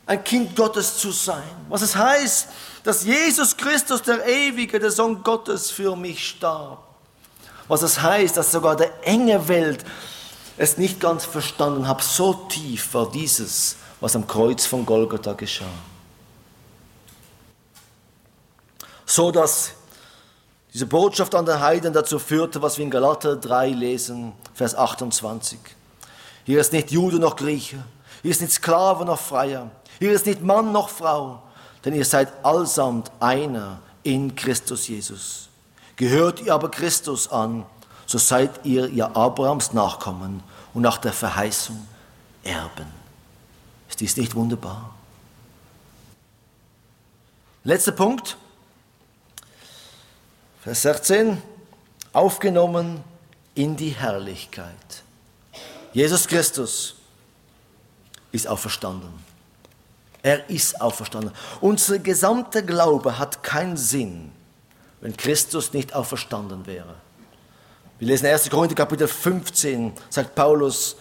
ein 0.06 0.24
Kind 0.24 0.56
Gottes 0.56 0.98
zu 0.98 1.12
sein, 1.12 1.44
was 1.68 1.82
es 1.82 1.94
heißt, 1.94 2.48
dass 2.84 3.04
Jesus 3.04 3.58
Christus, 3.58 4.02
der 4.02 4.26
Ewige, 4.26 4.80
der 4.80 4.92
Sohn 4.92 5.22
Gottes, 5.22 5.70
für 5.70 5.98
mich 5.98 6.30
starb 6.30 6.88
was 7.68 7.82
es 7.82 8.02
heißt, 8.02 8.38
dass 8.38 8.52
sogar 8.52 8.76
der 8.76 8.92
enge 9.06 9.48
Welt 9.48 9.84
es 10.58 10.78
nicht 10.78 11.00
ganz 11.00 11.26
verstanden 11.26 11.88
hat. 11.88 12.02
So 12.02 12.34
tief 12.34 12.94
war 12.94 13.12
dieses, 13.12 13.76
was 14.00 14.16
am 14.16 14.28
Kreuz 14.28 14.66
von 14.66 14.86
Golgotha 14.86 15.34
geschah. 15.34 15.66
So 19.06 19.32
dass 19.32 19.74
diese 20.78 20.86
Botschaft 20.86 21.34
an 21.34 21.48
den 21.48 21.60
Heiden 21.60 21.92
dazu 21.92 22.20
führte, 22.20 22.62
was 22.62 22.78
wir 22.78 22.86
in 22.86 22.92
Galater 22.92 23.36
3 23.36 23.70
lesen, 23.70 24.34
Vers 24.54 24.76
28. 24.76 25.58
Hier 26.44 26.62
ist 26.62 26.72
nicht 26.72 26.92
Jude 26.92 27.18
noch 27.18 27.36
Grieche, 27.36 27.84
hier 28.22 28.30
ist 28.30 28.42
nicht 28.42 28.54
Sklave 28.54 29.04
noch 29.04 29.18
Freier, 29.18 29.72
hier 29.98 30.12
ist 30.12 30.28
nicht 30.28 30.44
Mann 30.44 30.72
noch 30.72 30.90
Frau, 30.90 31.42
denn 31.84 31.96
ihr 31.96 32.06
seid 32.06 32.32
allsamt 32.46 33.10
einer 33.20 33.80
in 34.04 34.36
Christus 34.36 34.88
Jesus. 34.88 35.50
Gehört 35.96 36.42
ihr 36.42 36.54
aber 36.54 36.70
Christus 36.70 37.28
an, 37.32 37.66
so 38.06 38.20
seid 38.20 38.52
ihr 38.64 38.88
ihr 38.88 39.18
Abrahams 39.18 39.74
Nachkommen 39.74 40.44
und 40.76 40.84
nach 40.84 41.00
der 41.00 41.14
Verheißung 41.14 41.88
Erben. 42.44 42.94
Ist 43.90 44.00
dies 44.00 44.16
nicht 44.16 44.36
wunderbar? 44.36 44.94
Letzter 47.64 47.94
Punkt, 47.94 48.38
Vers 50.68 50.82
16, 50.82 51.42
aufgenommen 52.12 53.02
in 53.56 53.78
die 53.78 53.92
Herrlichkeit. 53.92 55.02
Jesus 55.94 56.28
Christus 56.28 56.96
ist 58.34 58.48
auferstanden. 58.48 59.08
Er 60.22 60.50
ist 60.50 60.82
auferstanden. 60.82 61.32
Unser 61.62 62.00
gesamter 62.00 62.64
Glaube 62.64 63.18
hat 63.18 63.44
keinen 63.44 63.78
Sinn, 63.78 64.34
wenn 65.00 65.16
Christus 65.16 65.72
nicht 65.72 65.94
auferstanden 65.96 66.68
wäre. 66.68 66.96
Wir 68.00 68.10
lesen 68.10 68.26
1. 68.26 68.50
Korinther 68.50 68.76
Kapitel 68.76 69.08
15, 69.08 69.94
sagt 70.10 70.36
Paulus, 70.36 70.98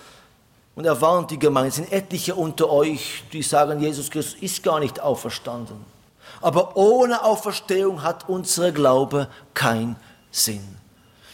und 0.76 0.84
er 0.84 1.00
warnt 1.00 1.32
die 1.32 1.40
Gemeinde, 1.40 1.70
es 1.70 1.74
sind 1.74 1.90
etliche 1.90 2.36
unter 2.36 2.70
euch, 2.70 3.24
die 3.32 3.42
sagen, 3.42 3.80
Jesus 3.80 4.12
Christus 4.12 4.40
ist 4.40 4.62
gar 4.62 4.78
nicht 4.78 5.00
auferstanden. 5.00 5.95
Aber 6.46 6.76
ohne 6.76 7.24
Auferstehung 7.24 8.04
hat 8.04 8.28
unser 8.28 8.70
Glaube 8.70 9.26
keinen 9.52 9.96
Sinn. 10.30 10.78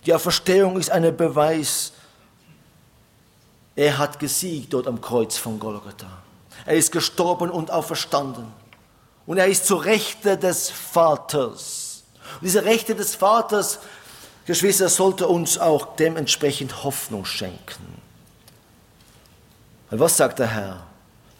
Die 0.07 0.15
Auferstehung 0.15 0.79
ist 0.79 0.91
ein 0.91 1.15
Beweis, 1.15 1.93
er 3.77 3.99
hat 3.99 4.19
gesiegt 4.19 4.73
dort 4.73 4.87
am 4.87 5.03
Kreuz 5.03 5.37
von 5.37 5.59
Golgatha. 5.59 6.07
Er 6.65 6.77
ist 6.77 6.93
gestorben 6.93 7.51
und 7.51 7.71
auferstanden. 7.71 8.47
Und 9.27 9.37
er 9.37 9.49
ist 9.49 9.67
zur 9.67 9.85
Rechte 9.85 10.39
des 10.39 10.71
Vaters. 10.71 12.05
Und 12.37 12.45
diese 12.45 12.65
Rechte 12.65 12.95
des 12.95 13.15
Vaters, 13.15 13.81
Geschwister, 14.47 14.89
sollte 14.89 15.29
uns 15.29 15.59
auch 15.59 15.95
dementsprechend 15.97 16.85
Hoffnung 16.85 17.27
schenken. 17.27 18.01
Weil 19.91 20.01
was 20.01 20.17
sagt 20.17 20.39
der 20.39 20.47
Herr? 20.47 20.87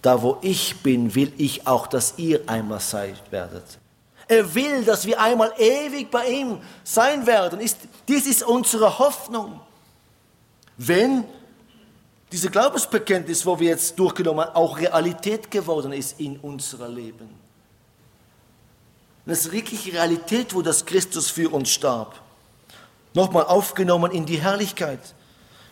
Da 0.03 0.21
wo 0.21 0.39
ich 0.43 0.83
bin, 0.83 1.15
will 1.15 1.33
ich 1.39 1.67
auch, 1.67 1.87
dass 1.87 2.15
ihr 2.17 2.41
einmal 2.49 2.81
seid 2.81 3.21
werdet. 3.31 3.79
Er 4.27 4.55
will, 4.55 4.85
dass 4.85 5.07
wir 5.07 5.21
einmal 5.21 5.53
ewig 5.59 6.11
bei 6.11 6.27
ihm 6.27 6.59
sein 6.83 7.27
werden. 7.27 7.61
dies 8.09 8.27
ist 8.27 8.43
unsere 8.43 8.99
Hoffnung. 8.99 9.61
Wenn 10.77 11.25
diese 12.33 12.51
Glaubensbekenntnis, 12.51 13.47
wo 13.47 13.59
wir 13.61 13.69
jetzt 13.69 13.99
durchgenommen 13.99 14.47
haben, 14.47 14.57
auch 14.57 14.79
Realität 14.79 15.51
geworden 15.51 15.93
ist 15.93 16.19
in 16.19 16.39
unserem 16.39 16.95
Leben. 16.95 17.29
Das 19.25 19.47
ist 19.47 19.53
wirklich 19.53 19.93
Realität, 19.93 20.53
wo 20.55 20.63
das 20.63 20.85
Christus 20.85 21.31
für 21.31 21.53
uns 21.53 21.71
starb. 21.71 22.21
Nochmal 23.15 23.45
aufgenommen 23.45 24.11
in 24.11 24.27
die 24.27 24.41
Herrlichkeit. 24.41 25.01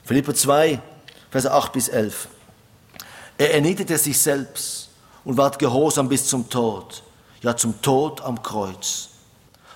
Philippe 0.05 0.35
2, 0.35 0.81
Verse 1.31 1.51
8 1.51 1.73
bis 1.73 1.89
11. 1.89 2.29
Er 3.41 3.55
erniedrigte 3.55 3.97
sich 3.97 4.21
selbst 4.21 4.91
und 5.25 5.39
ward 5.39 5.59
gehorsam 5.59 6.11
bis 6.11 6.27
zum 6.27 6.51
Tod, 6.51 7.03
ja 7.41 7.57
zum 7.57 7.81
Tod 7.81 8.21
am 8.21 8.43
Kreuz. 8.43 9.09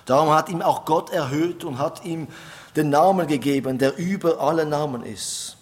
Darum 0.05 0.29
hat 0.29 0.49
ihm 0.49 0.61
auch 0.61 0.85
Gott 0.85 1.09
erhöht 1.09 1.63
und 1.63 1.79
hat 1.79 2.05
ihm 2.05 2.27
den 2.75 2.91
Namen 2.91 3.25
gegeben, 3.25 3.79
der 3.79 3.97
über 3.97 4.39
alle 4.39 4.67
Namen 4.67 5.03
ist. 5.03 5.57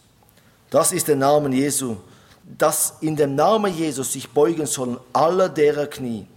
Das 0.70 0.92
ist 0.92 1.08
der 1.08 1.16
Name 1.16 1.48
Jesu, 1.56 1.96
dass 2.44 2.96
in 3.00 3.16
dem 3.16 3.36
Namen 3.36 3.74
Jesus 3.74 4.12
sich 4.12 4.30
beugen 4.30 4.66
sollen 4.66 4.98
alle 5.14 5.50
derer 5.50 5.88
Knie, 5.88 6.28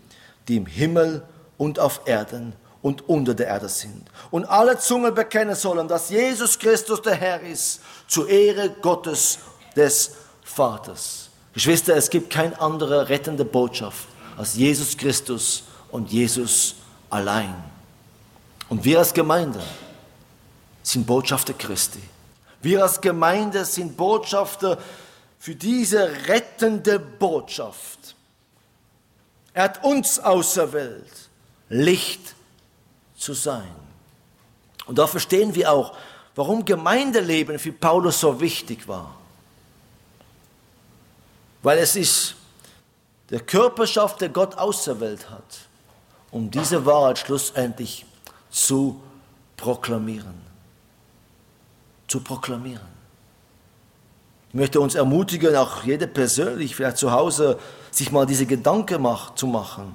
die 0.46 0.58
im 0.58 0.66
Himmel 0.66 1.24
und 1.58 1.80
auf 1.80 2.02
Erden 2.04 2.52
und 2.80 3.08
unter 3.08 3.34
der 3.34 3.48
Erde 3.48 3.68
sind. 3.68 4.06
Und 4.30 4.44
alle 4.44 4.78
Zungen 4.78 5.12
bekennen 5.12 5.56
sollen, 5.56 5.88
dass 5.88 6.10
Jesus 6.10 6.60
Christus 6.60 7.02
der 7.02 7.16
Herr 7.16 7.40
ist, 7.40 7.80
zur 8.06 8.28
Ehre 8.28 8.70
Gottes 8.80 9.40
des 9.74 10.12
Vaters. 10.44 11.25
Geschwister, 11.56 11.96
es 11.96 12.10
gibt 12.10 12.28
keine 12.28 12.60
andere 12.60 13.08
rettende 13.08 13.42
Botschaft 13.42 14.08
als 14.36 14.56
Jesus 14.56 14.94
Christus 14.94 15.62
und 15.90 16.12
Jesus 16.12 16.74
allein. 17.08 17.54
Und 18.68 18.84
wir 18.84 18.98
als 18.98 19.14
Gemeinde 19.14 19.62
sind 20.82 21.06
Botschafter 21.06 21.54
Christi. 21.54 22.02
Wir 22.60 22.82
als 22.82 23.00
Gemeinde 23.00 23.64
sind 23.64 23.96
Botschafter 23.96 24.76
für 25.38 25.54
diese 25.54 26.26
rettende 26.28 26.98
Botschaft. 26.98 28.14
Er 29.54 29.62
hat 29.62 29.82
uns 29.82 30.18
auserwählt, 30.18 31.30
Licht 31.70 32.34
zu 33.16 33.32
sein. 33.32 33.74
Und 34.84 34.98
da 34.98 35.06
verstehen 35.06 35.54
wir 35.54 35.72
auch, 35.72 35.96
warum 36.34 36.66
Gemeindeleben 36.66 37.58
für 37.58 37.72
Paulus 37.72 38.20
so 38.20 38.42
wichtig 38.42 38.86
war. 38.86 39.15
Weil 41.62 41.78
es 41.78 41.96
ist 41.96 42.34
der 43.30 43.40
Körperschaft, 43.40 44.20
der 44.20 44.28
Gott 44.28 44.56
auserwählt 44.56 45.28
hat, 45.30 45.58
um 46.30 46.50
diese 46.50 46.84
Wahrheit 46.86 47.18
schlussendlich 47.18 48.04
zu 48.50 49.00
proklamieren. 49.56 50.34
Zu 52.08 52.20
proklamieren. 52.20 52.96
Ich 54.50 54.54
möchte 54.54 54.80
uns 54.80 54.94
ermutigen, 54.94 55.56
auch 55.56 55.82
jeder 55.82 56.06
persönlich, 56.06 56.76
vielleicht 56.76 56.98
zu 56.98 57.10
Hause, 57.10 57.58
sich 57.90 58.12
mal 58.12 58.26
diese 58.26 58.46
Gedanken 58.46 59.06
zu 59.34 59.46
machen. 59.46 59.94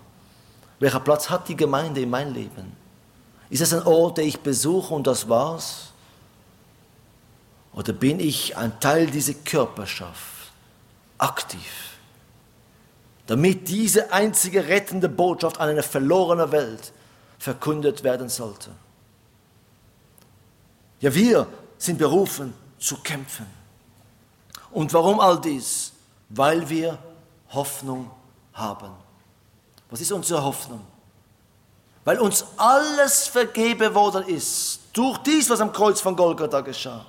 Welcher 0.80 1.00
Platz 1.00 1.30
hat 1.30 1.48
die 1.48 1.56
Gemeinde 1.56 2.02
in 2.02 2.10
meinem 2.10 2.34
Leben? 2.34 2.76
Ist 3.50 3.62
es 3.62 3.74
ein 3.74 3.84
Ort, 3.84 4.18
den 4.18 4.28
ich 4.28 4.40
besuche 4.40 4.94
und 4.94 5.08
das 5.08 5.30
war's? 5.30 5.92
Oder 7.74 7.94
bin 7.94 8.20
ich 8.20 8.58
ein 8.58 8.80
Teil 8.80 9.08
dieser 9.08 9.34
Körperschaft, 9.34 10.41
aktiv, 11.22 11.98
damit 13.28 13.68
diese 13.68 14.12
einzige 14.12 14.68
rettende 14.68 15.08
Botschaft 15.08 15.60
an 15.60 15.70
eine 15.70 15.84
verlorene 15.84 16.52
Welt 16.52 16.92
verkündet 17.38 18.04
werden 18.04 18.30
sollte. 18.30 18.72
Ja, 21.00 21.14
wir 21.14 21.48
sind 21.78 21.98
berufen 21.98 22.54
zu 22.78 22.98
kämpfen. 22.98 23.46
Und 24.72 24.94
warum 24.94 25.20
all 25.20 25.40
dies? 25.40 25.92
Weil 26.30 26.68
wir 26.70 26.98
Hoffnung 27.50 28.10
haben. 28.54 28.92
Was 29.90 30.02
ist 30.02 30.12
unsere 30.12 30.44
Hoffnung? 30.44 30.82
Weil 32.04 32.20
uns 32.20 32.46
alles 32.58 33.28
vergeben 33.28 33.94
worden 33.94 34.28
ist 34.28 34.80
durch 34.94 35.18
dies, 35.20 35.50
was 35.50 35.62
am 35.62 35.72
Kreuz 35.72 36.02
von 36.02 36.16
Golgatha 36.16 36.62
geschah. 36.62 37.06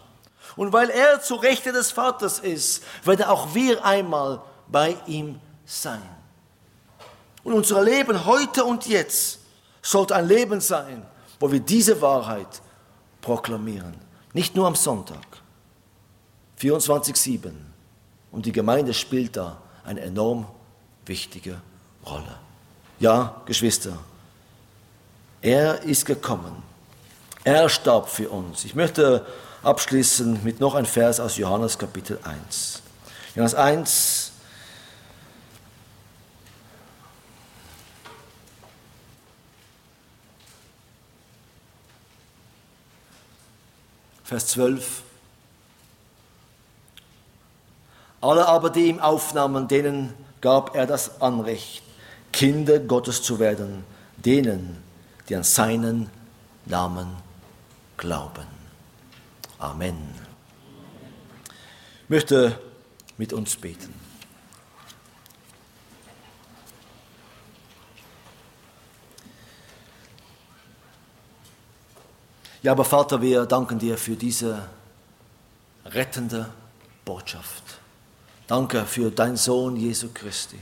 Und 0.56 0.72
weil 0.72 0.90
er 0.90 1.20
zu 1.20 1.36
Rechte 1.36 1.72
des 1.72 1.90
Vaters 1.90 2.38
ist, 2.38 2.82
werden 3.04 3.24
auch 3.26 3.54
wir 3.54 3.84
einmal 3.84 4.40
bei 4.68 4.96
ihm 5.06 5.40
sein. 5.64 6.02
Und 7.44 7.54
unser 7.54 7.82
Leben 7.82 8.24
heute 8.24 8.64
und 8.64 8.86
jetzt 8.86 9.38
sollte 9.80 10.14
ein 10.14 10.28
Leben 10.28 10.60
sein, 10.60 11.04
wo 11.40 11.50
wir 11.50 11.60
diese 11.60 12.00
Wahrheit 12.00 12.62
proklamieren. 13.20 13.94
Nicht 14.32 14.54
nur 14.54 14.66
am 14.66 14.76
Sonntag. 14.76 15.26
24-7. 16.60 17.50
Und 18.30 18.46
die 18.46 18.52
Gemeinde 18.52 18.94
spielt 18.94 19.36
da 19.36 19.58
eine 19.84 20.00
enorm 20.00 20.46
wichtige 21.04 21.60
Rolle. 22.06 22.38
Ja, 23.00 23.42
Geschwister, 23.46 23.98
er 25.40 25.82
ist 25.82 26.06
gekommen. 26.06 26.62
Er 27.44 27.68
starb 27.68 28.08
für 28.08 28.30
uns. 28.30 28.64
Ich 28.64 28.76
möchte 28.76 29.26
abschließen 29.62 30.42
mit 30.42 30.60
noch 30.60 30.74
ein 30.74 30.86
Vers 30.86 31.20
aus 31.20 31.36
Johannes 31.36 31.78
Kapitel 31.78 32.18
1. 32.24 32.82
Johannes 33.34 33.54
1, 33.54 34.32
Vers 44.24 44.46
12. 44.46 45.02
Alle 48.22 48.46
aber, 48.46 48.70
die 48.70 48.86
ihm 48.86 48.98
aufnahmen, 48.98 49.68
denen 49.68 50.14
gab 50.40 50.74
er 50.74 50.86
das 50.86 51.20
Anrecht, 51.20 51.82
Kinder 52.32 52.78
Gottes 52.78 53.22
zu 53.22 53.38
werden, 53.38 53.84
denen, 54.16 54.82
die 55.28 55.36
an 55.36 55.42
seinen 55.42 56.08
Namen 56.64 57.08
glauben. 57.98 58.61
Amen. 59.62 60.12
Ich 62.02 62.10
möchte 62.10 62.58
mit 63.16 63.32
uns 63.32 63.54
beten. 63.54 63.94
Ja, 72.64 72.72
aber 72.72 72.84
Vater, 72.84 73.22
wir 73.22 73.46
danken 73.46 73.78
dir 73.78 73.96
für 73.96 74.16
diese 74.16 74.68
rettende 75.84 76.52
Botschaft. 77.04 77.62
Danke 78.48 78.84
für 78.84 79.12
deinen 79.12 79.36
Sohn 79.36 79.76
Jesu 79.76 80.08
Christi. 80.12 80.58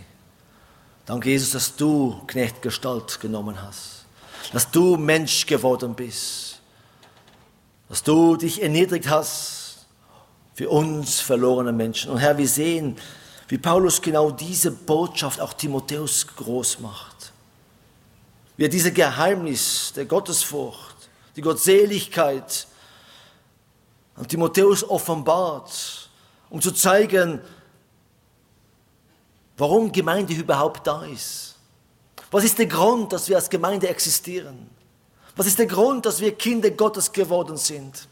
Danke, 1.06 1.30
Jesus, 1.30 1.52
dass 1.52 1.74
du 1.74 2.20
Knechtgestalt 2.26 3.18
genommen 3.18 3.62
hast, 3.62 4.04
dass 4.52 4.70
du 4.70 4.98
Mensch 4.98 5.46
geworden 5.46 5.94
bist, 5.94 6.59
dass 7.90 8.04
du 8.04 8.36
dich 8.36 8.62
erniedrigt 8.62 9.10
hast 9.10 9.86
für 10.54 10.70
uns 10.70 11.18
verlorene 11.18 11.72
Menschen. 11.72 12.12
Und 12.12 12.18
Herr, 12.18 12.38
wir 12.38 12.46
sehen, 12.46 12.96
wie 13.48 13.58
Paulus 13.58 14.00
genau 14.00 14.30
diese 14.30 14.70
Botschaft 14.70 15.40
auch 15.40 15.52
Timotheus 15.52 16.24
groß 16.36 16.78
macht. 16.78 17.32
Wie 18.56 18.62
er 18.62 18.68
diese 18.68 18.92
Geheimnis 18.92 19.92
der 19.94 20.04
Gottesfurcht 20.04 20.94
die 21.34 21.40
Gottseligkeit 21.40 22.68
an 24.14 24.28
Timotheus 24.28 24.88
offenbart, 24.88 26.10
um 26.48 26.60
zu 26.60 26.70
zeigen, 26.70 27.40
warum 29.56 29.90
Gemeinde 29.90 30.32
überhaupt 30.34 30.86
da 30.86 31.04
ist. 31.04 31.56
Was 32.30 32.44
ist 32.44 32.56
der 32.56 32.66
Grund, 32.66 33.12
dass 33.12 33.28
wir 33.28 33.34
als 33.34 33.50
Gemeinde 33.50 33.88
existieren? 33.88 34.70
Was 35.36 35.46
ist 35.46 35.58
der 35.58 35.66
Grund, 35.66 36.06
dass 36.06 36.20
wir 36.20 36.36
Kinder 36.36 36.70
Gottes 36.70 37.12
geworden 37.12 37.56
sind? 37.56 38.08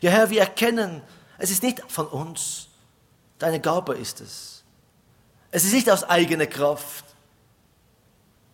Ja, 0.00 0.10
Herr, 0.10 0.30
wir 0.30 0.40
erkennen, 0.40 1.02
es 1.38 1.50
ist 1.50 1.62
nicht 1.62 1.82
von 1.88 2.06
uns. 2.06 2.68
Deine 3.38 3.60
Gabe 3.60 3.94
ist 3.94 4.20
es. 4.20 4.62
Es 5.50 5.64
ist 5.64 5.72
nicht 5.72 5.90
aus 5.90 6.04
eigener 6.04 6.46
Kraft. 6.46 7.04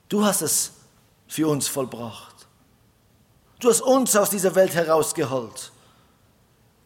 Du 0.08 0.24
hast 0.24 0.42
es 0.42 0.72
für 1.26 1.48
uns 1.48 1.68
vollbracht. 1.68 2.46
Du 3.58 3.68
hast 3.68 3.80
uns 3.80 4.14
aus 4.16 4.30
dieser 4.30 4.54
Welt 4.54 4.74
herausgeholt 4.74 5.72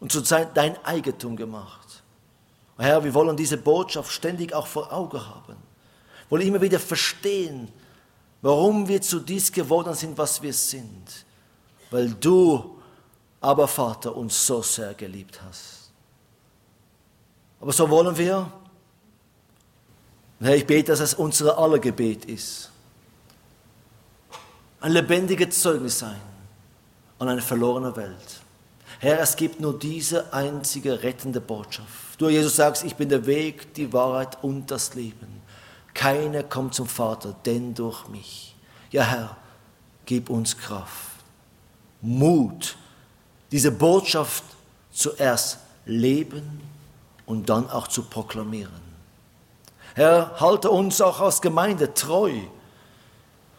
und 0.00 0.12
zu 0.12 0.20
dein 0.22 0.82
Eigentum 0.84 1.36
gemacht. 1.36 2.02
Herr, 2.78 3.04
wir 3.04 3.12
wollen 3.12 3.36
diese 3.36 3.58
Botschaft 3.58 4.10
ständig 4.10 4.54
auch 4.54 4.66
vor 4.66 4.90
Augen 4.92 5.20
haben. 5.20 5.56
Wollen 6.30 6.46
immer 6.46 6.60
wieder 6.60 6.80
verstehen, 6.80 7.70
warum 8.42 8.88
wir 8.88 9.00
zu 9.00 9.20
dies 9.20 9.50
geworden 9.52 9.94
sind, 9.94 10.16
was 10.16 10.40
wir 10.42 10.52
sind. 10.52 11.24
Weil 11.90 12.10
du, 12.10 12.78
aber 13.40 13.66
Vater, 13.66 14.14
uns 14.16 14.46
so 14.46 14.62
sehr 14.62 14.94
geliebt 14.94 15.40
hast. 15.42 15.90
Aber 17.60 17.72
so 17.72 17.88
wollen 17.88 18.16
wir. 18.16 18.50
Herr, 20.40 20.56
ich 20.56 20.66
bete, 20.66 20.92
dass 20.92 21.00
es 21.00 21.14
unser 21.14 21.58
aller 21.58 21.78
Gebet 21.78 22.24
ist. 22.24 22.70
Ein 24.80 24.92
lebendiges 24.92 25.60
Zeugnis 25.60 25.98
sein 25.98 26.20
an 27.18 27.28
eine 27.28 27.42
verlorene 27.42 27.94
Welt. 27.96 28.40
Herr, 28.98 29.20
es 29.20 29.36
gibt 29.36 29.60
nur 29.60 29.78
diese 29.78 30.32
einzige 30.32 31.02
rettende 31.02 31.40
Botschaft. 31.40 32.18
Du, 32.18 32.28
Jesus, 32.28 32.56
sagst, 32.56 32.84
ich 32.84 32.96
bin 32.96 33.08
der 33.08 33.24
Weg, 33.26 33.74
die 33.74 33.92
Wahrheit 33.92 34.42
und 34.42 34.70
das 34.70 34.94
Leben. 34.94 35.39
Keiner 35.94 36.42
kommt 36.42 36.74
zum 36.74 36.86
Vater, 36.86 37.34
denn 37.44 37.74
durch 37.74 38.08
mich. 38.08 38.54
Ja, 38.90 39.04
Herr, 39.04 39.36
gib 40.06 40.30
uns 40.30 40.56
Kraft, 40.56 41.12
Mut, 42.00 42.76
diese 43.52 43.70
Botschaft 43.70 44.44
zuerst 44.92 45.58
leben 45.84 46.60
und 47.26 47.48
dann 47.48 47.68
auch 47.70 47.88
zu 47.88 48.02
proklamieren. 48.02 48.80
Herr, 49.94 50.40
halte 50.40 50.70
uns 50.70 51.00
auch 51.00 51.20
als 51.20 51.40
Gemeinde 51.40 51.92
treu, 51.94 52.32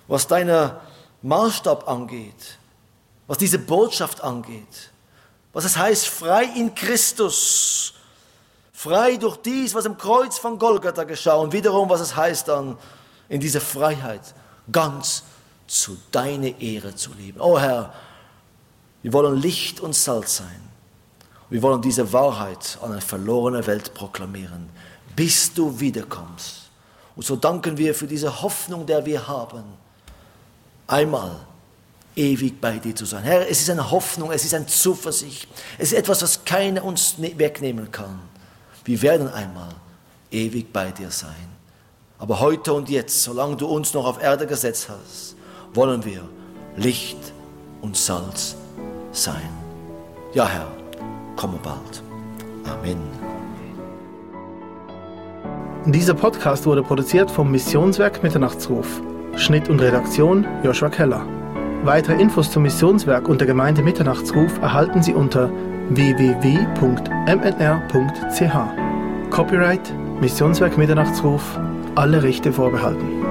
was 0.07 0.27
deiner 0.27 0.81
Maßstab 1.21 1.87
angeht, 1.87 2.57
was 3.27 3.37
diese 3.37 3.59
Botschaft 3.59 4.21
angeht, 4.21 4.91
was 5.53 5.65
es 5.65 5.77
heißt, 5.77 6.07
frei 6.07 6.45
in 6.55 6.73
Christus, 6.73 7.93
frei 8.81 9.17
durch 9.17 9.37
dies, 9.37 9.75
was 9.75 9.85
im 9.85 9.95
Kreuz 9.95 10.39
von 10.39 10.57
Golgatha 10.57 11.03
geschah 11.03 11.35
und 11.35 11.53
wiederum, 11.53 11.87
was 11.87 12.01
es 12.01 12.15
heißt 12.15 12.47
dann, 12.47 12.77
in 13.29 13.39
dieser 13.39 13.61
Freiheit 13.61 14.33
ganz 14.71 15.21
zu 15.67 15.97
deiner 16.11 16.59
Ehre 16.59 16.95
zu 16.95 17.13
leben. 17.13 17.39
Oh 17.39 17.59
Herr, 17.59 17.93
wir 19.03 19.13
wollen 19.13 19.39
Licht 19.39 19.81
und 19.81 19.93
Salz 19.93 20.37
sein. 20.37 20.61
Wir 21.51 21.61
wollen 21.61 21.79
diese 21.83 22.11
Wahrheit 22.11 22.79
an 22.81 22.93
eine 22.93 23.01
verlorene 23.01 23.67
Welt 23.67 23.93
proklamieren, 23.93 24.67
bis 25.15 25.53
du 25.53 25.79
wiederkommst. 25.79 26.71
Und 27.15 27.23
so 27.23 27.35
danken 27.35 27.77
wir 27.77 27.93
für 27.93 28.07
diese 28.07 28.41
Hoffnung, 28.41 28.87
der 28.87 29.05
wir 29.05 29.27
haben, 29.27 29.63
einmal 30.87 31.35
ewig 32.15 32.59
bei 32.59 32.79
dir 32.79 32.95
zu 32.95 33.05
sein. 33.05 33.21
Herr, 33.21 33.47
es 33.47 33.61
ist 33.61 33.69
eine 33.69 33.91
Hoffnung, 33.91 34.31
es 34.31 34.43
ist 34.43 34.55
eine 34.55 34.65
Zuversicht, 34.65 35.47
es 35.77 35.91
ist 35.91 35.99
etwas, 35.99 36.23
was 36.23 36.43
keiner 36.45 36.83
uns 36.83 37.19
ne-, 37.19 37.37
wegnehmen 37.37 37.91
kann. 37.91 38.30
Wir 38.83 39.01
werden 39.01 39.31
einmal 39.31 39.69
ewig 40.31 40.73
bei 40.73 40.91
dir 40.91 41.11
sein. 41.11 41.49
Aber 42.17 42.39
heute 42.39 42.73
und 42.73 42.89
jetzt, 42.89 43.23
solange 43.23 43.55
du 43.55 43.67
uns 43.67 43.93
noch 43.93 44.05
auf 44.05 44.21
Erde 44.21 44.47
gesetzt 44.47 44.89
hast, 44.89 45.35
wollen 45.73 46.03
wir 46.05 46.21
Licht 46.77 47.17
und 47.81 47.97
Salz 47.97 48.55
sein. 49.11 49.49
Ja, 50.33 50.47
Herr, 50.47 50.67
komme 51.35 51.59
bald. 51.63 52.03
Amen. 52.65 52.99
Dieser 55.85 56.13
Podcast 56.13 56.65
wurde 56.65 56.83
produziert 56.83 57.31
vom 57.31 57.51
Missionswerk 57.51 58.21
Mitternachtsruf. 58.21 59.01
Schnitt 59.35 59.69
und 59.69 59.79
Redaktion 59.79 60.45
Joshua 60.63 60.89
Keller. 60.89 61.25
Weitere 61.83 62.21
Infos 62.21 62.51
zum 62.51 62.63
Missionswerk 62.63 63.27
und 63.27 63.41
der 63.41 63.47
Gemeinde 63.47 63.81
Mitternachtsruf 63.81 64.59
erhalten 64.59 65.01
Sie 65.01 65.13
unter 65.13 65.49
www.mnr.ch. 65.95 67.31
Copyright 69.29 69.93
Missionswerk 70.21 70.77
Mitternachtsruf, 70.77 71.59
alle 71.95 72.21
Rechte 72.23 72.53
vorbehalten. 72.53 73.30